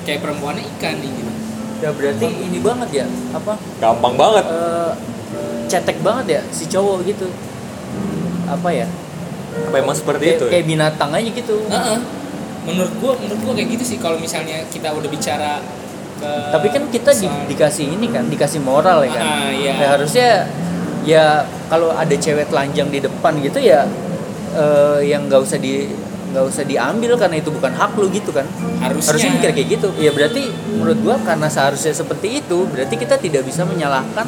Kayak 0.03 0.19
perempuannya 0.25 0.63
ikan 0.77 0.95
nih 0.99 1.11
gitu. 1.11 1.31
Ya 1.83 1.89
berarti 1.91 2.25
ini 2.27 2.59
banget 2.63 2.89
ya 3.03 3.05
apa? 3.35 3.53
Gampang 3.77 4.15
banget. 4.15 4.45
Eh, 4.47 4.91
cetek 5.67 5.97
banget 6.01 6.25
ya 6.27 6.41
si 6.49 6.65
cowok 6.65 7.03
gitu. 7.03 7.27
Apa 8.47 8.69
ya? 8.71 8.87
Apa 9.69 9.75
emang 9.79 9.95
seperti 9.95 10.25
kayak, 10.25 10.37
itu 10.39 10.45
ya? 10.47 10.51
kayak 10.57 10.65
binatang 10.65 11.09
aja 11.13 11.29
gitu. 11.29 11.55
Heeh. 11.69 11.99
menurut 12.63 12.95
gua 13.03 13.11
menurut 13.19 13.43
gua 13.43 13.53
kayak 13.59 13.75
gitu 13.75 13.83
sih 13.83 13.97
kalau 13.99 14.15
misalnya 14.15 14.63
kita 14.71 14.95
udah 14.95 15.09
bicara 15.11 15.59
ke 16.15 16.31
tapi 16.47 16.71
kan 16.71 16.87
kita 16.87 17.11
di- 17.11 17.43
dikasih 17.51 17.91
ini 17.91 18.07
kan 18.07 18.23
dikasih 18.31 18.63
moral 18.63 19.03
ya 19.03 19.11
kan? 19.19 19.25
Ah, 19.27 19.51
iya. 19.51 19.75
Ya, 19.75 19.87
harusnya 19.91 20.47
ya 21.03 21.43
kalau 21.67 21.91
ada 21.91 22.15
cewek 22.15 22.47
telanjang 22.47 22.87
di 22.89 22.99
depan 23.03 23.35
gitu 23.43 23.59
ya 23.59 23.83
eh, 24.55 24.99
yang 25.07 25.27
nggak 25.27 25.41
usah 25.43 25.59
di 25.59 25.87
nggak 26.33 26.49
usah 26.49 26.63
diambil 26.65 27.13
karena 27.13 27.37
itu 27.37 27.53
bukan 27.53 27.69
hak 27.77 27.93
lu 27.93 28.09
gitu 28.09 28.33
kan. 28.33 28.41
Harusnya, 28.81 29.13
harusnya 29.13 29.31
mikir 29.37 29.49
kayak 29.53 29.67
gitu. 29.77 29.87
Ya 30.01 30.09
berarti 30.09 30.49
menurut 30.73 30.97
gua 31.05 31.15
karena 31.21 31.45
seharusnya 31.45 31.93
seperti 31.93 32.41
itu 32.41 32.65
berarti 32.65 32.97
kita 32.97 33.21
tidak 33.21 33.45
bisa 33.45 33.61
menyalahkan 33.69 34.25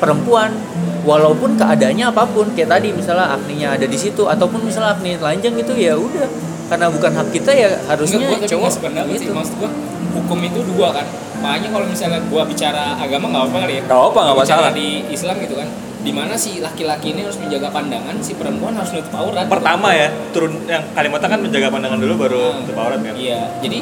perempuan. 0.00 0.56
Walaupun 1.04 1.60
keadaannya 1.60 2.08
apa 2.08 2.24
pun 2.24 2.48
kayak 2.56 2.80
tadi 2.80 2.88
misalnya 2.96 3.36
akninya 3.36 3.76
ada 3.76 3.84
di 3.84 3.98
situ 4.00 4.24
ataupun 4.24 4.64
misalnya 4.64 4.96
akni 4.96 5.20
telanjang 5.20 5.52
gitu 5.60 5.76
ya 5.76 5.92
udah. 6.00 6.24
Karena 6.64 6.88
bukan 6.88 7.12
hak 7.12 7.28
kita 7.28 7.52
ya 7.52 7.76
harusnya 7.92 8.24
Enggak, 8.24 8.40
gua 8.40 8.48
cowok. 8.48 8.60
nggak 8.64 8.72
sependapat 8.72 9.12
sih. 9.20 9.28
Gitu. 9.28 9.36
maksud 9.36 9.54
gua 9.60 9.70
hukum 10.16 10.38
itu 10.40 10.60
dua 10.72 10.88
kan. 10.96 11.06
Makanya 11.44 11.68
kalau 11.76 11.84
misalnya 11.84 12.24
gua 12.32 12.48
bicara 12.48 12.96
agama 12.96 13.28
nggak 13.28 13.44
apa 13.52 13.56
kali 13.68 13.74
ya. 13.76 13.82
Nggak 13.84 14.00
apa, 14.00 14.18
nggak 14.24 14.38
masalah. 14.40 14.72
di 14.72 14.88
Islam 15.12 15.36
gitu 15.44 15.56
kan 15.60 15.68
di 16.04 16.12
mana 16.12 16.36
si 16.36 16.60
laki-laki 16.60 17.16
ini 17.16 17.24
harus 17.24 17.40
menjaga 17.40 17.72
pandangan 17.72 18.20
si 18.20 18.36
perempuan 18.36 18.76
harus 18.76 18.92
nutup 18.92 19.16
aurat 19.16 19.48
gitu. 19.48 19.56
pertama 19.56 19.88
ya 19.96 20.12
turun 20.36 20.52
yang 20.68 20.84
kalimatnya 20.92 21.28
kan 21.32 21.40
menjaga 21.40 21.68
pandangan 21.72 21.98
dulu 21.98 22.14
baru 22.28 22.44
Nah, 22.44 22.60
tutup 22.60 22.76
aurat 22.76 23.00
kan 23.00 23.14
Iya, 23.16 23.40
jadi 23.64 23.78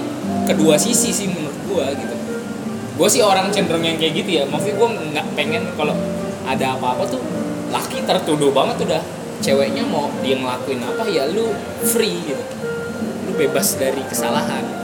kedua 0.47 0.75
sisi 0.79 1.11
sih 1.11 1.27
menurut 1.29 1.59
gua 1.66 1.87
gitu. 1.91 2.14
Gua 2.95 3.09
sih 3.11 3.23
orang 3.25 3.51
cenderung 3.51 3.83
yang 3.83 3.99
kayak 3.99 4.23
gitu 4.23 4.31
ya. 4.39 4.43
Maksudnya 4.47 4.77
gua 4.79 4.89
nggak 4.95 5.27
pengen 5.35 5.62
kalau 5.75 5.97
ada 6.47 6.79
apa-apa 6.79 7.03
tuh 7.11 7.20
laki 7.75 8.05
tertuduh 8.07 8.55
banget 8.55 8.87
udah. 8.87 9.03
Ceweknya 9.43 9.83
mau 9.83 10.07
dia 10.23 10.39
ngelakuin 10.39 10.79
apa 10.87 11.03
ya 11.11 11.27
lu 11.35 11.51
free 11.83 12.23
gitu. 12.23 12.45
Lu 13.27 13.33
bebas 13.35 13.75
dari 13.77 14.03
kesalahan. 14.07 14.83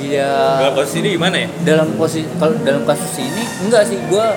Iya. 0.00 0.32
dalam 0.64 0.74
posisi 0.74 0.96
ini 1.04 1.08
gimana 1.14 1.36
ya 1.36 1.48
dalam 1.62 1.92
posisi 1.94 2.24
kalau 2.40 2.56
dalam 2.64 2.82
kasus 2.88 3.20
ini 3.20 3.44
enggak 3.68 3.84
sih 3.84 4.00
gua 4.08 4.32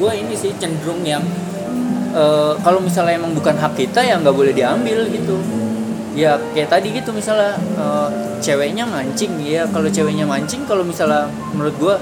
gua 0.00 0.16
ini 0.16 0.32
sih 0.32 0.56
cenderung 0.56 1.04
yang 1.04 1.20
eh, 2.16 2.52
kalau 2.64 2.80
misalnya 2.80 3.20
emang 3.20 3.36
bukan 3.36 3.52
hak 3.52 3.76
kita 3.76 4.00
ya 4.00 4.16
nggak 4.16 4.32
boleh 4.32 4.56
diambil 4.56 5.04
gitu. 5.12 5.36
Ya 6.16 6.40
kayak 6.56 6.72
tadi 6.72 6.96
gitu 6.96 7.12
misalnya 7.12 7.60
eh, 7.76 8.08
ceweknya 8.40 8.88
mancing. 8.88 9.36
Ya 9.44 9.68
kalau 9.68 9.92
ceweknya 9.92 10.24
mancing 10.24 10.64
kalau 10.64 10.82
misalnya 10.82 11.28
menurut 11.52 11.76
gua 11.76 11.94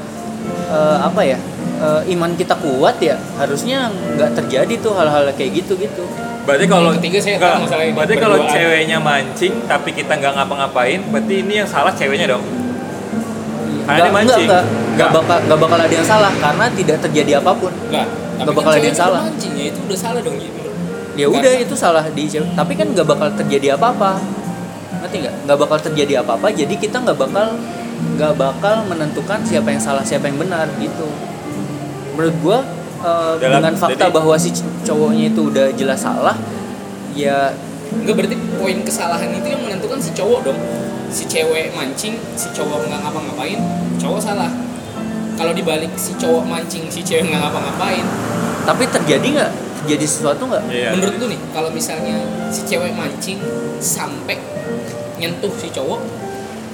eh, 0.71 0.99
apa 1.03 1.27
ya 1.27 1.39
eh, 1.83 2.15
iman 2.15 2.31
kita 2.39 2.55
kuat 2.63 3.03
ya 3.03 3.19
harusnya 3.35 3.91
nggak 3.91 4.39
terjadi 4.39 4.75
tuh 4.79 4.95
hal-hal 4.95 5.27
kayak 5.35 5.67
gitu 5.67 5.75
gitu. 5.75 6.07
Berarti 6.49 6.65
kalau 6.65 6.97
ketiga 6.97 7.21
saya 7.21 7.37
nggak, 7.37 7.53
tahu 7.53 7.65
masalah 7.69 7.85
ini, 7.85 7.93
berarti 7.93 8.17
kalau 8.17 8.39
ceweknya 8.49 8.97
mancing 8.97 9.55
tapi 9.69 9.93
kita 9.93 10.17
nggak 10.17 10.33
ngapa-ngapain, 10.33 11.05
berarti 11.13 11.35
ini 11.45 11.61
yang 11.61 11.69
salah 11.69 11.93
ceweknya 11.93 12.33
dong. 12.33 12.41
Nggak 13.89 14.09
mancing. 14.11 14.47
nggak 14.47 14.63
Nggak. 14.63 14.65
nggak 14.95 15.11
bakal 15.11 15.39
nggak 15.43 15.59
bakal 15.59 15.79
ada 15.81 15.95
yang 15.95 16.05
salah 16.07 16.33
karena 16.35 16.65
tidak 16.71 16.97
terjadi 17.01 17.31
apa 17.39 17.51
pun 17.53 17.73
Enggak. 17.89 18.07
Nggak 18.39 18.55
bakal 18.55 18.71
ada 18.71 18.85
yang 18.85 18.99
salah. 18.99 19.21
Mancing 19.25 19.55
ya 19.55 19.65
itu 19.67 19.81
udah 19.83 19.99
salah 19.99 20.21
dong 20.21 20.37
gitu. 20.37 20.57
ya 21.15 21.27
udah 21.27 21.53
itu 21.53 21.75
salah 21.75 22.05
di 22.07 22.23
cewek 22.25 22.55
tapi 22.55 22.73
kan 22.73 22.87
nggak 22.89 23.03
bakal 23.05 23.27
terjadi 23.35 23.75
apa-apa 23.75 24.23
ngerti 24.99 25.17
nggak 25.21 25.35
nggak 25.45 25.59
bakal 25.59 25.79
terjadi 25.81 26.13
apa-apa 26.23 26.47
jadi 26.49 26.71
kita 26.73 26.97
nggak 26.97 27.19
bakal 27.19 27.59
nggak 28.15 28.35
bakal 28.37 28.87
menentukan 28.87 29.43
siapa 29.43 29.67
yang 29.69 29.83
salah 29.83 30.01
siapa 30.01 30.27
yang 30.27 30.39
benar 30.39 30.71
gitu 30.77 31.11
menurut 32.15 32.37
gua 32.39 32.59
eh, 33.01 33.35
Dalam- 33.37 33.59
dengan 33.59 33.75
fakta 33.75 33.99
jadi- 34.01 34.15
bahwa 34.15 34.35
si 34.37 34.55
cowoknya 34.81 35.25
itu 35.29 35.41
udah 35.45 35.67
jelas 35.73 35.99
salah 35.99 36.39
ya 37.13 37.51
Enggak 37.89 38.15
berarti 38.15 38.37
poin 38.55 38.79
kesalahan 38.85 39.33
itu 39.33 39.49
yang 39.49 39.63
menentukan 39.65 39.97
si 39.97 40.13
cowok 40.13 40.45
dong. 40.45 40.61
Si 41.09 41.25
cewek 41.25 41.73
mancing, 41.73 42.15
si 42.35 42.49
cowok 42.51 42.85
nggak 42.85 43.01
ngapa-ngapain, 43.01 43.59
cowok 43.97 44.21
salah. 44.21 44.51
Kalau 45.35 45.53
dibalik 45.53 45.91
si 45.95 46.13
cowok 46.15 46.45
mancing, 46.45 46.85
si 46.87 47.01
cewek 47.01 47.27
nggak 47.27 47.41
ngapa-ngapain, 47.41 48.05
tapi 48.63 48.85
terjadi 48.87 49.27
nggak 49.33 49.51
terjadi 49.79 50.05
sesuatu 50.05 50.43
nggak 50.45 50.63
Iya. 50.69 50.91
menurut 50.93 51.15
lu 51.17 51.27
nih, 51.31 51.41
kalau 51.51 51.71
misalnya 51.71 52.19
si 52.51 52.61
cewek 52.63 52.93
mancing 52.93 53.39
sampai 53.79 54.37
nyentuh 55.17 55.51
si 55.55 55.71
cowok, 55.71 56.01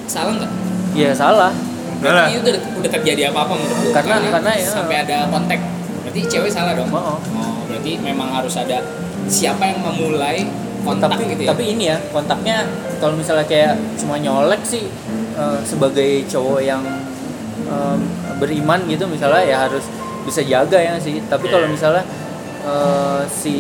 salah 0.07 0.35
nggak? 0.35 0.53
ya 0.95 1.11
salah 1.11 1.53
Salah. 1.95 2.27
Berarti 2.27 2.37
itu 2.37 2.49
udah, 2.51 2.63
udah 2.83 2.91
terjadi 2.91 3.23
apa-apa 3.33 3.55
menurut 3.55 3.79
lu? 3.81 3.91
Karena- 3.91 4.21
karena 4.29 4.53
ya- 4.53 4.67
sampai 4.69 4.97
ada 4.99 5.25
kontak. 5.27 5.57
Berarti 6.03 6.21
cewek 6.27 6.51
salah 6.51 6.75
dong. 6.75 6.91
Oh, 6.91 7.17
oh. 7.17 7.19
Oh, 7.33 7.65
berarti 7.65 7.97
memang 7.97 8.29
harus 8.31 8.53
ada 8.55 8.83
siapa 9.25 9.65
yang 9.65 9.81
memulai 9.81 10.45
kontak 10.85 11.09
tapi 11.11 11.23
gitu 11.27 11.43
ya. 11.43 11.49
tapi 11.51 11.65
ini 11.67 11.85
ya 11.89 11.97
kontaknya 12.09 12.57
kalau 13.01 13.15
misalnya 13.15 13.45
kayak 13.45 13.73
cuma 13.97 14.17
nyolek 14.17 14.63
sih 14.63 14.85
eh, 15.35 15.59
sebagai 15.65 16.25
cowok 16.25 16.61
yang 16.61 16.85
em, 17.65 17.99
beriman 18.37 18.85
gitu 18.87 19.05
misalnya 19.07 19.43
ya 19.43 19.57
harus 19.65 19.83
bisa 20.23 20.41
jaga 20.41 20.77
ya 20.77 20.95
sih 20.97 21.21
tapi 21.27 21.49
kalau 21.49 21.65
Iya. 21.65 21.73
misalnya 21.73 22.05
eh, 22.63 23.23
si 23.27 23.57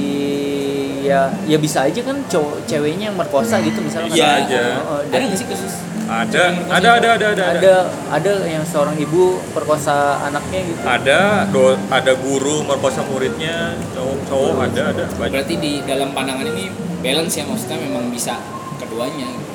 ya 1.04 1.28
ya 1.44 1.60
bisa 1.60 1.84
aja 1.84 2.00
kan 2.00 2.16
cowok 2.24 2.64
ceweknya 2.64 3.12
yang 3.12 3.16
merkosa 3.16 3.60
gitu 3.60 3.76
misalnya 3.78 4.08
Bisa 4.08 4.24
kan. 4.24 4.40
aja. 4.48 4.62
Oh, 4.80 4.96
oh, 4.96 4.98
ada 5.04 5.12
dan 5.20 5.36
sih 5.36 5.44
kasus? 5.44 5.74
Ada, 6.04 6.52
ada, 6.68 6.88
ada, 7.00 7.08
ada, 7.16 7.26
ada, 7.32 7.44
ada 7.56 7.74
ada 8.12 8.32
yang 8.44 8.60
seorang 8.60 8.92
ibu 9.00 9.40
perkosa 9.56 10.20
anaknya 10.20 10.60
gitu 10.68 10.80
Ada, 10.84 11.48
do, 11.48 11.80
ada 11.88 12.12
guru 12.20 12.60
merkosa 12.60 13.00
muridnya, 13.08 13.72
cowok-cowok 13.96 14.68
ada, 14.68 14.82
ada 14.92 15.04
banyak. 15.16 15.32
Berarti 15.32 15.54
di 15.56 15.72
dalam 15.88 16.12
pandangan 16.12 16.44
ini 16.44 16.68
balance 17.00 17.40
ya 17.40 17.48
maksudnya 17.48 17.78
memang 17.80 18.12
bisa 18.12 18.36
keduanya. 18.76 19.28
gitu. 19.32 19.52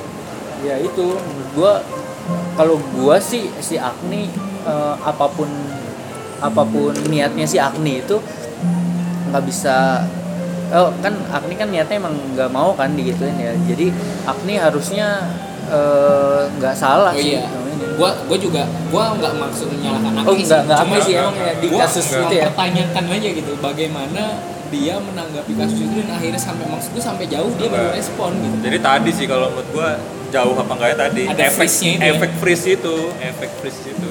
ya 0.66 0.76
itu 0.82 1.06
gua 1.54 1.86
kalau 2.58 2.82
gua 2.98 3.22
sih 3.22 3.48
si 3.62 3.78
Agni 3.78 4.34
eh, 4.66 4.96
apa 5.06 5.30
pun 5.30 5.48
apa 6.42 6.66
pun 6.66 6.98
niatnya 7.08 7.46
si 7.46 7.62
Agni 7.62 8.02
itu 8.02 8.18
nggak 9.30 9.44
bisa 9.46 10.02
oh 10.74 10.90
kan 11.02 11.14
Agni 11.30 11.54
kan 11.56 11.70
niatnya 11.70 12.02
emang 12.02 12.16
nggak 12.34 12.50
mau 12.50 12.74
kan 12.74 12.94
digituin 12.98 13.38
ya 13.38 13.54
jadi 13.70 13.94
Agni 14.26 14.58
harusnya 14.58 15.30
eh, 15.70 16.42
nggak 16.58 16.76
salah 16.76 17.14
Oh 17.14 17.22
sih 17.22 17.38
iya. 17.38 17.46
ini. 17.46 17.86
Gua 17.96 18.12
gua 18.28 18.38
juga 18.40 18.64
gua 18.90 19.04
nggak 19.16 19.34
maksud 19.38 19.68
menyalahkan 19.70 20.12
oh 20.24 20.32
Agni 20.32 20.44
nggak 20.44 20.62
nggak 20.68 20.78
Cuma 20.84 20.98
sih 21.00 21.14
emang 21.16 21.36
ya 21.36 21.54
di 21.60 21.68
gua 21.68 21.80
kasus 21.86 22.06
itu 22.10 22.34
ya 22.34 22.46
mempertanyakan 22.48 23.04
aja 23.12 23.30
gitu 23.36 23.52
bagaimana 23.60 24.24
dia 24.70 24.96
menanggapi 25.02 25.52
kasus 25.58 25.80
itu 25.82 25.94
dan 26.00 26.10
akhirnya 26.14 26.42
sampai 26.42 26.66
maksud 26.70 26.90
gua 26.94 27.04
sampai 27.04 27.26
jauh 27.28 27.52
dia 27.58 27.68
baru 27.68 27.90
respon 27.92 28.32
gitu. 28.38 28.56
Jadi 28.66 28.78
tadi 28.80 29.10
sih 29.12 29.26
kalau 29.26 29.48
menurut 29.52 29.70
gua 29.74 29.90
jauh 30.30 30.54
apa 30.54 30.72
enggaknya 30.78 30.98
tadi 31.10 31.22
Ada 31.26 31.44
efek 31.50 31.58
freeze-nya 31.58 31.90
itu 31.90 32.00
ya? 32.06 32.12
efek 32.14 32.32
freeze 32.38 32.66
itu, 32.70 32.96
efek 33.20 33.50
freeze 33.58 33.82
itu. 33.90 34.10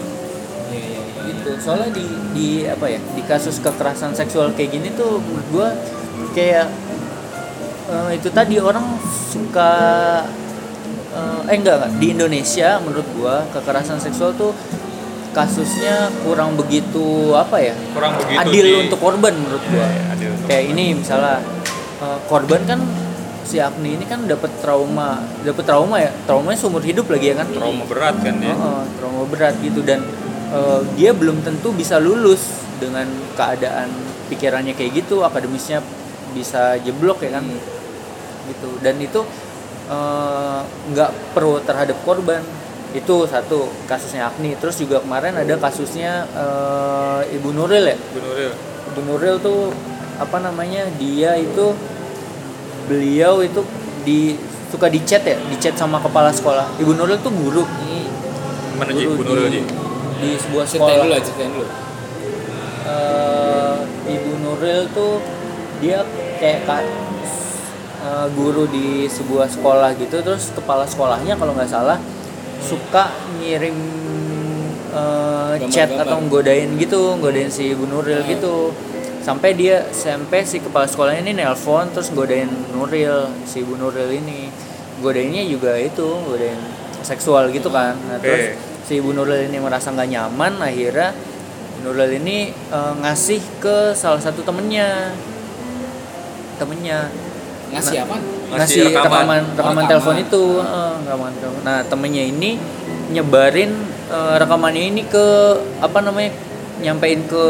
Iya 0.69 0.83
iya 0.83 1.01
iya. 1.01 1.21
gitu 1.31 1.51
soalnya 1.63 1.89
di 1.95 2.07
di 2.35 2.49
apa 2.67 2.87
ya 2.91 3.01
di 3.15 3.23
kasus 3.23 3.57
kekerasan 3.63 4.13
seksual 4.13 4.51
kayak 4.53 4.75
gini 4.75 4.89
tuh 4.93 5.23
menurut 5.23 5.47
gua 5.49 5.69
kayak 6.35 6.67
eh, 7.89 8.11
itu 8.19 8.29
tadi 8.29 8.59
orang 8.59 8.85
suka 9.31 9.71
eh, 11.11 11.41
eh 11.47 11.57
enggak 11.57 11.75
enggak. 11.79 11.93
Di 11.97 12.07
Indonesia 12.11 12.69
menurut 12.79 13.09
gua 13.15 13.47
kekerasan 13.51 13.99
seksual 13.99 14.33
tuh 14.35 14.53
kasusnya 15.29 16.09
kurang 16.25 16.57
begitu 16.57 17.31
apa 17.37 17.61
ya 17.61 17.77
Kurang 17.93 18.17
begitu 18.17 18.41
adil 18.41 18.65
di- 18.65 18.79
untuk 18.89 18.99
korban 18.99 19.35
menurut 19.37 19.63
gua. 19.69 19.87
Iya, 19.87 20.03
adil 20.13 20.31
kayak 20.45 20.65
ini 20.73 20.85
misalnya 20.97 21.39
eh, 22.01 22.19
korban 22.27 22.63
kan 22.65 22.81
si 23.49 23.57
Agni 23.57 23.97
ini 23.97 24.05
kan 24.05 24.29
dapat 24.29 24.53
trauma 24.61 25.25
dapat 25.41 25.65
trauma 25.65 25.97
ya. 26.01 26.13
Traumanya 26.25 26.59
seumur 26.59 26.85
hidup 26.85 27.09
lagi 27.09 27.33
ya 27.33 27.41
kan? 27.41 27.49
Trauma 27.49 27.85
berat 27.85 28.17
kan 28.21 28.35
ya. 28.41 28.53
Heeh, 28.53 28.83
trauma 28.97 29.25
berat 29.25 29.55
gitu. 29.61 29.81
Dan 29.81 30.05
eh, 30.53 30.81
dia 30.97 31.13
belum 31.13 31.41
tentu 31.41 31.73
bisa 31.73 31.97
lulus 31.97 32.45
dengan 32.77 33.09
keadaan 33.35 33.89
pikirannya 34.29 34.77
kayak 34.77 35.01
gitu 35.01 35.25
akademisnya 35.25 35.81
bisa 36.33 36.77
jeblok 36.79 37.25
ya 37.25 37.41
kan? 37.41 37.45
Gitu. 38.49 38.69
Dan 38.81 39.01
itu 39.01 39.21
eh, 39.89 40.61
nggak 40.93 41.11
pro 41.35 41.59
terhadap 41.65 41.97
korban. 42.05 42.45
Itu 42.97 43.29
satu 43.29 43.69
kasusnya 43.85 44.33
Agni. 44.33 44.57
Terus 44.57 44.81
juga 44.81 45.01
kemarin 45.05 45.37
ada 45.37 45.55
kasusnya 45.61 46.25
eh, 46.33 47.37
Ibu 47.37 47.53
Nuril 47.53 47.85
ya? 47.93 47.97
Bu 47.97 48.21
Nuril. 48.25 48.53
Ibu 48.93 49.01
Nuril 49.05 49.37
tuh 49.41 49.73
apa 50.19 50.39
namanya 50.41 50.89
dia 50.97 51.37
itu 51.37 51.77
beliau 52.89 53.45
itu 53.45 53.61
di 54.09 54.41
suka 54.73 54.89
di 54.89 55.01
chat 55.05 55.21
ya? 55.25 55.37
Di 55.37 55.57
chat 55.61 55.77
sama 55.77 56.01
kepala 56.01 56.33
sekolah. 56.33 56.65
Ibu 56.81 56.97
Nuril 56.97 57.21
tuh 57.21 57.33
guru. 57.33 57.65
Mana 58.79 58.95
guru 58.95 59.21
Nuril 59.27 59.51
di, 59.51 59.61
di 60.23 60.31
sebuah 60.39 60.65
Ceritain 60.65 60.87
sekolah 60.87 60.97
dulu 61.03 61.13
lah, 61.13 61.21
ceritain 61.21 61.51
dulu. 61.51 61.69
Eh, 62.89 63.77
Ibu 64.17 64.33
Nuril 64.41 64.81
tuh 64.97 65.21
dia 65.79 66.03
kayak 66.41 66.65
eh, 67.99 68.27
guru 68.33 68.65
di 68.67 69.07
sebuah 69.07 69.51
sekolah 69.51 69.95
gitu 69.99 70.23
terus 70.23 70.51
kepala 70.55 70.87
sekolahnya 70.87 71.35
kalau 71.35 71.53
nggak 71.55 71.71
salah 71.71 71.99
suka 72.59 73.11
ngirim 73.39 73.77
eh, 74.89 75.53
chat 75.69 75.91
atau 75.93 76.19
nggodain 76.23 76.71
gitu 76.79 77.17
nggodain 77.19 77.51
si 77.51 77.75
Ibu 77.77 77.85
Nuril 77.87 78.23
Hmm. 78.25 78.31
gitu. 78.33 78.57
Sampai 79.19 79.53
dia 79.53 79.85
sampai 79.93 80.41
si 80.41 80.57
kepala 80.57 80.89
sekolahnya 80.89 81.21
ini 81.21 81.37
nelpon 81.37 81.93
terus 81.93 82.09
nggodain 82.09 82.49
Nuril 82.73 83.29
si 83.45 83.61
Ibu 83.61 83.77
Nuril 83.77 84.09
ini. 84.15 84.49
Godainnya 84.99 85.47
juga 85.47 85.79
itu 85.79 86.03
godain 86.27 86.59
seksual 87.07 87.55
gitu 87.55 87.71
kan. 87.71 87.95
Nah, 88.09 88.19
Oke. 88.19 88.25
terus 88.27 88.45
si 88.83 88.99
Ibu 88.99 89.15
Nuril 89.15 89.47
ini 89.47 89.63
merasa 89.63 89.95
nggak 89.95 90.11
nyaman 90.11 90.59
akhirnya 90.59 91.13
Nuril 91.85 92.19
ini 92.19 92.51
eh, 92.51 92.93
ngasih 92.99 93.39
ke 93.61 93.93
salah 93.95 94.19
satu 94.19 94.41
temennya. 94.43 95.13
Temennya 96.59 97.07
Ngasih 97.69 97.99
apa? 98.01 98.17
ngasih 98.17 98.57
Ngasih 98.57 98.81
rekaman 98.89 99.05
rekaman. 99.05 99.43
rekaman, 99.45 99.45
Oh, 99.45 99.53
rekaman. 99.53 99.85
telepon 99.87 100.17
itu 100.19 100.43
eh, 100.59 100.95
rekaman 100.99 101.33
telepon. 101.37 101.61
nah 101.63 101.79
temennya 101.83 102.25
ini 102.25 102.51
nyebarin 103.09 103.71
eh, 104.09 104.35
rekamannya 104.37 104.85
ini 104.89 105.03
ke 105.05 105.27
apa 105.79 105.99
namanya 106.01 106.31
nyampein 106.79 107.21
ke 107.25 107.45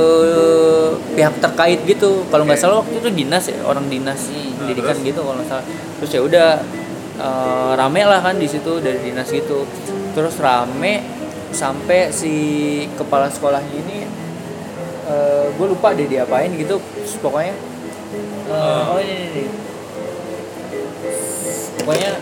pihak 1.12 1.36
terkait 1.38 1.84
gitu 1.84 2.24
kalau 2.26 2.42
nggak 2.42 2.56
salah 2.56 2.80
waktu 2.80 2.96
itu 2.96 3.10
dinas 3.14 3.44
ya 3.44 3.60
orang 3.62 3.86
dinas 3.86 4.20
Hmm. 4.26 4.56
pendidikan 4.58 4.96
terus? 4.96 5.06
gitu 5.06 5.20
kalau 5.20 5.36
nggak 5.36 5.48
salah 5.48 5.64
terus 5.98 6.10
ya 6.10 6.20
udah 6.20 6.48
eh, 7.18 7.70
rame 7.74 8.02
lah 8.02 8.20
kan 8.20 8.34
di 8.34 8.46
situ 8.46 8.78
dari 8.78 8.98
dinas 9.04 9.28
gitu 9.28 9.68
terus 10.12 10.34
rame 10.38 11.04
sampai 11.48 12.10
si 12.10 12.32
kepala 12.94 13.28
sekolahnya 13.28 13.72
ini 13.78 13.98
gue 15.50 15.66
lupa 15.66 15.90
deh 15.90 16.04
diapain 16.04 16.52
gitu 16.52 16.76
Terus 16.76 17.16
pokoknya 17.18 17.56
eh, 18.46 18.82
oh 18.86 18.98
ini, 18.98 19.14
ini, 19.14 19.42
ini. 19.42 19.67
Pokoknya 21.88 22.12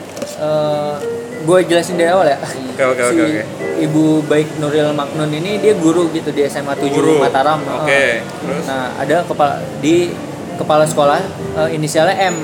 gue 1.43 1.59
jelasin 1.65 1.99
dari 1.99 2.07
awal 2.07 2.23
ya 2.25 2.39
Oke 2.39 2.83
oke 2.85 3.03
si 3.03 3.15
oke 3.15 3.23
oke. 3.25 3.43
ibu 3.79 4.05
baik 4.23 4.49
Nuril 4.57 4.91
Maknun 4.93 5.31
ini 5.33 5.59
dia 5.59 5.75
guru 5.75 6.07
gitu 6.09 6.31
di 6.31 6.45
SMA 6.45 6.71
7 6.73 6.87
Guru. 6.89 7.19
Mataram 7.19 7.59
Oke, 7.83 7.91
Heeh. 7.91 8.15
terus? 8.23 8.63
nah 8.65 8.95
ada 8.95 9.23
kepala 9.23 9.55
di 9.79 10.15
kepala 10.55 10.85
sekolah 10.85 11.19
eh, 11.57 11.69
inisialnya 11.73 12.15
M 12.31 12.37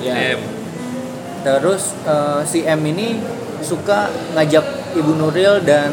Ya. 0.00 0.14
Em. 0.32 0.40
terus 1.40 1.92
eh, 2.02 2.40
si 2.44 2.62
M 2.62 2.80
ini 2.82 3.18
suka 3.60 4.06
ngajak 4.32 4.64
Ibu 4.94 5.12
Nuril 5.12 5.60
dan 5.60 5.90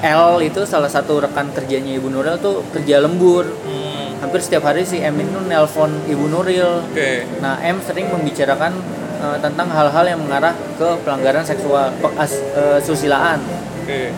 L 0.00 0.38
itu 0.40 0.62
salah 0.64 0.88
satu 0.88 1.18
rekan 1.18 1.48
kerjanya 1.50 1.94
Ibu 1.94 2.08
Nuril 2.08 2.36
tuh 2.38 2.66
kerja 2.70 2.98
lembur 2.98 3.46
Hmm. 3.64 4.18
hampir 4.20 4.40
setiap 4.40 4.64
hari 4.64 4.82
si 4.82 4.98
M 4.98 5.14
itu 5.14 5.38
nelpon 5.42 5.94
Ibu 6.04 6.26
Nuril. 6.26 6.82
Oke. 6.84 7.22
Nah, 7.38 7.54
M 7.60 7.78
sering 7.80 8.10
membicarakan 8.10 8.74
eh, 9.18 9.36
tentang 9.38 9.68
hal-hal 9.68 10.04
yang 10.06 10.20
mengarah 10.20 10.50
ke 10.74 10.88
pelanggaran 11.02 11.42
seksual, 11.42 11.90
pe- 11.94 12.16
as- 12.16 12.42
eh, 12.52 12.78
susilaan. 12.78 13.38
Oke. 13.82 14.12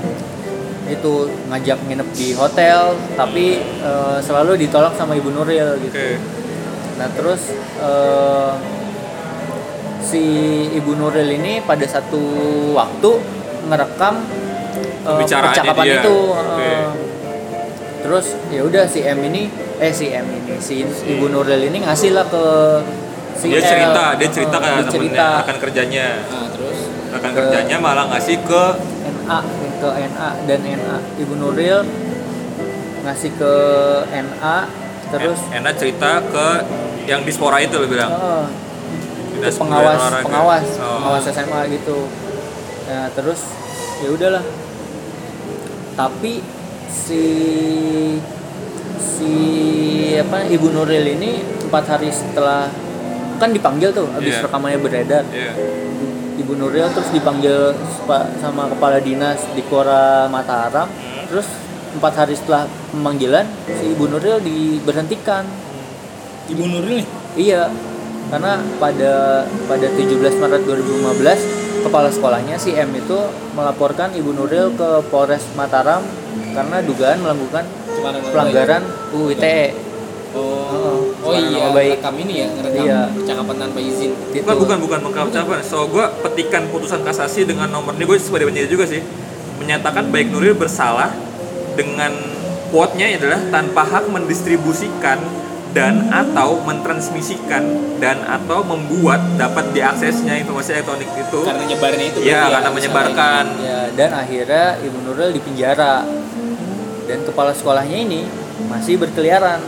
Itu 0.86 1.12
ngajak 1.46 1.78
nginep 1.86 2.08
di 2.12 2.28
hotel, 2.34 2.80
tapi 3.14 3.46
eh, 3.62 4.18
selalu 4.20 4.58
ditolak 4.58 4.92
sama 4.94 5.14
Ibu 5.14 5.30
Nuril 5.30 5.78
gitu. 5.80 5.94
Oke. 5.94 6.18
Nah, 6.96 7.08
terus 7.10 7.42
eh, 7.78 8.52
si 10.00 10.22
Ibu 10.72 10.92
Nuril 10.94 11.28
ini 11.30 11.60
pada 11.60 11.84
satu 11.84 12.20
waktu 12.72 13.10
ngerekam 13.62 14.14
Pembicaraannya 15.00 15.48
percakapan 15.54 15.84
dia. 15.86 15.98
itu. 15.98 16.16
Eh. 16.60 16.88
Terus 18.00 18.26
ya 18.48 18.60
udah 18.64 18.84
si 18.84 19.00
M 19.00 19.20
ini 19.22 19.42
eh 19.76 19.92
si 19.92 20.08
M 20.08 20.24
ini 20.24 20.56
si 20.58 20.82
Ibu 20.82 21.28
Nuril 21.28 21.60
ini 21.62 21.84
ngasih 21.84 22.10
lah 22.10 22.26
ke 22.26 22.44
si 23.40 23.46
Dia 23.48 23.56
L. 23.56 23.64
cerita, 23.64 24.04
dia 24.14 24.28
cerita 24.30 24.56
ke 24.56 24.68
dia 24.68 24.86
cerita 24.86 25.26
akan 25.40 25.56
kerjanya. 25.58 26.06
Nah, 26.22 26.46
terus 26.50 26.78
Akan 27.10 27.26
Ke- 27.26 27.36
kerjanya 27.40 27.76
malah 27.76 28.06
ngasih 28.06 28.38
ke 28.40 28.62
NA 29.02 29.38
ke 29.76 29.88
NA 29.90 30.28
dan 30.44 30.60
NA 30.62 30.96
Ibu 31.16 31.34
Nuril 31.34 31.78
ngasih 33.00 33.32
ke 33.32 33.54
NA 34.12 34.56
terus 35.10 35.40
enak 35.50 35.74
cerita 35.74 36.22
ke 36.22 36.46
yang 37.04 37.24
dispora 37.24 37.58
itu 37.58 37.74
lo 37.74 37.88
bilang. 37.88 38.12
Dinas 39.32 39.48
itu 39.48 39.58
pengawas 39.58 39.96
Olahraga. 39.98 40.22
pengawas 40.22 40.66
Oh. 40.76 40.94
pengawas 41.00 41.24
SMA 41.26 41.60
gitu 41.72 41.98
nah 42.84 43.06
terus 43.10 43.40
ya 43.98 44.10
udahlah 44.10 44.44
tapi 45.92 46.42
si 46.86 47.24
si 49.00 49.32
apa 50.14 50.44
ibu 50.44 50.68
Nuril 50.68 51.06
ini 51.10 51.30
empat 51.64 51.84
hari 51.88 52.10
setelah 52.10 52.70
kan 53.40 53.50
dipanggil 53.50 53.90
tuh 53.90 54.04
habis 54.12 54.36
Iya. 54.36 54.44
rekamannya 54.44 54.78
beredar 54.78 55.24
Iya. 55.26 55.52
ibu 56.36 56.52
Nuril 56.54 56.86
terus 56.90 57.08
dipanggil 57.08 57.72
sama 58.36 58.68
kepala 58.68 59.00
dinas 59.00 59.40
di 59.50 59.62
Kora 59.62 60.24
Mataram 60.26 60.86
Hmm. 60.86 61.26
terus 61.26 61.48
empat 61.90 62.12
hari 62.16 62.34
setelah 62.34 62.64
pemanggilan 62.90 63.48
si 63.66 63.90
ibu 63.90 64.06
Nuril 64.06 64.38
diberhentikan 64.38 65.42
Ibu 66.46 66.66
Nuril 66.66 66.98
nih. 66.98 67.08
Iya, 67.36 67.70
karena 68.26 68.58
pada 68.76 69.12
pada 69.68 69.86
17 69.88 70.34
Maret 70.34 70.66
2015 70.66 71.38
kepala 71.80 72.10
sekolahnya 72.10 72.58
si 72.58 72.74
M 72.74 72.90
itu 72.90 73.14
melaporkan 73.54 74.10
Ibu 74.10 74.34
Nuril 74.34 74.74
ke 74.74 74.98
Polres 75.06 75.46
Mataram 75.54 76.02
karena 76.50 76.82
dugaan 76.82 77.22
melakukan 77.22 77.62
pelanggaran 78.26 78.82
UU 79.14 79.30
ITE. 79.30 79.38
baik. 79.38 79.72
Oh, 80.30 80.89
Oh, 81.30 81.38
iya, 81.38 81.48
nama 81.50 81.70
baik. 81.72 81.90
rekam 81.98 82.14
ini 82.18 82.34
ya, 82.42 82.48
rekam 82.58 82.84
Iya. 82.84 83.00
percakapan 83.14 83.56
tanpa 83.62 83.78
izin. 83.78 84.10
Gitu. 84.34 84.42
Bukan, 84.42 84.56
bukan, 84.58 84.78
bukan 84.82 85.00
mengkacapan. 85.06 85.58
So, 85.62 85.86
gue 85.86 86.04
petikan 86.26 86.62
putusan 86.68 87.00
kasasi 87.00 87.46
dengan 87.46 87.70
nomor 87.70 87.94
ini 87.94 88.04
gue 88.04 88.18
sebagai 88.18 88.50
penyidik 88.50 88.70
juga 88.74 88.84
sih 88.84 89.00
menyatakan 89.60 90.08
baik 90.08 90.32
Nuril 90.32 90.56
bersalah 90.56 91.12
dengan 91.76 92.10
quote-nya 92.72 93.12
adalah 93.14 93.40
tanpa 93.52 93.82
hak 93.84 94.08
mendistribusikan 94.08 95.20
dan 95.70 96.10
atau 96.10 96.58
mentransmisikan 96.66 97.62
dan 98.02 98.18
atau 98.26 98.66
membuat 98.66 99.22
dapat 99.38 99.70
diaksesnya 99.70 100.34
informasi 100.42 100.74
elektronik 100.74 101.06
itu 101.14 101.46
Karena 101.46 101.62
nyebarnya 101.62 102.06
itu 102.10 102.18
berarti 102.18 102.34
ya, 102.34 102.50
karena 102.50 102.70
menyebarkan. 102.74 103.44
Ya, 103.62 103.80
dan 103.94 104.10
akhirnya 104.16 104.66
Ibu 104.82 104.98
Nuril 105.06 105.30
dipenjara. 105.30 106.02
Dan 107.06 107.26
kepala 107.26 107.50
sekolahnya 107.50 107.98
ini 108.06 108.22
masih 108.66 108.98
berkeliaran. 108.98 109.58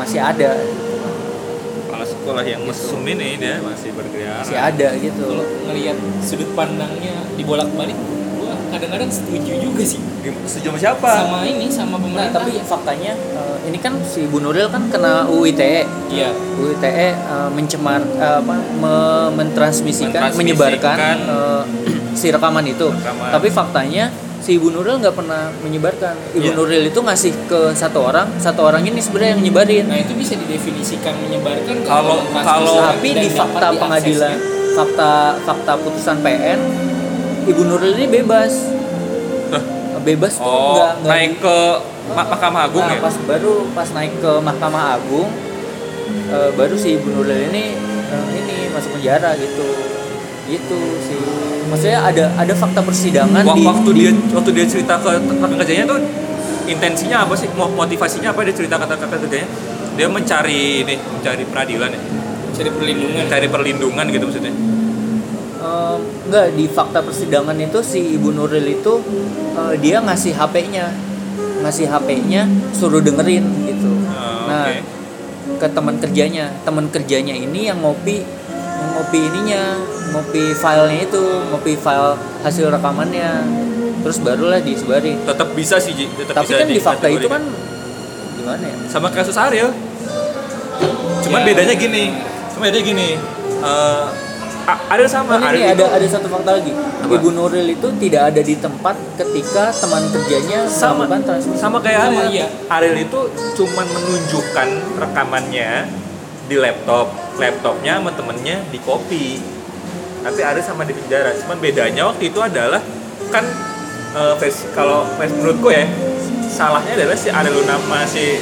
Masih 0.00 0.16
ada, 0.18 0.50
kepala 1.82 2.04
sekolah 2.04 2.42
yang 2.42 2.62
mesum 2.64 3.04
ini 3.04 3.36
dia 3.36 3.60
masih 3.60 3.92
berkeliaran. 3.92 4.40
masih 4.40 4.56
ada 4.58 4.88
gitu. 4.96 5.24
Kalau 5.26 5.44
ngelihat 5.66 5.96
sudut 6.20 6.50
pandangnya 6.52 7.14
dibolak-balik, 7.34 7.96
gua 8.34 8.56
kadang-kadang 8.70 9.10
setuju 9.10 9.52
juga 9.60 9.82
sih. 9.84 10.00
Setuju 10.42 10.68
sama 10.70 10.78
siapa? 10.78 11.10
Sama 11.14 11.38
ini, 11.44 11.66
sama 11.68 11.90
Nah, 11.92 12.00
pemerintah. 12.00 12.32
tapi 12.34 12.52
faktanya 12.62 13.12
eh, 13.12 13.56
ini 13.66 13.78
kan 13.78 13.92
si 14.02 14.24
Ibu 14.24 14.38
Nuril 14.38 14.68
kan 14.68 14.88
kena 14.88 15.24
UU 15.26 15.44
ITE. 15.50 15.84
iya, 16.08 16.28
UU 16.32 16.74
ITE 16.74 16.88
eh, 17.12 17.48
mencemar 17.50 18.00
eh, 18.00 18.36
apa 18.38 18.56
me- 18.56 19.30
mentransmisikan, 19.34 20.32
Mentransmisikan. 20.32 20.40
menyebarkan 20.40 21.16
eh, 21.28 21.62
si 22.18 22.28
rekaman 22.28 22.64
itu. 22.64 22.88
Rekaman. 22.88 23.28
Tapi 23.30 23.48
faktanya 23.48 24.04
si 24.40 24.56
Ibu 24.56 24.68
Nuril 24.70 24.96
nggak 24.98 25.12
pernah 25.12 25.52
menyebarkan. 25.58 26.14
Ibu 26.32 26.42
Iya. 26.42 26.52
Nuril 26.54 26.82
itu 26.86 26.96
ngasih 26.98 27.32
ke 27.44 27.60
satu 27.72 28.00
orang, 28.02 28.28
satu 28.36 28.60
orang 28.62 28.82
ini 28.82 28.98
sebenarnya 28.98 29.36
yang 29.36 29.42
nyebarin. 29.42 29.84
nah 29.86 29.96
itu 29.96 30.12
bisa 30.12 30.32
didefinisikan 30.34 31.12
menyebarkan 31.18 31.76
Kalau- 31.82 32.24
kalau- 32.34 32.80
Tapi 32.90 33.08
di 33.14 33.28
fakta 33.28 33.68
diaksesnya. 33.68 33.78
pengadilan, 33.78 34.36
fakta 34.72 35.10
fakta 35.40 35.72
putusan 35.78 36.16
PN, 36.18 36.60
Ibu 37.46 37.62
Nuril 37.62 37.92
ini 37.94 38.06
bebas. 38.10 38.52
Bebas 40.00 40.32
tuh 40.34 40.42
Oh, 40.42 40.72
nggak 40.74 40.92
nggak 40.96 41.12
naik 41.12 41.30
di- 41.30 41.38
ke 41.38 41.56
Ma- 42.10 42.24
Mahkamah 42.26 42.62
Agung 42.64 42.80
Nah, 42.82 42.96
ya? 42.96 43.04
pas 43.04 43.14
baru 43.20 43.54
pas 43.70 43.88
naik 43.92 44.16
ke 44.16 44.32
Mahkamah 44.40 44.96
Agung 44.96 45.28
eh, 46.26 46.50
baru 46.50 46.72
si 46.74 46.96
Ibu 46.96 47.08
Nuril 47.12 47.52
ini 47.52 47.76
eh, 48.08 48.26
ini 48.34 48.56
masuk 48.72 48.96
penjara 48.96 49.36
gitu 49.36 49.60
gitu 50.50 50.78
sih. 51.00 51.18
Maksudnya 51.64 52.02
ada 52.02 52.24
ada 52.34 52.50
fakta 52.52 52.82
persidangan 52.82 53.42
Wak- 53.42 53.54
di 53.54 53.62
waktu 53.62 53.90
di- 53.92 54.00
dia 54.02 54.12
waktu 54.34 54.50
dia 54.50 54.66
cerita 54.66 54.98
ke 54.98 55.08
rekan 55.08 55.50
kerjanya 55.56 55.84
tuh 55.86 55.98
intensinya 56.66 57.22
apa 57.22 57.34
sih? 57.34 57.46
Mo- 57.54 57.70
motivasinya 57.70 58.30
apa 58.30 58.42
dia 58.42 58.52
cerita 58.52 58.74
kata 58.74 58.94
kata 58.94 59.16
kerjanya? 59.18 59.48
Dia 59.94 60.06
mencari 60.06 60.82
ini 60.82 60.94
mencari 60.98 61.42
peradilan 61.44 61.90
ya? 61.90 62.00
Cari 62.50 62.70
perlindungan. 62.70 63.22
Mencari 63.22 63.46
perlindungan 63.46 64.04
gitu 64.08 64.24
maksudnya? 64.26 64.54
Eh, 65.60 65.96
enggak 66.26 66.46
di 66.52 66.64
fakta 66.66 66.98
persidangan 66.98 67.54
itu 67.54 67.78
si 67.80 68.16
Ibu 68.16 68.32
Nuril 68.32 68.66
itu 68.66 68.92
eh, 69.54 69.74
dia 69.78 70.00
ngasih 70.00 70.32
HP-nya 70.32 70.88
ngasih 71.60 71.86
HP-nya 71.86 72.48
suruh 72.72 72.98
dengerin 72.98 73.44
gitu. 73.66 73.92
Oh, 74.08 74.48
nah 74.48 74.64
oke. 74.66 74.80
ke 75.56 75.66
teman 75.68 76.00
kerjanya. 76.00 76.48
Teman 76.64 76.88
kerjanya 76.88 77.32
ini 77.32 77.68
yang 77.68 77.78
ngopi 77.78 78.24
ngopi 78.90 79.20
ininya 79.24 79.76
ngopi 80.10 80.52
filenya 80.52 81.02
itu 81.02 81.22
ngopi 81.48 81.72
file 81.74 82.14
hasil 82.40 82.68
rekamannya. 82.68 83.30
Terus 84.00 84.16
barulah 84.18 84.56
disebarin 84.58 85.20
tetap 85.22 85.52
bisa 85.52 85.76
sih 85.76 85.92
Ji. 85.92 86.08
tetap 86.10 86.40
tapi 86.40 86.48
bisa 86.48 86.58
kan 86.58 86.66
di 86.66 86.80
fakta 86.80 87.06
itu 87.06 87.28
kan 87.28 87.42
gimana 88.34 88.64
ya? 88.64 88.76
Sama 88.88 89.08
kasus 89.08 89.36
Ariel. 89.36 89.68
Cuman 91.20 91.40
Ya. 91.40 91.46
bedanya 91.46 91.74
gini. 91.74 92.04
Cuma 92.50 92.66
bedanya 92.66 92.80
gini 92.82 93.08
eh 93.60 94.06
A- 94.62 94.82
Ariel 94.92 95.04
sama 95.04 95.34
Oh, 95.34 95.40
ini 95.42 95.46
Ariel 95.50 95.68
ada 95.68 95.74
itu 95.74 95.84
ada 95.90 96.06
satu 96.06 96.28
fakta 96.28 96.50
lagi. 96.54 96.70
Apa? 96.70 97.10
Ibu 97.10 97.28
Nuril 97.30 97.66
itu 97.66 97.88
tidak 97.96 98.22
ada 98.28 98.40
di 98.40 98.54
tempat 98.54 98.92
ketika 99.16 99.72
teman 99.74 100.04
kerjanya 100.06 100.64
sama 100.64 101.04
transmisi. 101.10 101.58
sama 101.58 101.80
kayak 101.80 102.00
Ariel. 102.06 102.28
Iya. 102.30 102.46
Ariel 102.70 102.96
itu 103.00 103.20
cuman 103.56 103.84
menunjukkan 103.84 104.68
rekamannya 104.96 105.70
di 106.46 106.56
laptop 106.56 107.08
laptopnya 107.40 107.96
sama 107.96 108.12
temennya 108.12 108.60
di 108.68 108.78
copy 108.78 109.40
tapi 110.20 110.40
Ariel 110.40 110.60
sama 110.60 110.84
di 110.84 110.92
penjara 110.92 111.32
cuman 111.34 111.56
bedanya 111.58 112.02
waktu 112.06 112.28
itu 112.28 112.38
adalah 112.38 112.84
kan 113.28 113.44
versi 114.36 114.68
kalau 114.70 115.08
versi 115.16 115.32
menurutku 115.34 115.68
ya 115.70 115.88
salahnya 116.46 116.92
adalah 116.94 117.16
si 117.16 117.28
Ariel 117.30 117.56
Lunama 117.56 118.04
si 118.04 118.36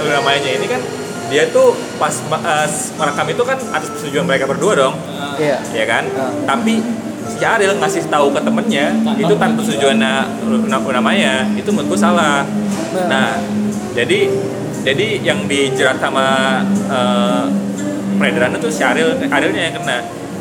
namanya 0.00 0.50
ini 0.50 0.66
kan 0.66 0.82
dia 1.28 1.46
tuh 1.46 1.70
pas 1.94 2.10
eh, 2.10 2.66
merekam 2.96 3.26
itu 3.28 3.42
kan 3.44 3.58
atas 3.70 3.88
persetujuan 3.88 4.26
mereka 4.26 4.44
berdua 4.44 4.72
dong 4.76 4.94
iya 5.36 5.62
ya 5.70 5.84
kan 5.84 6.02
Ah. 6.10 6.34
tapi 6.48 6.82
si 7.30 7.38
Ariel 7.40 7.78
ngasih 7.78 8.10
tahu 8.10 8.32
ke 8.32 8.40
temennya 8.40 8.90
Tanpa 8.96 9.14
itu 9.16 9.34
tanpa 9.36 9.62
persetujuan. 9.62 9.96
persetujuan 10.02 10.66
na- 10.66 10.92
namanya 10.92 11.32
itu 11.54 11.70
menurutku 11.70 11.94
salah 11.94 12.42
Nah. 12.90 13.06
nah 13.06 13.28
jadi 13.94 14.26
jadi 14.82 15.06
yang 15.22 15.46
dijerat 15.46 16.02
sama 16.02 16.58
eh, 16.90 17.44
peredaran 18.20 18.52
itu 18.52 18.68
si 18.68 18.84
Ariel 18.84 19.16
Arielnya 19.16 19.62
yang 19.72 19.74
kena. 19.80 19.98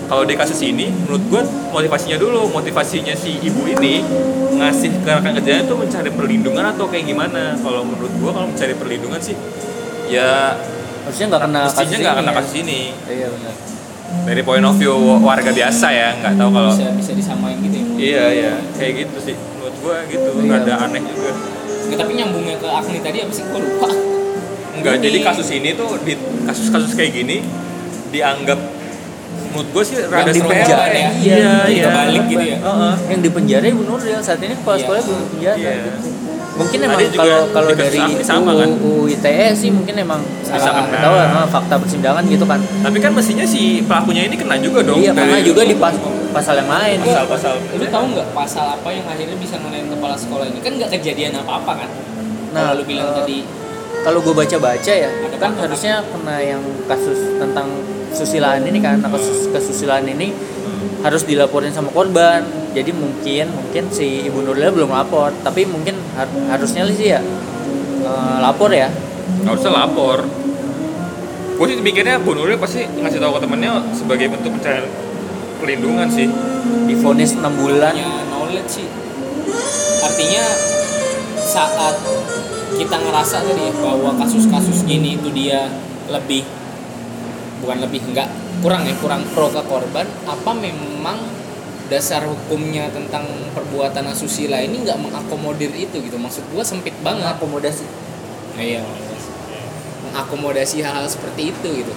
Kalau 0.09 0.25
di 0.25 0.33
kasus 0.33 0.59
ini 0.65 0.89
menurut 0.89 1.23
gue 1.29 1.41
motivasinya 1.69 2.17
dulu 2.17 2.49
motivasinya 2.49 3.13
si 3.13 3.39
ibu 3.39 3.63
ini 3.69 4.01
ngasih 4.57 5.05
ke 5.05 5.09
rekan 5.09 5.31
kerjanya 5.37 5.63
itu 5.63 5.75
mencari 5.77 6.09
perlindungan 6.11 6.65
atau 6.75 6.89
kayak 6.91 7.07
gimana. 7.07 7.55
Kalau 7.55 7.87
menurut 7.87 8.11
gue 8.11 8.31
kalau 8.33 8.47
mencari 8.51 8.73
perlindungan 8.75 9.21
sih 9.23 9.37
ya 10.09 10.57
harusnya 11.05 11.25
nggak 11.29 11.41
kena 11.45 11.61
mestinya 11.69 11.97
nggak 12.01 12.17
kena 12.19 12.31
ya. 12.33 12.37
kasus 12.41 12.53
ini. 12.59 12.79
Iya 13.07 13.27
benar. 13.31 13.53
Dari 14.25 14.41
point 14.41 14.65
of 14.65 14.75
view 14.75 14.95
warga 15.21 15.51
biasa 15.53 15.87
ya 15.93 16.09
nggak 16.17 16.33
tahu 16.41 16.49
kalau 16.51 16.71
bisa 16.73 16.89
bisa 16.97 17.11
disamain 17.13 17.57
gitu 17.61 17.77
ya. 17.77 17.85
Iya 17.95 18.25
iya. 18.33 18.53
Kayak 18.75 18.93
gitu 19.05 19.17
sih. 19.31 19.35
Menurut 19.37 19.75
gua 19.85 19.97
gitu 20.09 20.29
Iya. 20.41 20.51
rada 20.57 20.73
aneh 20.89 21.01
juga. 21.05 21.31
Nggak, 21.89 21.97
tapi 22.01 22.11
nyambungnya 22.17 22.55
ke 22.57 22.67
Agni 22.69 22.99
tadi 23.01 23.17
apa 23.21 23.31
sih? 23.33 23.43
Gua 23.45 23.61
lupa. 23.61 23.89
Enggak 24.73 24.95
jadi 25.05 25.17
kasus 25.21 25.49
ini 25.53 25.77
tuh 25.77 26.01
di 26.01 26.17
kasus-kasus 26.49 26.97
kayak 26.97 27.13
gini 27.13 27.45
dianggap 28.09 28.59
menurut 29.49 29.69
gue 29.71 29.83
sih 29.83 29.95
yang 29.97 30.09
rada 30.09 30.29
di 30.29 30.37
sepele. 30.37 30.51
penjara 30.55 30.85
ya. 30.85 30.93
iya, 30.93 31.09
Iya, 31.09 31.53
iya. 31.67 31.83
Kebalik 31.85 32.23
gitu 32.27 32.45
ya. 32.45 32.57
Heeh. 32.59 32.93
yang 33.07 33.19
di 33.19 33.29
penjara 33.29 33.65
Ibu 33.65 33.81
Nuril 33.83 34.19
saat 34.19 34.39
ini 34.39 34.53
kepala 34.53 34.75
Iya. 34.75 34.83
sekolah 34.83 34.99
belum 35.01 35.23
penjara 35.27 35.57
Iya. 35.57 35.73
gitu. 35.79 36.09
mungkin 36.51 36.79
emang 36.83 36.99
juga 36.99 37.15
kalau 37.15 37.39
kalau 37.55 37.71
dari 37.71 38.01
sama- 38.19 38.51
kan? 38.53 38.67
UU 38.75 39.07
ITE 39.09 39.47
sih 39.55 39.71
mungkin 39.71 39.95
emang 39.95 40.19
Bisa 40.37 40.59
salah 40.59 40.83
kena. 40.83 40.99
tahu 40.99 41.13
lah 41.15 41.47
fakta 41.47 41.75
persidangan 41.77 42.23
gitu 42.25 42.43
kan 42.43 42.59
Tapi 42.59 42.97
kan 42.99 43.11
mestinya 43.15 43.45
si 43.47 43.61
pelakunya 43.81 44.27
ini 44.27 44.35
kena 44.35 44.59
juga 44.59 44.83
dong. 44.83 44.99
iya 44.99 45.15
karena 45.15 45.39
dari 45.39 45.47
juga 45.47 45.63
di 45.63 45.73
pas, 45.73 45.95
pasal 46.29 46.59
yang 46.59 46.67
lain 46.69 46.97
pasal-pasal. 47.01 47.53
Lu 47.73 47.85
tahu 47.87 48.05
nggak 48.11 48.27
pasal 48.35 48.65
apa 48.69 48.89
yang 48.91 49.07
akhirnya 49.07 49.39
bisa 49.39 49.55
ngenain 49.55 49.87
kepala 49.87 50.13
sekolah 50.13 50.45
ini? 50.45 50.59
Kan 50.59 50.73
nggak 50.75 50.91
kejadian 50.91 51.31
apa-apa 51.33 51.71
kan? 51.79 51.89
Nah, 52.51 52.59
Kalau 52.65 52.75
lu 52.75 52.83
bilang 52.83 53.09
tadi 53.15 53.37
kalau 53.99 54.19
gue 54.19 54.33
baca-baca 54.33 54.91
ya 54.93 55.09
Ada 55.11 55.37
kan 55.37 55.51
harusnya 55.55 56.03
kena 56.03 56.37
yang 56.39 56.59
kasus 56.85 57.39
tentang 57.39 57.67
susilaan 58.13 58.65
ini 58.65 58.79
kan 58.81 58.99
nah, 59.01 59.09
kasus 59.11 59.49
kesusilaan 59.49 60.05
ini 60.09 60.33
harus 60.99 61.23
dilaporin 61.23 61.71
sama 61.71 61.89
korban 61.91 62.43
jadi 62.75 62.91
mungkin 62.91 63.49
mungkin 63.55 63.83
si 63.89 64.27
ibu 64.27 64.43
Nurila 64.43 64.69
belum 64.69 64.91
lapor 64.91 65.31
tapi 65.41 65.65
mungkin 65.65 65.95
har- 66.13 66.57
harusnya 66.57 66.83
sih 66.91 67.15
ya 67.15 67.21
eh, 68.03 68.37
lapor 68.39 68.71
ya 68.73 68.89
Nggak 69.39 69.55
usah 69.61 69.71
lapor. 69.71 70.19
Gue 71.59 71.65
sih 71.67 71.77
mikirnya 71.83 72.19
Bu 72.23 72.33
Nuril 72.35 72.55
pasti 72.55 72.87
ngasih 72.87 73.19
tahu 73.19 73.35
ke 73.37 73.39
temennya 73.43 73.83
sebagai 73.91 74.31
bentuk 74.31 74.51
pencarian 74.59 74.87
pelindungan 75.59 76.07
sih. 76.07 76.27
difonis 76.85 77.33
6 77.39 77.45
bulan 77.55 77.93
punya 77.95 78.13
knowledge 78.29 78.69
sih. 78.81 78.87
Artinya 80.03 80.45
saat 81.39 81.95
kita 82.77 82.95
ngerasa 82.99 83.41
tadi 83.41 83.73
bahwa 83.81 84.13
kasus-kasus 84.21 84.85
gini 84.85 85.17
itu 85.17 85.29
dia 85.33 85.65
lebih 86.11 86.45
bukan 87.59 87.77
lebih 87.83 88.01
enggak 88.11 88.27
kurang 88.59 88.83
ya 88.87 88.95
kurang 88.99 89.23
pro 89.31 89.47
ke 89.51 89.61
korban 89.67 90.07
apa 90.27 90.51
memang 90.51 91.19
dasar 91.89 92.21
hukumnya 92.21 92.85
tentang 92.93 93.25
perbuatan 93.57 94.05
asusila 94.13 94.61
ini 94.61 94.85
nggak 94.85 94.99
mengakomodir 95.01 95.73
itu 95.73 95.97
gitu? 95.99 96.17
Maksud 96.21 96.45
gua 96.53 96.61
sempit 96.61 96.93
banget. 97.01 97.25
Akomodasi 97.33 97.83
Nah, 98.59 98.63
iya 98.67 98.83
mengakomodasi 100.09 100.81
hal-hal 100.81 101.05
seperti 101.05 101.53
itu 101.53 101.67
gitu. 101.85 101.93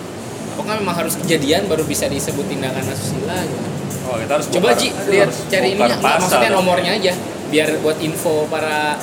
Apakah 0.55 0.79
memang 0.79 0.95
harus 0.95 1.17
kejadian 1.17 1.65
baru 1.65 1.83
bisa 1.89 2.07
disebut 2.07 2.45
tindakan 2.45 2.85
asusila 2.85 3.41
gitu? 3.41 3.67
Oh, 4.03 4.17
kita 4.21 4.33
harus 4.37 4.47
coba 4.53 4.69
Ji 4.77 4.89
lihat 5.09 5.31
cari 5.49 5.79
pasal 5.79 6.19
maksudnya 6.21 6.51
nomornya 6.53 6.93
aja 6.99 7.13
biar 7.49 7.69
buat 7.81 7.99
info 8.05 8.45
para 8.53 9.01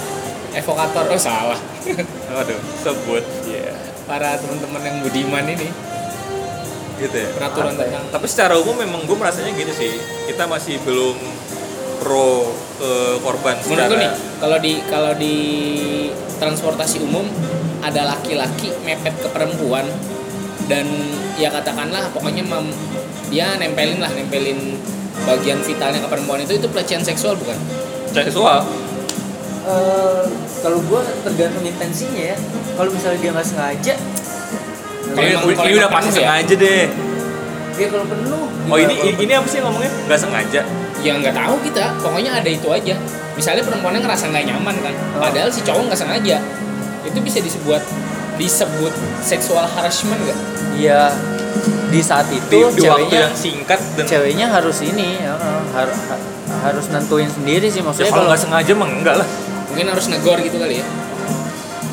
evokator. 0.54 1.10
Oh 1.10 1.20
salah. 1.20 1.60
Aduh, 2.40 2.60
sebut. 2.82 3.24
Iya. 3.50 3.74
para 4.10 4.34
teman-teman 4.42 4.82
yang 4.82 4.98
budiman 5.06 5.46
ini 5.46 5.70
Gitu 7.00 7.16
ya. 7.16 7.30
peraturan 7.32 7.74
Apa 7.74 7.84
ya? 7.84 7.90
tentang 7.96 8.04
Tapi 8.12 8.26
secara 8.28 8.54
umum 8.60 8.76
memang 8.76 9.08
gue 9.08 9.16
merasanya 9.16 9.52
gini 9.56 9.72
sih. 9.72 9.96
Kita 10.28 10.46
masih 10.46 10.78
belum 10.84 11.16
pro 12.00 12.48
ke 12.80 12.92
korban 13.20 13.60
menurut 13.60 13.76
secara 13.76 13.92
gue 13.92 14.00
nih 14.00 14.12
kalau 14.40 14.58
di 14.64 14.74
kalau 14.88 15.12
di 15.20 15.36
transportasi 16.40 17.04
umum 17.04 17.28
ada 17.84 18.16
laki-laki 18.16 18.72
mepet 18.88 19.20
ke 19.20 19.28
perempuan 19.28 19.84
dan 20.72 20.88
ya 21.36 21.52
katakanlah 21.52 22.08
pokoknya 22.16 22.48
mem- 22.48 22.76
dia 23.28 23.60
nempelin 23.60 24.00
lah 24.00 24.08
nempelin 24.16 24.80
bagian 25.28 25.60
vitalnya 25.60 26.00
ke 26.00 26.08
perempuan 26.08 26.40
itu 26.40 26.56
itu 26.56 26.68
pelecehan 26.72 27.04
seksual 27.04 27.36
bukan 27.36 27.60
seksual. 28.16 28.64
Eh, 29.70 30.24
kalau 30.64 30.80
gue 30.82 31.02
tergantung 31.28 31.68
intensinya 31.68 32.34
ya 32.34 32.38
kalau 32.80 32.90
misalnya 32.96 33.20
dia 33.20 33.32
nggak 33.36 33.48
sengaja 33.48 33.94
Ini, 35.10 35.74
udah 35.76 35.90
pasti 35.90 36.10
ya? 36.12 36.16
sengaja 36.22 36.54
deh. 36.56 36.86
ya 37.76 37.88
kalau 37.88 38.06
penuh 38.06 38.44
Oh 38.70 38.78
ini 38.78 38.94
ini 39.18 39.34
apa 39.34 39.48
sih 39.48 39.60
ngomongnya? 39.60 39.90
Nggak 40.06 40.20
sengaja. 40.20 40.62
ya 41.00 41.12
nggak 41.16 41.32
tahu 41.32 41.56
kita 41.64 41.96
pokoknya 42.04 42.44
ada 42.44 42.50
itu 42.52 42.68
aja 42.68 42.92
misalnya 43.32 43.64
perempuannya 43.64 44.04
ngerasa 44.04 44.36
nggak 44.36 44.46
nyaman 44.46 44.76
kan 44.84 44.92
Oh. 45.16 45.24
padahal 45.24 45.48
si 45.48 45.64
cowok 45.64 45.88
nggak 45.88 45.96
sengaja 45.96 46.44
itu 47.08 47.20
bisa 47.24 47.40
disebut 47.40 47.80
disebut 48.36 48.92
seksual 49.24 49.64
harassment 49.64 50.20
nggak 50.20 50.40
Iya 50.76 51.16
di 51.88 52.04
saat 52.04 52.28
itu 52.30 52.44
Di, 52.52 52.60
di 52.60 52.84
waktu 52.84 52.84
ceweknya 52.84 53.20
yang 53.26 53.36
singkat 53.36 53.80
dan 53.96 54.04
ceweknya 54.06 54.46
harus 54.52 54.78
ini 54.84 55.24
ya, 55.24 55.34
harus 55.72 55.98
harus 56.52 56.86
nentuin 56.92 57.32
sendiri 57.32 57.72
sih 57.72 57.80
ya, 57.80 57.88
maksudnya 57.88 58.12
kalau 58.12 58.20
kalau 58.20 58.30
nggak 58.36 58.42
sengaja 58.44 58.72
mah 58.76 58.90
enggak 58.92 59.16
lah. 59.24 59.28
mungkin 59.72 59.88
harus 59.88 60.06
negor 60.12 60.38
gitu 60.38 60.58
kali 60.60 60.84
ya 60.84 60.86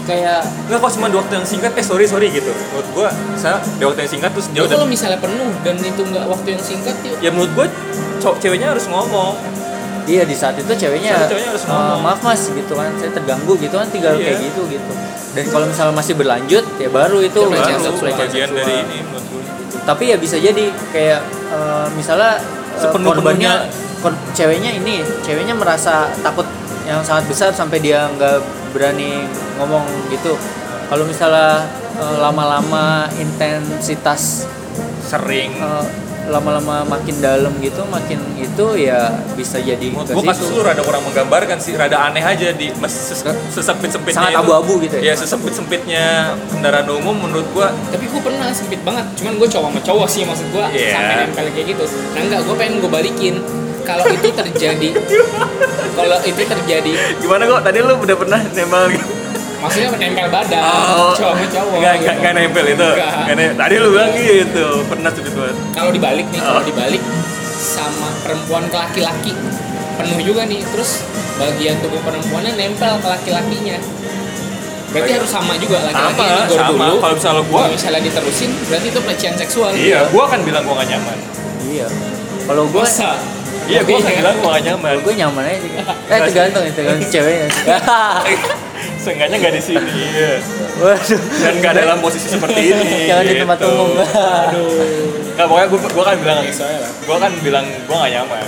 kayak 0.06 0.40
Enggak 0.64 0.78
kok 0.80 0.90
cuma 0.92 1.06
di 1.06 1.16
waktu 1.16 1.32
yang 1.34 1.44
singkat, 1.44 1.70
eh 1.72 1.82
sorry 1.82 2.04
sorry 2.04 2.30
gitu. 2.30 2.48
Menurut 2.48 2.88
gua, 2.92 3.08
saya 3.34 3.58
di 3.58 3.82
waktu 3.82 4.00
yang 4.00 4.12
singkat 4.12 4.30
terus 4.30 4.46
dia 4.48 4.58
Lu 4.58 4.64
udah 4.64 4.76
kalau 4.76 4.86
misalnya 4.86 5.18
penuh 5.18 5.50
dan 5.60 5.76
itu 5.76 6.00
nggak 6.00 6.24
waktu 6.24 6.48
yang 6.48 6.62
singkat 6.62 6.94
yuk 7.02 7.16
ya 7.18 7.28
menurut 7.28 7.50
gua 7.52 7.66
cowok 8.16 8.36
ceweknya 8.38 8.68
harus 8.70 8.86
ngomong. 8.86 9.34
iya 10.06 10.22
di 10.22 10.32
saat 10.32 10.54
itu 10.54 10.70
ceweknya, 10.70 11.10
Saat 11.12 11.26
itu 11.26 11.30
ceweknya 11.32 11.50
harus 11.50 11.64
"Eh, 11.64 11.68
ngomong." 11.68 11.98
maaf 12.00 12.20
mas 12.22 12.42
gitu 12.46 12.72
kan 12.72 12.94
saya 12.94 13.10
terganggu 13.10 13.52
gitu 13.56 13.74
kan 13.74 13.86
tinggal 13.88 14.14
Iya. 14.14 14.22
kayak 14.24 14.38
gitu 14.44 14.62
gitu 14.70 14.92
dan 15.32 15.44
kalau 15.48 15.66
misalnya 15.66 15.92
masih 15.92 16.14
berlanjut 16.14 16.64
ya 16.76 16.88
baru 16.88 17.18
itu 17.20 17.34
Itu 17.34 17.50
pelecehan 17.50 17.76
baru 17.76 17.90
seksual. 17.92 18.14
bagian 18.16 18.48
dari 18.48 18.74
ini 18.78 18.96
menurut 19.02 19.26
gua. 19.26 19.42
tapi 19.82 20.04
ya 20.06 20.16
bisa 20.16 20.36
jadi 20.38 20.64
kayak 20.88 21.20
eh, 21.50 21.86
misalnya 21.92 22.38
eh, 22.38 22.78
Sepenuh-penuhnya. 22.78 23.10
korbannya 23.10 23.52
kor- 23.98 24.22
ceweknya 24.32 24.70
ini 24.72 24.94
ceweknya 25.20 25.54
merasa 25.54 25.94
takut 26.20 26.46
yang 26.84 27.02
sangat 27.02 27.26
besar 27.26 27.50
sampai 27.50 27.82
dia 27.82 28.06
nggak 28.08 28.38
berani 28.76 29.24
ngomong 29.56 29.82
gitu. 30.08 30.36
Kalau 30.86 31.02
misalnya 31.02 31.64
eh, 31.96 32.16
lama-lama 32.20 33.08
intensitas 33.16 34.44
Sering. 35.02 35.56
eh, 35.56 35.84
lama-lama 36.26 36.82
makin 36.84 37.22
dalam 37.22 37.54
gitu 37.56 37.86
makin 37.86 38.18
itu 38.34 38.66
ya 38.74 38.98
bisa 39.32 39.62
jadi 39.62 39.94
gua 39.94 40.02
kasus 40.26 40.50
lu 40.50 40.58
rada 40.58 40.82
kurang 40.82 41.06
menggambarkan 41.06 41.54
sih, 41.56 41.70
rada 41.72 42.02
aneh 42.02 42.18
aja 42.18 42.50
di 42.50 42.74
mes- 42.74 43.14
ses- 43.14 43.22
sesempit-sempitnya 43.48 44.26
sangat 44.26 44.42
abu-abu 44.42 44.82
gitu 44.82 44.98
Ya? 44.98 45.14
Ya 45.14 45.14
sesempit-sempitnya 45.14 46.04
kendaraan 46.50 46.90
umum 46.90 47.14
menurut 47.16 47.46
gua. 47.52 47.70
Tapi 47.86 48.10
gue 48.10 48.18
pernah 48.18 48.50
sempit 48.50 48.82
banget 48.82 49.06
cuman 49.14 49.38
gue 49.38 49.48
cowok 49.48 49.70
sama 49.70 49.80
cowok 49.80 50.08
sih 50.10 50.22
maksud 50.22 50.46
gue 50.50 50.64
Iya. 50.74 50.90
sampai 50.92 51.14
nempel 51.22 51.46
kayak 51.48 51.66
gitu. 51.70 51.84
Nah 51.86 52.20
enggak 52.20 52.40
gue 52.42 52.54
pengen 52.58 52.74
gue 52.76 52.90
balikin 52.90 53.34
kalau 53.86 54.04
itu 54.04 54.28
terjadi 54.28 54.88
kalau 55.94 56.18
itu 56.20 56.42
terjadi 56.42 56.90
gimana 57.16 57.42
kok 57.46 57.60
tadi 57.62 57.78
lu 57.80 57.94
udah 57.96 58.16
pernah 58.16 58.40
nembal 58.50 58.84
gitu? 58.90 59.06
maksudnya 59.56 59.88
menempel 59.88 60.26
badan 60.28 60.60
Oh. 60.60 61.14
cowok 61.14 61.32
sama 61.32 61.46
cowok 61.48 61.72
Enggak, 61.72 61.94
enggak, 61.94 61.96
gitu. 61.96 62.20
enggak 62.20 62.32
nempel 62.36 62.64
itu. 62.66 62.88
Nempel. 63.24 63.54
Tadi 63.56 63.74
lu 63.76 63.88
bilang 63.88 64.12
gitu, 64.12 64.66
pernah 64.84 65.10
tuh 65.10 65.22
gitu. 65.22 65.40
kalau 65.72 65.90
dibalik 65.90 66.26
nih 66.28 66.40
kalau 66.40 66.60
Oh. 66.60 66.64
dibalik 66.64 67.02
sama 67.56 68.08
perempuan 68.20 68.64
ke 68.68 68.76
laki-laki 68.76 69.32
penuh 69.96 70.20
juga 70.20 70.44
nih 70.44 70.60
terus 70.66 71.00
bagian 71.36 71.80
tubuh 71.80 72.00
perempuannya 72.04 72.52
nempel 72.52 73.00
ke 73.00 73.08
laki-lakinya 73.08 73.80
berarti 74.86 75.10
harus 75.14 75.30
sama 75.30 75.56
juga 75.56 75.82
laki-laki 75.82 76.20
Sama, 76.20 76.28
yang 76.28 76.48
sama. 76.48 76.68
dulu 76.70 76.94
Kalau 77.00 77.14
misalnya 77.16 77.42
gua 77.42 77.58
kalau 77.58 77.72
misalnya 77.72 78.00
diterusin 78.04 78.50
berarti 78.62 78.86
itu 78.86 79.00
pelecehan 79.00 79.36
seksual 79.36 79.70
Iya, 79.72 79.98
gua 80.08 80.22
akan 80.26 80.40
bilang 80.42 80.62
gua 80.62 80.74
gak 80.78 80.88
nyaman. 80.90 81.18
iya 81.66 81.86
kalau 82.46 82.62
gue 82.64 82.78
masa 82.78 83.18
Iya, 83.66 83.80
akan 83.82 83.90
Iya. 83.92 84.14
bilang 84.14 84.36
gua 84.38 84.50
gak 84.52 84.64
nyaman. 84.64 84.94
gue 85.02 85.14
nyaman 85.16 85.42
aja 85.44 85.58
sih 85.58 85.70
eh 86.14 86.18
tergantung 86.22 86.62
ya 86.62 86.72
tergantung 86.72 87.10
ceweknya 87.10 87.46
sih. 87.48 87.64
Seenggaknya 89.02 89.36
gak 89.38 89.54
di 89.54 89.62
sini. 89.62 89.90
Iya. 89.90 90.32
waduh 90.76 91.20
Dan 91.36 91.54
gak 91.58 91.74
dalam 91.74 91.98
posisi 91.98 92.26
seperti 92.28 92.60
ini. 92.68 93.06
jangan 93.06 93.24
di 93.24 93.34
tempat 93.36 93.58
gitu. 93.58 93.68
umum 93.68 93.88
Nggak, 93.96 95.46
pokoknya 95.46 95.66
gua 95.68 96.02
akan 96.04 96.16
bilang 96.18 96.38
Soalnya 96.48 96.78
lah. 96.80 96.90
gua 97.04 97.14
akan 97.18 97.32
bilang 97.40 97.66
gua 97.84 97.96
gak 98.02 98.12
nyaman. 98.14 98.46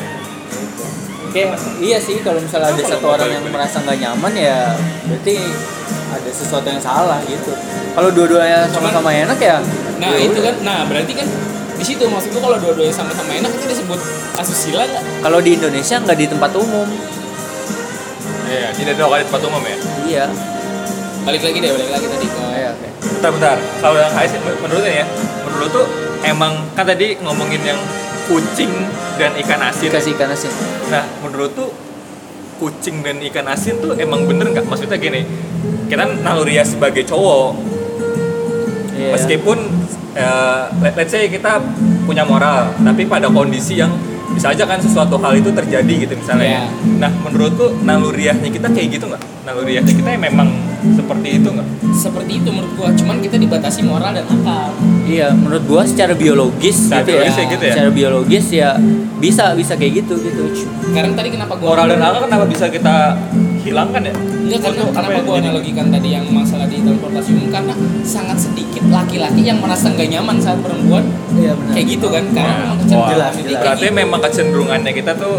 Kayak 1.28 1.50
iya 1.78 1.98
sih 1.98 2.16
kalau 2.18 2.40
misalnya 2.40 2.72
ada 2.72 2.82
satu 2.82 3.06
orang 3.06 3.28
yang 3.28 3.44
merasa 3.44 3.84
nggak 3.84 3.98
nyaman 3.98 4.32
ya 4.32 4.72
berarti 5.04 5.36
ada 6.08 6.30
sesuatu 6.32 6.64
yang 6.64 6.80
salah 6.80 7.20
gitu. 7.22 7.52
Kalau 7.92 8.08
dua-duanya 8.08 8.64
sama-sama 8.66 9.12
enak 9.12 9.36
ya. 9.36 9.60
Nah 9.98 10.08
ya 10.08 10.24
itu 10.24 10.38
kan, 10.40 10.54
nah 10.62 10.88
berarti 10.88 11.12
kan 11.12 11.28
di 11.78 11.84
situ 11.86 12.04
maksud 12.10 12.34
gua 12.34 12.50
kalau 12.50 12.58
dua-duanya 12.58 12.90
sama-sama 12.90 13.30
enak 13.38 13.54
itu 13.54 13.66
disebut 13.70 14.00
asusila 14.34 14.82
nggak? 14.82 15.04
Kalau 15.22 15.38
di 15.38 15.50
Indonesia 15.54 15.96
nggak 16.02 16.18
di 16.18 16.26
tempat 16.26 16.50
umum. 16.58 16.88
Iya, 18.48 18.68
tidak 18.74 18.98
ada 18.98 19.22
di 19.22 19.24
tempat 19.30 19.42
umum 19.46 19.62
ya. 19.62 19.76
Iya. 20.08 20.24
Balik 21.22 21.42
lagi 21.44 21.58
deh, 21.60 21.70
balik 21.70 21.90
lagi 21.92 22.06
tadi 22.08 22.26
ke 22.26 22.40
Iya, 22.40 22.68
oke. 22.74 22.88
Bentar, 22.98 23.30
bentar. 23.36 23.56
Kalau 23.78 23.96
yang 24.00 24.12
HS 24.16 24.32
menurutnya 24.42 24.92
ya, 25.04 25.06
menurut 25.46 25.70
tuh 25.70 25.86
emang 26.24 26.52
kan 26.72 26.84
tadi 26.88 27.14
ngomongin 27.22 27.62
yang 27.62 27.80
kucing 28.26 28.72
dan 29.20 29.36
ikan 29.38 29.60
asin. 29.62 29.92
Dikasih 29.92 30.16
ikan 30.16 30.32
asin. 30.32 30.52
Nah, 30.88 31.04
menurut 31.22 31.52
tuh 31.52 31.70
kucing 32.58 33.06
dan 33.06 33.22
ikan 33.22 33.46
asin 33.46 33.78
tuh 33.78 33.94
emang 33.94 34.26
bener 34.26 34.50
nggak? 34.50 34.66
Maksudnya 34.66 34.98
gini, 34.98 35.22
kita 35.86 36.08
naluriah 36.24 36.66
sebagai 36.66 37.04
cowok, 37.06 37.54
Iya. 38.98 39.14
meskipun 39.14 39.58
eh, 40.12 40.62
let- 40.82 40.96
let's 40.96 41.08
say 41.08 41.26
kita 41.26 41.62
punya 42.02 42.24
moral, 42.24 42.74
tapi 42.74 43.06
pada 43.06 43.30
kondisi 43.30 43.78
yang 43.78 43.94
bisa 44.28 44.50
aja 44.50 44.64
kan 44.64 44.76
sesuatu 44.76 45.16
hal 45.16 45.34
itu 45.34 45.50
terjadi 45.50 45.94
gitu 46.00 46.14
misalnya. 46.14 46.44
Iya. 46.58 46.62
Nah, 46.98 47.10
menurut 47.20 47.54
tuh 47.54 47.70
naluriahnya 47.80 48.50
kita 48.50 48.68
kayak 48.68 48.88
gitu 48.92 49.06
nggak? 49.06 49.22
Naluriahnya 49.42 49.88
kita 49.88 50.10
memang 50.12 50.48
seperti 50.92 51.38
itu 51.38 51.48
nggak? 51.48 51.68
seperti 51.88 52.38
itu 52.38 52.48
menurut 52.48 52.70
gua, 52.76 52.88
cuman 52.92 53.18
kita 53.18 53.34
dibatasi 53.34 53.80
moral 53.82 54.12
dan 54.12 54.22
akal. 54.22 54.70
Iya, 55.02 55.32
menurut 55.32 55.64
gua 55.64 55.82
secara 55.82 56.12
biologis 56.12 56.86
Secara 56.86 57.00
gitu 57.00 57.10
ya. 57.10 57.16
biologis 57.16 57.34
ya 57.34 57.44
gitu 57.48 57.64
ya? 57.64 57.72
Secara 57.74 57.90
biologis 57.90 58.46
ya 58.52 58.70
bisa 59.18 59.44
bisa 59.56 59.72
kayak 59.74 59.92
gitu 59.96 60.14
gitu. 60.20 60.42
Sekarang 60.84 61.12
tadi 61.12 61.28
kenapa 61.28 61.56
gue 61.56 61.66
moral 61.66 61.86
dan 61.88 61.98
akal 61.98 62.20
kenapa 62.24 62.44
bisa 62.46 62.68
kita 62.68 63.16
hilangkan 63.68 64.02
ya 64.02 64.14
Enggak 64.14 64.60
karena 64.62 64.80
apa 64.80 64.90
kenapa 64.90 65.12
yang 65.12 65.20
gue 65.20 65.34
jadi? 65.34 65.44
analogikan 65.44 65.86
tadi 65.90 66.08
yang 66.10 66.24
masalah 66.30 66.66
di 66.66 66.76
transportasi 66.78 67.28
umum 67.30 67.48
karena 67.48 67.74
sangat 68.02 68.38
sedikit 68.38 68.82
laki-laki 68.88 69.40
yang 69.42 69.58
merasa 69.58 69.86
nggak 69.88 70.08
nyaman 70.08 70.36
saat 70.38 70.58
perempuan 70.58 71.04
Iya 71.30 71.52
benar. 71.52 71.72
kayak 71.72 71.86
gitu 71.86 72.06
kan 72.08 72.24
karena 72.30 72.48
Wah, 72.48 72.56
memang 72.58 72.78
kecenderungan 72.78 73.10
jelas, 73.10 73.28
jadi 73.30 73.38
jelas. 73.38 73.48
kayak 73.50 73.60
berarti 73.62 73.84
gitu. 73.84 73.98
memang 73.98 74.20
kecenderungannya 74.20 74.92
kita 74.94 75.12
tuh 75.14 75.34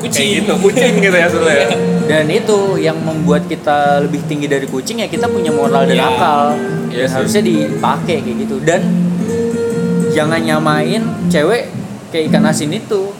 kucing 0.00 0.16
kayak 0.22 0.38
gitu 0.38 0.52
kucing 0.58 0.92
gitu 0.98 1.16
ya 1.16 1.28
sebenarnya 1.28 1.68
Dan 2.10 2.26
itu 2.26 2.58
yang 2.76 2.98
membuat 2.98 3.46
kita 3.46 3.78
lebih 4.02 4.26
tinggi 4.26 4.46
dari 4.46 4.66
kucing 4.66 4.98
ya 4.98 5.06
kita 5.06 5.26
punya 5.26 5.50
moral 5.50 5.86
dan 5.86 5.94
Iya. 5.94 6.10
akal. 6.10 6.42
Iya 6.88 6.96
Dan 6.96 7.06
sih. 7.06 7.14
harusnya 7.14 7.42
dipakai 7.44 8.16
kayak 8.18 8.36
gitu. 8.40 8.56
Dan 8.60 8.82
jangan 10.10 10.42
nyamain 10.42 11.02
cewek 11.26 11.70
kayak 12.10 12.24
ikan 12.26 12.42
asin 12.44 12.70
itu. 12.72 13.14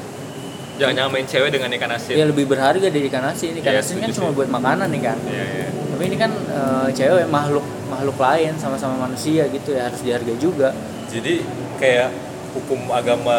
Jangan 0.81 0.95
nyamain 0.99 1.27
cewek 1.27 1.51
dengan 1.51 1.69
ikan 1.71 1.93
asin 1.93 2.15
Ya 2.15 2.25
lebih 2.25 2.45
berharga 2.47 2.81
dari 2.83 3.05
ikan 3.07 3.21
asin. 3.23 3.53
Ikan 3.55 3.69
Iya, 3.71 3.79
asin 3.79 3.97
kan 3.99 4.11
cuma 4.11 4.33
buat 4.33 4.49
makanan 4.49 4.89
nih 4.89 5.03
kan. 5.05 5.19
Iya, 5.23 5.45
iya. 5.45 5.67
Tapi 5.69 6.03
ini 6.07 6.17
kan 6.17 6.33
eh, 6.33 6.89
cewek 6.91 7.29
makhluk 7.29 7.61
makhluk 7.87 8.17
lain 8.17 8.57
sama-sama 8.57 8.97
manusia 8.99 9.45
gitu 9.47 9.71
ya 9.71 9.85
harus 9.85 10.01
dihargai 10.01 10.39
juga. 10.39 10.73
jadi 11.07 11.43
kayak 11.77 12.09
hukum 12.53 12.87
agama 12.89 13.35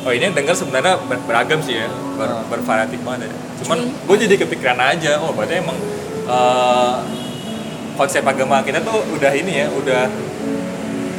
oh 0.00 0.08
ini 0.08 0.24
yang 0.24 0.34
dengar 0.34 0.52
sebenarnya 0.52 0.96
ber- 1.02 1.20
beragam 1.22 1.60
sih 1.60 1.76
ya 1.76 1.86
ber, 2.16 2.24
Ah. 2.26 2.40
bervariatif 2.42 2.96
banget 2.98 3.28
ya. 3.28 3.32
cuman 3.60 3.78
gue 3.84 4.16
jadi 4.18 4.34
kepikiran 4.38 4.80
aja 4.80 5.20
oh 5.20 5.30
berarti 5.30 5.60
emang 5.60 5.76
eh, 6.24 6.94
konsep 7.94 8.24
agama 8.24 8.64
kita 8.64 8.80
tuh 8.80 9.04
udah 9.12 9.28
ini 9.30 9.60
ya 9.60 9.66
udah 9.70 10.02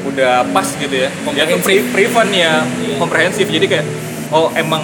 udah 0.07 0.33
pas 0.49 0.65
gitu 0.65 0.95
ya 0.97 1.09
dia 1.29 1.43
tuh 1.45 1.61
pre 1.61 1.77
prevent 1.87 2.31
ya 2.31 2.65
Iya. 2.65 2.97
komprehensif 2.97 3.45
jadi 3.45 3.65
kayak 3.69 3.85
oh 4.29 4.49
emang 4.53 4.83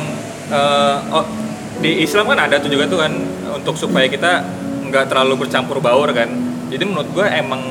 eh, 0.49 0.97
oh 1.11 1.25
di 1.79 2.01
Islam 2.01 2.31
kan 2.31 2.39
ada 2.47 2.55
tuh 2.57 2.71
juga 2.71 2.87
tuh 2.87 2.99
kan 3.03 3.11
untuk 3.51 3.75
supaya 3.75 4.07
kita 4.07 4.41
nggak 4.85 5.11
terlalu 5.11 5.45
bercampur 5.45 5.83
baur 5.83 6.07
kan 6.15 6.29
jadi 6.71 6.83
menurut 6.87 7.09
gue 7.11 7.25
emang 7.25 7.61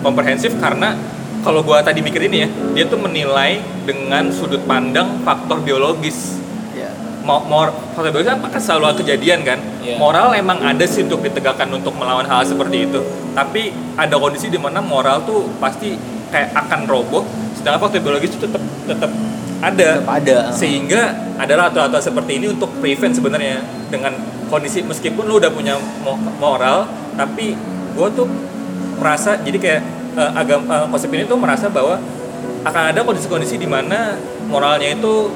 komprehensif 0.00 0.56
karena 0.58 0.96
kalau 1.42 1.60
gue 1.60 1.78
tadi 1.82 2.00
mikir 2.00 2.22
ini 2.26 2.46
ya 2.46 2.48
dia 2.72 2.84
tuh 2.86 2.98
menilai 2.98 3.58
dengan 3.84 4.30
sudut 4.30 4.62
pandang 4.64 5.20
faktor 5.22 5.60
biologis 5.60 6.38
Ya. 6.72 6.88
mau 7.22 7.44
mor 7.44 7.68
faktor 7.92 8.10
biologis 8.16 8.32
kan 8.32 8.40
selalu 8.56 9.04
kejadian 9.04 9.44
kan 9.44 9.60
Iya. 9.82 9.98
moral 9.98 10.32
emang 10.32 10.62
ada 10.62 10.86
sih 10.86 11.04
untuk 11.04 11.20
ditegakkan 11.20 11.68
untuk 11.74 11.92
melawan 11.98 12.24
hal 12.24 12.46
seperti 12.46 12.88
itu 12.88 13.02
tapi 13.34 13.74
ada 13.98 14.14
kondisi 14.16 14.48
di 14.48 14.56
mana 14.56 14.78
moral 14.80 15.26
tuh 15.26 15.50
pasti 15.58 15.98
kayak 16.32 16.54
akan 16.56 16.86
roboh 16.88 17.26
sedangkan 17.52 17.84
faktor 17.84 18.00
biologis 18.00 18.32
itu 18.32 18.46
tetap 18.48 18.62
tetap 18.88 19.10
ada 19.62 20.02
ada. 20.02 20.36
sehingga 20.50 21.02
adalah 21.38 21.70
aturan-aturan 21.70 22.02
seperti 22.02 22.32
ini 22.36 22.46
untuk 22.50 22.68
prevent 22.82 23.14
sebenarnya 23.14 23.62
dengan 23.88 24.12
kondisi 24.50 24.82
meskipun 24.82 25.24
lu 25.24 25.38
udah 25.38 25.48
punya 25.48 25.78
mo- 26.02 26.18
moral 26.36 26.84
tapi 27.14 27.54
gue 27.94 28.08
tuh 28.12 28.26
merasa 28.98 29.38
jadi 29.38 29.58
kayak 29.58 29.80
eh, 30.18 30.30
agam 30.34 30.66
eh, 30.66 30.86
konsep 30.90 31.08
ini 31.08 31.24
tuh 31.24 31.38
merasa 31.38 31.70
bahwa 31.70 31.96
akan 32.62 32.82
ada 32.90 33.00
kondisi-kondisi 33.02 33.58
di 33.58 33.66
mana 33.66 34.18
moralnya 34.46 34.92
itu 34.92 35.30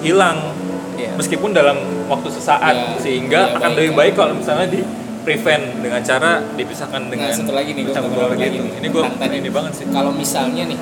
hilang 0.00 0.52
Iya. 0.92 1.16
meskipun 1.16 1.56
dalam 1.56 1.74
waktu 2.06 2.28
sesaat 2.28 2.74
Ya, 2.76 3.00
sehingga 3.00 3.40
ya, 3.48 3.56
akan 3.56 3.70
baik, 3.72 3.78
lebih 3.80 3.92
baik 3.96 4.12
kalau 4.14 4.36
misalnya 4.36 4.68
di 4.68 4.84
prevent 5.24 5.80
dengan 5.80 6.04
cara 6.04 6.44
dipisahkan 6.54 7.08
dengan 7.08 7.32
nah 7.32 7.34
satu 7.34 7.52
lagi 7.56 7.72
nih 7.72 7.82
gue 7.88 7.94
campur 7.94 8.12
baur 8.12 8.36
gitu. 8.36 8.60
ini 8.60 8.88
gue 8.92 9.02
ini 9.32 9.50
banget 9.50 9.72
sih 9.72 9.86
kalau 9.88 10.12
misalnya 10.12 10.68
nih 10.68 10.78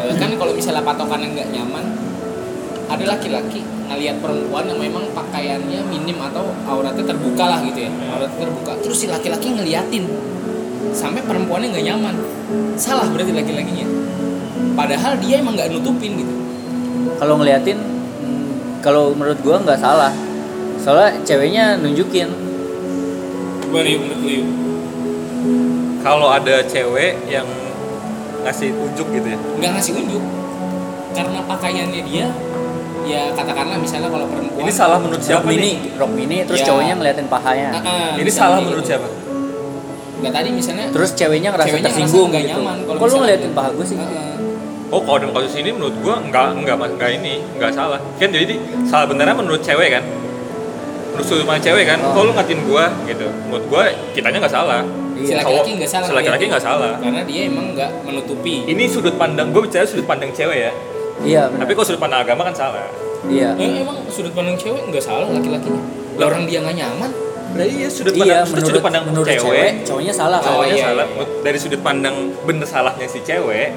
eh, 0.00 0.14
kan 0.16 0.30
kalau 0.34 0.52
misalnya 0.56 0.82
patokannya 0.82 1.28
nggak 1.36 1.48
nyaman 1.52 1.84
ada 2.90 3.04
laki-laki 3.06 3.62
ngelihat 3.86 4.18
perempuan 4.18 4.66
yang 4.66 4.78
memang 4.82 5.06
pakaiannya 5.14 5.80
minim 5.86 6.18
atau 6.18 6.50
auratnya 6.66 7.06
terbuka 7.06 7.44
lah 7.46 7.62
gitu 7.62 7.86
ya 7.86 7.90
auratnya 8.10 8.38
terbuka. 8.50 8.72
Terus 8.82 8.96
si 8.98 9.06
laki-laki 9.06 9.54
ngeliatin 9.54 10.04
sampai 10.90 11.22
perempuannya 11.22 11.70
nggak 11.70 11.86
nyaman. 11.86 12.14
Salah 12.74 13.06
berarti 13.06 13.30
laki-lakinya. 13.30 13.86
Padahal 14.74 15.22
dia 15.22 15.38
emang 15.38 15.54
nggak 15.54 15.70
nutupin 15.70 16.18
gitu. 16.18 16.34
Kalau 17.22 17.38
ngeliatin 17.38 17.78
hmm, 17.78 18.82
kalau 18.82 19.14
menurut 19.14 19.38
gua 19.46 19.62
nggak 19.62 19.78
salah. 19.78 20.10
Soalnya 20.82 21.22
ceweknya 21.22 21.78
nunjukin. 21.78 22.26
Gimana 23.70 23.86
yuk 23.86 24.00
menurut 24.02 24.22
lu 24.26 24.42
kalau 26.00 26.32
ada 26.32 26.64
cewek 26.64 27.28
yang 27.28 27.46
ngasih 28.42 28.72
unjuk 28.72 29.06
gitu 29.14 29.28
ya? 29.30 29.38
Nggak 29.60 29.70
ngasih 29.78 29.92
unjuk 30.00 30.24
karena 31.10 31.38
pakaiannya 31.44 32.02
dia 32.06 32.26
ya 33.10 33.22
katakanlah 33.32 33.76
misalnya 33.76 34.08
kalau 34.08 34.26
perempuan 34.26 34.62
ini 34.62 34.72
salah 34.72 34.98
menurut 34.98 35.18
rok 35.18 35.26
siapa 35.26 35.44
mini, 35.44 35.60
nih 35.60 35.74
rok 35.94 36.10
mini 36.10 36.36
terus 36.46 36.60
Ya. 36.60 36.66
cowoknya 36.70 36.94
ngeliatin 36.94 37.26
pahanya. 37.26 37.68
Ah, 37.72 37.80
ah, 37.82 38.10
ini 38.14 38.30
salah 38.30 38.56
gitu. 38.56 38.66
menurut 38.66 38.84
siapa 38.84 39.08
nggak 40.20 40.32
tadi 40.32 40.48
misalnya 40.52 40.86
Terus 40.92 41.10
ceweknya 41.14 41.48
ngerasa 41.50 41.66
Ceweknya 41.66 41.80
ngerasa 41.82 41.96
tersinggung 41.96 42.28
nggak 42.28 42.42
gitu. 42.44 42.52
nyaman 42.54 42.76
kalau 42.84 42.98
Kok 42.98 43.06
lu 43.06 43.16
ngeliatin 43.18 43.50
paha 43.50 43.68
gue 43.72 43.86
sih? 43.86 43.96
Ah, 43.96 44.04
ah. 44.04 44.36
Oh, 44.90 45.00
kalau 45.00 45.18
dalam 45.18 45.32
kasus 45.32 45.54
ini 45.54 45.70
menurut 45.70 45.94
gua 46.02 46.18
enggak 46.18 46.50
enggak 46.52 46.74
mas 46.74 46.90
enggak 46.90 47.10
ini, 47.14 47.38
enggak 47.54 47.70
salah. 47.70 48.02
Kan 48.18 48.28
jadi 48.28 48.54
salah 48.84 49.06
benernya 49.06 49.32
menurut 49.32 49.62
cewek 49.62 49.88
kan. 49.88 50.02
Menurut 51.10 51.24
sudut 51.24 51.46
pandang 51.46 51.62
cewek 51.64 51.84
kan. 51.86 51.98
Oh. 52.00 52.10
Kalau 52.10 52.24
lu 52.26 52.32
ngatin 52.34 52.58
gua 52.66 52.84
gitu. 53.04 53.26
Menurut 53.46 53.64
gua 53.66 53.82
kitanya 54.12 54.38
enggak 54.40 54.50
salah. 54.52 54.82
si 55.14 55.28
Iya. 55.28 55.36
laki-laki 55.38 55.70
nggak 55.76 55.90
salah 55.90 56.06
Si 56.06 56.12
laki-laki 56.12 56.44
nggak 56.48 56.64
salah. 56.64 56.92
karena 56.96 57.22
dia 57.22 57.40
emang 57.44 57.76
nggak 57.76 57.90
menutupi 58.02 58.64
Ini 58.66 58.88
sudut 58.88 59.14
pandang 59.14 59.52
gua 59.52 59.62
bicara 59.62 59.84
sudut 59.84 60.04
pandang 60.04 60.32
cewek 60.32 60.58
ya. 60.60 60.72
Iya 61.20 61.42
benar. 61.48 61.60
Tapi 61.62 61.72
kalau 61.72 61.86
sudut 61.86 62.00
pandang 62.00 62.20
agama 62.22 62.42
kan 62.48 62.54
salah. 62.54 62.88
Iya. 63.26 63.52
Eh, 63.54 63.84
emang 63.84 63.96
sudut 64.08 64.32
pandang 64.32 64.56
cewek 64.56 64.80
nggak 64.88 65.04
salah 65.04 65.28
laki-lakinya 65.28 65.80
lah 66.16 66.26
orang 66.26 66.44
dia 66.44 66.58
nggak 66.60 66.76
nyaman 66.76 67.10
Lah 67.50 67.66
iya 67.66 67.88
sudut 67.90 68.14
Iya, 68.14 68.46
pandang 68.46 68.46
menurut 68.46 68.64
sudut 68.64 68.82
pandang 68.82 69.04
menurut 69.04 69.26
cewek, 69.26 69.42
cewek, 69.42 69.70
cowoknya 69.82 70.12
salah 70.14 70.38
kan. 70.38 70.46
cowoknya 70.46 70.74
iya, 70.74 70.84
salah. 70.86 71.02
iya. 71.02 71.12
Menurut- 71.12 71.34
Dari 71.42 71.58
sudut 71.58 71.80
pandang 71.80 72.16
bener 72.40 72.62
salahnya 72.64 73.06
si 73.06 73.18
cewek, 73.20 73.68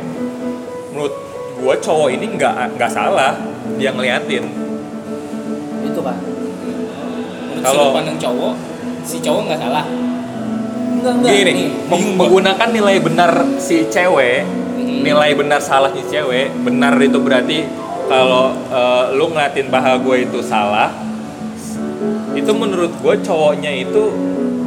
menurut 0.92 1.14
gua 1.58 1.76
cowok 1.76 2.10
ini 2.12 2.26
nggak 2.38 2.54
nggak 2.78 2.92
salah 2.92 3.34
dia 3.76 3.90
ngeliatin. 3.90 4.46
Itu 5.84 6.00
kan. 6.00 6.18
menurut 6.22 7.64
Kalau- 7.64 7.74
sudut 7.74 7.96
pandang 7.98 8.18
cowok 8.18 8.54
si 9.02 9.18
cowok 9.20 9.42
nggak 9.44 9.60
salah 9.60 9.86
Enggak 10.94 11.14
enggak. 11.20 11.32
Gini, 11.34 11.52
nih. 11.52 11.70
menggunakan 11.90 12.70
nilai 12.72 12.96
benar 13.02 13.32
si 13.58 13.84
cewek. 13.90 14.46
Nilai 15.00 15.34
benar 15.34 15.58
salahnya 15.60 16.04
cewek, 16.04 16.54
benar 16.60 16.94
itu 16.98 17.18
berarti 17.18 17.66
kalau 18.04 18.52
eh, 18.68 19.06
lu 19.14 19.26
ngeliatin 19.28 19.68
paha 19.68 19.98
gue 19.98 20.16
itu 20.22 20.40
salah, 20.40 20.92
itu 22.34 22.52
menurut 22.52 22.92
gue 22.94 23.16
cowoknya 23.20 23.72
itu 23.80 24.04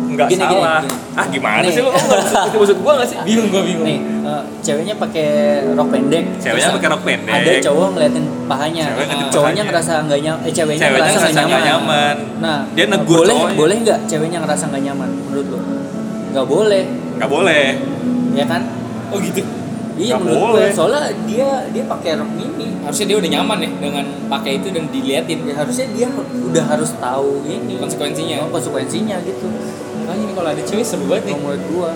nggak 0.08 0.28
Gini, 0.28 0.40
gini, 0.40 0.48
salah. 0.56 0.80
gini. 0.80 0.96
Ah 1.12 1.26
gimana 1.26 1.60
Nih. 1.60 1.70
sih 1.70 1.80
lu? 1.80 1.90
Itu 1.92 2.56
maksud 2.62 2.78
gue 2.78 2.92
nggak 2.94 3.04
sih? 3.06 3.18
bingung 3.22 3.48
gue 3.50 3.62
bingung 3.64 3.84
Nih, 3.84 3.98
eh, 4.22 4.42
ceweknya 4.62 4.94
pakai 4.96 5.28
rok 5.70 5.88
pendek. 5.90 6.24
Ceweknya 6.38 6.70
pakai 6.72 6.88
rok 6.88 7.02
pendek. 7.02 7.34
Ada 7.34 7.52
cowok 7.62 7.86
ngeliatin 7.92 8.24
pahanya. 8.46 8.84
Cewek 8.86 9.04
ngeliatin 9.04 9.26
cowoknya 9.26 9.36
pahanya. 9.36 9.62
ngerasa 9.66 9.92
nggak 10.02 10.20
nyaman. 10.22 10.40
Eh 10.40 10.52
ceweknya, 10.52 10.80
Ceweknya 10.80 11.04
ngerasa 11.04 11.18
ngerasa 11.18 11.28
nggak 11.34 11.44
nggak 11.46 11.62
nyaman. 11.62 12.14
nyaman. 12.16 12.40
Nah, 12.40 12.58
Dia 12.72 12.84
negur 12.86 13.16
boleh 13.18 13.34
cowoknya. 13.34 13.56
boleh 13.56 13.76
nggak 13.82 13.98
ceweknya 14.06 14.38
ngerasa 14.40 14.64
nggak 14.66 14.82
nyaman 14.84 15.08
menurut 15.20 15.46
lu? 15.46 15.58
Nggak 16.26 16.46
boleh, 16.46 16.82
Nggak 17.16 17.30
boleh. 17.30 17.64
ya 18.32 18.44
kan? 18.46 18.62
oh 19.06 19.18
gitu 19.18 19.40
Iya 19.96 20.14
Nggak 20.16 20.28
menurut 20.28 20.40
boleh. 20.52 20.68
gue. 20.68 20.76
Soalnya 20.76 21.02
dia 21.24 21.48
dia 21.72 21.84
pakai 21.88 22.10
rok 22.20 22.30
mini. 22.36 22.68
harusnya 22.86 23.06
dia 23.10 23.16
udah 23.18 23.30
nyaman 23.32 23.58
ya 23.58 23.70
dengan 23.82 24.04
pakai 24.30 24.52
itu 24.62 24.68
dan 24.70 24.84
diliatin 24.94 25.38
Ya, 25.42 25.54
harusnya 25.58 25.86
dia 25.90 26.06
udah 26.46 26.64
harus 26.70 26.90
tahu 27.02 27.42
ini 27.48 27.74
Konsekuensinya. 27.80 28.46
Oh, 28.46 28.50
konsekuensinya 28.54 29.16
gitu. 29.26 29.46
makanya 30.06 30.22
ini 30.22 30.32
kalau 30.38 30.48
ada 30.54 30.62
cewek 30.62 30.86
seru 30.86 31.04
banget 31.10 31.32
nih 31.32 31.36
menurut 31.40 31.62
gua. 31.74 31.90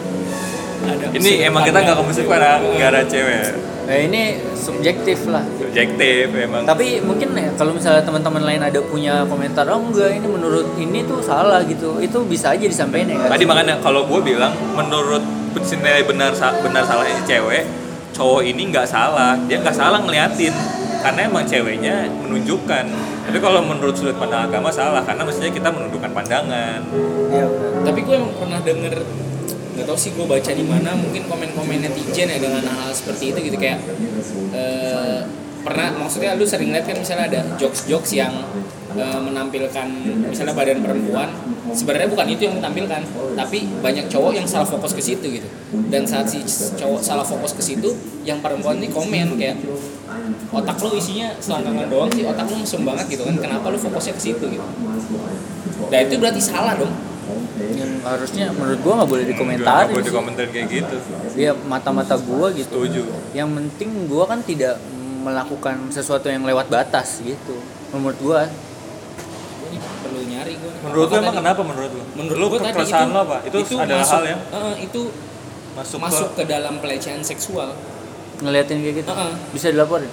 ada 0.82 1.05
Ini 1.14 1.30
emang 1.46 1.62
kita 1.62 1.78
nggak 1.78 1.96
pada 2.26 2.59
nggak 2.59 2.88
ada 2.90 3.03
cewek. 3.07 3.42
Nah, 3.90 3.98
ini 3.98 4.22
subjektif 4.55 5.26
lah. 5.26 5.42
Subjektif 5.59 6.30
emang. 6.30 6.62
Tapi 6.62 7.03
mungkin 7.03 7.34
ya 7.34 7.51
kalau 7.59 7.74
misalnya 7.74 8.07
teman-teman 8.07 8.42
lain 8.46 8.62
ada 8.62 8.78
punya 8.86 9.26
komentar, 9.26 9.66
oh 9.66 9.82
enggak 9.82 10.14
ini 10.14 10.26
menurut 10.30 10.66
ini 10.78 11.03
tuh 11.07 11.18
salah 11.18 11.59
gitu, 11.66 11.98
itu 11.98 12.18
bisa 12.26 12.55
aja 12.55 12.62
disampaikan 12.62 13.14
ya. 13.14 13.26
Tadi 13.26 13.44
makanya 13.46 13.82
kalau 13.82 14.07
gue 14.07 14.20
bilang 14.22 14.55
menurut 14.78 15.22
nilai 15.59 16.07
benar 16.07 16.30
benar 16.62 16.82
salahnya 16.86 17.18
cewek, 17.26 17.66
cowok 18.14 18.42
ini 18.46 18.70
nggak 18.70 18.86
salah, 18.86 19.38
dia 19.46 19.61
nggak 19.61 19.76
salah 19.76 20.00
ngeliatin 20.02 20.52
karena 21.00 21.20
emang 21.26 21.44
ceweknya 21.48 22.06
menunjukkan. 22.24 22.84
Tapi 23.24 23.38
kalau 23.40 23.64
menurut 23.64 23.96
sudut 23.96 24.16
pandang 24.20 24.50
agama 24.50 24.68
salah 24.68 25.00
karena 25.06 25.22
mestinya 25.24 25.52
kita 25.52 25.68
menundukkan 25.72 26.11
pandangan. 26.12 26.80
Benar. 26.90 27.48
tapi 27.80 28.04
gue 28.04 28.16
pernah 28.36 28.61
denger 28.61 28.94
nggak 29.80 29.86
tau 29.86 29.96
sih 29.96 30.12
gue 30.12 30.26
baca 30.28 30.50
di 30.52 30.64
mana 30.66 30.92
mungkin 30.92 31.24
komen-komen 31.24 31.80
netizen 31.80 32.28
ya 32.28 32.36
dengan 32.36 32.61
hal 32.68 32.92
seperti 32.92 33.32
itu 33.32 33.48
gitu 33.48 33.56
kayak 33.56 33.80
eh, 34.52 35.24
pernah 35.64 35.88
maksudnya 35.96 36.36
lu 36.36 36.44
sering 36.44 36.74
lihat 36.74 36.84
kan 36.84 37.00
misalnya 37.00 37.24
ada 37.32 37.40
jokes-jokes 37.56 38.12
yang 38.12 38.44
eh, 38.97 39.20
menampilkan 39.20 39.86
misalnya 40.30 40.55
badan 40.55 40.78
perempuan 40.82 41.28
sebenarnya 41.70 42.09
bukan 42.11 42.26
itu 42.30 42.43
yang 42.51 42.55
ditampilkan 42.59 43.01
tapi 43.38 43.59
banyak 43.78 44.07
cowok 44.11 44.32
yang 44.34 44.47
salah 44.47 44.66
fokus 44.66 44.93
ke 44.95 45.03
situ 45.03 45.26
gitu. 45.41 45.49
Dan 45.91 46.03
saat 46.07 46.26
si 46.26 46.43
cowok 46.78 47.01
salah 47.03 47.26
fokus 47.26 47.55
ke 47.55 47.62
situ 47.62 47.95
yang 48.26 48.43
perempuan 48.43 48.78
ini 48.82 48.91
komen 48.91 49.38
kayak 49.38 49.59
otak 50.51 50.76
lu 50.82 50.99
isinya 50.99 51.30
selangkangan 51.38 51.86
doang 51.86 52.11
sih 52.11 52.26
otak 52.26 52.47
lu 52.51 52.57
mesum 52.59 52.82
banget 52.82 53.07
gitu 53.14 53.22
kan 53.22 53.36
kenapa 53.38 53.70
lu 53.70 53.78
fokusnya 53.78 54.14
ke 54.18 54.22
situ 54.22 54.45
gitu? 54.51 54.66
Nah 55.91 55.99
itu 56.03 56.14
berarti 56.18 56.43
salah 56.43 56.74
dong. 56.74 56.93
Yang 57.61 57.93
harusnya 58.03 58.47
menurut 58.51 58.80
gua 58.82 58.93
nggak 59.03 59.11
boleh 59.11 59.24
Nggak 59.24 59.34
dikomentarin 59.36 59.95
boleh 59.95 60.07
dikomentarin 60.07 60.51
kayak 60.51 60.68
gitu. 60.68 60.97
Dia 61.38 61.51
mata-mata 61.55 62.18
gua 62.18 62.51
gitu. 62.51 62.66
Setuju. 62.66 63.03
Yang 63.36 63.49
penting 63.55 63.91
gua 64.11 64.24
kan 64.26 64.41
tidak 64.43 64.82
melakukan 65.20 65.76
sesuatu 65.93 66.26
yang 66.32 66.43
lewat 66.43 66.66
batas 66.72 67.22
gitu. 67.22 67.61
Menurut 67.95 68.18
gua 68.18 68.41
ini 69.70 69.78
perlu 69.78 70.20
nyari 70.22 70.52
gue 70.54 70.70
menurut 70.82 71.06
lu 71.06 71.16
emang 71.16 71.34
kenapa 71.36 71.60
menurut 71.62 71.90
lu? 71.92 72.02
Menurut 72.14 72.38
lu 72.38 72.46
keresahan 72.52 73.06
itu- 73.06 73.14
lo 73.14 73.20
apa? 73.22 73.36
Itu, 73.42 73.58
adalah 73.74 74.00
masuk, 74.00 74.12
hal 74.12 74.24
yang 74.26 74.40
eh, 74.50 74.74
itu 74.82 75.02
masuk, 75.72 75.98
masuk 75.98 76.28
ke 76.32 76.36
ke 76.36 76.44
dalam 76.44 76.74
pelecehan 76.78 77.22
seksual. 77.22 77.70
Ngeliatin 78.38 78.78
kayak 78.78 78.96
gitu? 78.98 79.10
Heeh. 79.10 79.32
bisa 79.50 79.66
dilaporin? 79.68 80.10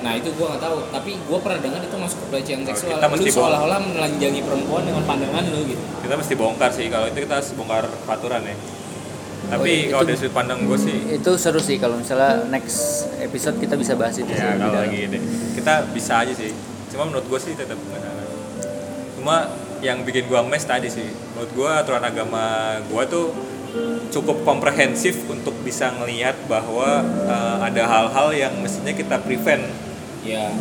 Nah 0.00 0.12
itu 0.14 0.28
gue 0.30 0.46
nggak 0.46 0.62
tahu, 0.62 0.76
tapi 0.88 1.10
gue 1.12 1.38
pernah 1.38 1.58
dengar 1.58 1.80
itu 1.82 1.92
masuk 1.94 2.18
ke 2.18 2.26
pelecehan 2.30 2.60
Oh, 2.60 2.66
seksual. 2.66 2.96
kita 2.96 3.04
Lu 3.04 3.12
mesti 3.12 3.30
seolah-olah 3.30 3.78
menelanjangi 3.82 4.40
perempuan 4.40 4.82
dengan 4.82 5.02
pandangan 5.04 5.44
lu 5.46 5.60
gitu. 5.66 5.82
kita 6.00 6.14
mesti 6.14 6.34
bongkar 6.34 6.70
sih 6.70 6.86
kalau 6.86 7.04
itu 7.04 7.18
kita 7.18 7.34
harus 7.36 7.50
bongkar 7.52 7.84
peraturan 8.00 8.42
ya. 8.42 8.56
Tapi 9.42 9.72
Oh, 9.88 9.90
kalau 9.90 10.02
itu- 10.02 10.08
dari 10.08 10.18
sudut 10.20 10.32
pandang 10.32 10.58
gue 10.62 10.78
sih 10.78 10.96
itu 11.10 11.30
seru 11.34 11.58
sih 11.58 11.76
kalau 11.76 11.96
misalnya 11.96 12.44
next 12.46 12.80
episode 13.18 13.56
kita 13.56 13.74
bisa 13.74 13.92
bahas 13.92 14.14
itu 14.14 14.28
sih 14.28 14.38
ya 14.38 14.52
lebih 14.52 14.62
kalau 14.62 14.78
lagi 14.78 15.00
deh 15.06 15.22
kita 15.52 15.72
bisa 15.90 16.12
aja 16.18 16.32
sih. 16.32 16.52
Cuma 16.86 17.02
menurut 17.04 17.26
gue 17.26 17.38
sih 17.38 17.52
tetap 17.52 17.76
cuma 19.20 19.52
yang 19.80 20.00
bikin 20.00 20.24
gue 20.24 20.40
mes 20.48 20.64
tadi 20.64 20.88
sih 20.88 21.04
menurut 21.36 21.52
gue 21.52 21.70
aturan 21.70 22.00
agama 22.00 22.44
gue 22.80 23.02
tuh 23.04 23.26
cukup 24.10 24.42
komprehensif 24.42 25.28
untuk 25.28 25.54
bisa 25.60 25.92
ngelihat 25.94 26.34
bahwa 26.48 27.04
eh, 27.04 27.56
ada 27.62 27.84
hal-hal 27.86 28.28
yang 28.32 28.54
mestinya 28.58 28.96
kita 28.96 29.20
prevent 29.20 29.62
Ya, 30.20 30.52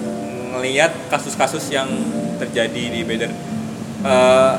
ngelihat 0.56 1.12
kasus-kasus 1.12 1.68
yang 1.68 1.92
terjadi 2.40 2.96
di 2.96 3.04
Beder 3.04 3.28
Eh, 4.00 4.56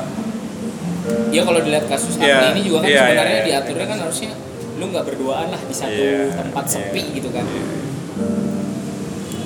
ya 1.33 1.41
kalau 1.41 1.57
dilihat 1.65 1.89
kasus 1.89 2.21
Iya, 2.21 2.53
Agni 2.53 2.61
ini 2.61 2.61
juga 2.69 2.85
kan 2.85 2.89
iya, 2.93 3.01
sebenarnya 3.01 3.33
iya, 3.33 3.41
iya. 3.41 3.49
diaturnya 3.49 3.85
kan 3.89 3.97
harusnya 4.05 4.31
lu 4.77 4.85
nggak 4.93 5.05
berduaan 5.09 5.47
lah 5.49 5.61
di 5.65 5.73
satu 5.73 5.97
Iya, 5.97 6.29
tempat 6.37 6.63
iya. 6.69 6.73
sepi 6.77 7.01
gitu 7.17 7.29
kan. 7.33 7.45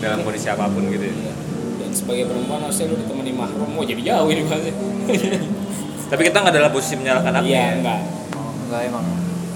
dalam 0.03 0.19
kondisi 0.27 0.51
apa 0.51 0.67
pun 0.67 0.83
gitu 0.91 1.07
ya. 1.07 1.33
Iya. 1.95 2.01
Sebagai 2.03 2.23
perempuan 2.27 2.59
harusnya 2.61 2.85
lu 2.91 2.95
ditemani 2.99 3.31
mahram. 3.31 3.69
Mau 3.71 3.81
jadi 3.81 4.01
jauh 4.03 4.27
ini 4.27 4.41
bahasnya. 4.43 4.73
tapi 6.11 6.21
kita 6.21 6.37
nggak 6.37 6.53
dalam 6.53 6.69
posisi 6.69 6.99
menyalahkan 6.99 7.33
Agni 7.33 7.49
Iya 7.49 7.57
ya. 7.57 7.71
enggak. 7.79 7.99
Oh, 8.35 8.51
enggak 8.67 8.81
emang 8.85 9.05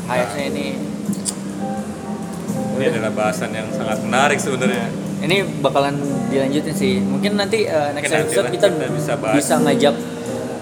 kayaknya 0.09 0.43
ini 0.49 0.65
ini 2.73 2.85
adalah 2.87 3.11
bahasan 3.11 3.51
yang 3.53 3.67
sangat 3.69 4.01
menarik 4.01 4.39
sebenarnya 4.39 4.87
ini 5.19 5.43
bakalan 5.59 5.99
dilanjutin 6.31 6.73
sih 6.73 6.93
mungkin 7.03 7.35
nanti 7.35 7.67
uh, 7.67 7.91
next 7.91 8.07
Mungkin 8.07 8.11
nanti 8.15 8.31
episode 8.31 8.45
lah 8.47 8.53
kita, 8.55 8.67
kita 8.71 8.87
bisa 8.95 9.13
bahas. 9.19 9.45
ngajak 9.61 9.95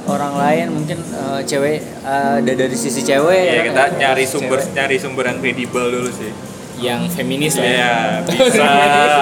orang 0.07 0.33
lain 0.35 0.65
mungkin 0.73 0.97
uh, 1.13 1.39
cewek 1.45 1.77
uh, 2.01 2.37
dari 2.41 2.75
sisi 2.75 3.05
cewek 3.05 3.43
ya 3.47 3.53
ya, 3.53 3.63
kita 3.69 3.83
ya, 3.85 3.95
nyari 4.01 4.25
sumber 4.25 4.59
cewek. 4.59 4.73
nyari 4.73 4.95
sumber 4.97 5.23
yang 5.29 5.37
kredibel 5.39 5.85
dulu 5.87 6.09
sih 6.09 6.31
Yang 6.77 7.01
feminis 7.11 7.57
lah. 7.57 7.65
ya. 7.65 7.73
Iya, 7.73 7.91
bisa 8.47 8.63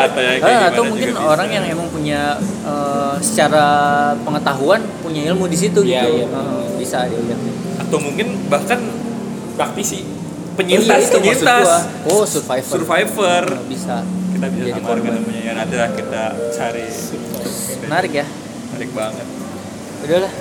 atau 0.05 0.21
ya 0.21 0.33
Ah, 0.43 0.83
mungkin 0.83 1.09
bisa. 1.09 1.23
orang 1.23 1.49
yang 1.49 1.63
emang 1.65 1.87
punya 1.87 2.35
uh, 2.61 3.15
secara 3.17 3.65
pengetahuan 4.21 4.83
punya 4.99 5.31
ilmu 5.31 5.47
di 5.47 5.55
situ 5.55 5.79
Iya, 5.81 6.03
gitu. 6.03 6.11
iya, 6.17 6.27
Uh, 6.27 6.67
bisa 6.75 7.07
diajak 7.07 7.39
atau 7.77 7.97
mungkin 7.97 8.27
bahkan 8.45 8.79
praktisi 9.53 10.03
Oh, 10.05 10.57
penyintas 10.57 10.87
iya, 10.97 11.03
itu 11.05 11.17
maksud 11.17 11.43
penyintas. 11.43 11.67
oh 12.05 12.23
survivor. 12.23 12.71
Survivor. 12.73 13.43
Uh, 13.45 13.67
bisa. 13.67 13.95
Kita 14.31 14.45
bisa 14.47 14.61
Jadi 14.61 14.71
samarkan 14.73 14.87
korban. 14.87 15.11
namanya. 15.13 15.41
Ya 15.41 15.51
nanti 15.53 15.75
lah 15.75 15.89
kita 15.91 16.23
cari. 16.51 16.85
Menarik 17.81 18.11
ya. 18.13 18.25
Menarik 18.69 18.91
banget. 18.91 19.25
Udahlah 20.01 20.33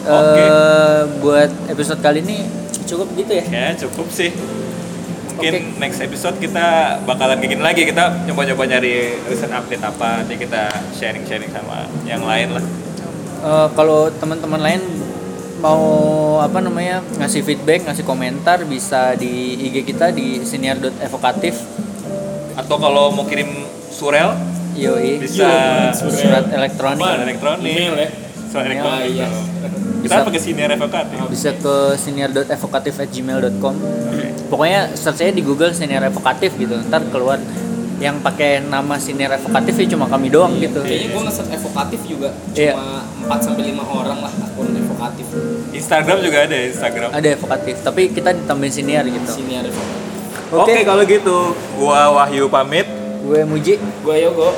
Oke. 0.00 0.40
Eh, 0.40 1.00
buat 1.20 1.50
episode 1.68 2.00
kali 2.00 2.20
ini 2.20 2.48
cukup 2.82 3.08
gitu 3.14 3.32
ya. 3.34 3.44
Ya 3.46 3.66
cukup 3.76 4.08
sih 4.08 4.32
mungkin 5.40 5.72
Oke. 5.72 5.80
next 5.80 6.04
episode 6.04 6.36
kita 6.36 7.00
bakalan 7.08 7.40
bikin 7.40 7.64
lagi. 7.64 7.88
Kita 7.88 8.28
nyoba-nyoba 8.28 8.76
nyari 8.76 9.16
recent 9.24 9.56
update 9.56 9.80
apa 9.80 10.20
nanti 10.20 10.36
kita 10.36 10.68
sharing-sharing 10.92 11.48
sama 11.48 11.88
yang 12.04 12.20
lain 12.20 12.60
lah. 12.60 12.64
Eh, 13.40 13.68
kalau 13.72 14.12
teman-teman 14.20 14.60
lain 14.60 14.84
mau 15.64 15.80
apa 16.44 16.60
namanya 16.60 17.00
ngasih 17.16 17.40
feedback 17.40 17.88
ngasih 17.88 18.04
komentar 18.04 18.68
bisa 18.68 19.16
di 19.16 19.56
IG 19.64 19.88
kita 19.88 20.12
di 20.12 20.44
senior.evokatif 20.44 21.56
atau 22.56 22.76
kalau 22.76 23.12
mau 23.12 23.24
kirim 23.24 23.64
surel 23.88 24.36
yoi. 24.76 25.24
bisa 25.24 25.48
surat 25.96 26.52
elektronik. 26.52 27.00
Surat 27.00 27.20
elektronik. 27.24 27.72
Email 27.72 27.96
ya. 27.96 28.08
Surat 28.50 28.66
elektronik 28.66 29.14
iya. 29.14 29.28
kita 30.02 30.14
Bisa. 30.18 30.26
pakai 30.26 30.40
senior 30.42 30.68
advokat 30.74 31.06
ya 31.14 31.22
bisa 31.30 31.50
ke 31.54 31.74
senior.evokatif@gmail.com 31.94 33.74
pokoknya 34.50 34.80
search 34.98 35.22
aja 35.22 35.32
di 35.32 35.42
Google 35.46 35.70
senior 35.70 36.02
evokatif 36.02 36.58
gitu 36.58 36.74
ntar 36.90 37.06
keluar 37.14 37.38
yang 38.00 38.16
pakai 38.24 38.64
nama 38.64 38.96
senior 38.96 39.28
evokatif 39.36 39.76
ya 39.76 39.86
cuma 39.92 40.08
kami 40.08 40.32
doang 40.32 40.56
gitu 40.56 40.80
Kayaknya 40.80 41.08
gue 41.12 41.22
nge 41.28 41.44
evokatif 41.52 42.00
juga. 42.08 42.32
Iya. 42.56 42.72
Cuma 42.72 43.04
4 43.28 43.44
sampai 43.44 43.62
5 43.76 43.84
orang 43.84 44.18
lah 44.24 44.32
akun 44.40 44.72
evokatif. 44.72 45.26
Instagram 45.76 46.18
juga 46.24 46.38
ada 46.48 46.54
ya 46.56 46.66
Instagram 46.72 47.08
ada 47.12 47.28
evokatif 47.28 47.74
tapi 47.84 48.02
kita 48.08 48.32
ditambahin 48.32 48.72
senior 48.72 49.04
gitu 49.04 49.28
Sini 49.28 49.52
ada 49.60 49.68
evokatif. 49.68 50.00
Oke 50.50 50.76
kalau 50.82 51.04
gitu 51.04 51.52
gua 51.76 52.08
Wahyu 52.24 52.48
pamit 52.48 52.88
gue 53.20 53.40
Muji 53.44 53.76
Gue 54.00 54.16
Yogo. 54.24 54.56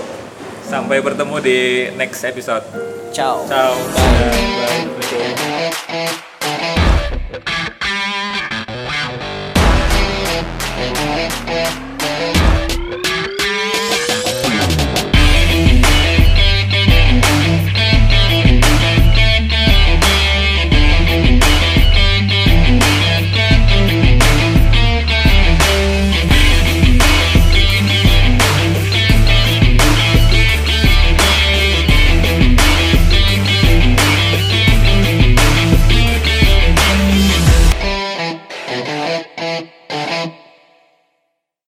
sampai 0.62 1.02
bertemu 1.02 1.36
di 1.42 1.58
next 1.98 2.22
episode 2.22 2.62
Chao. 3.12 3.46
Chao. 3.46 3.76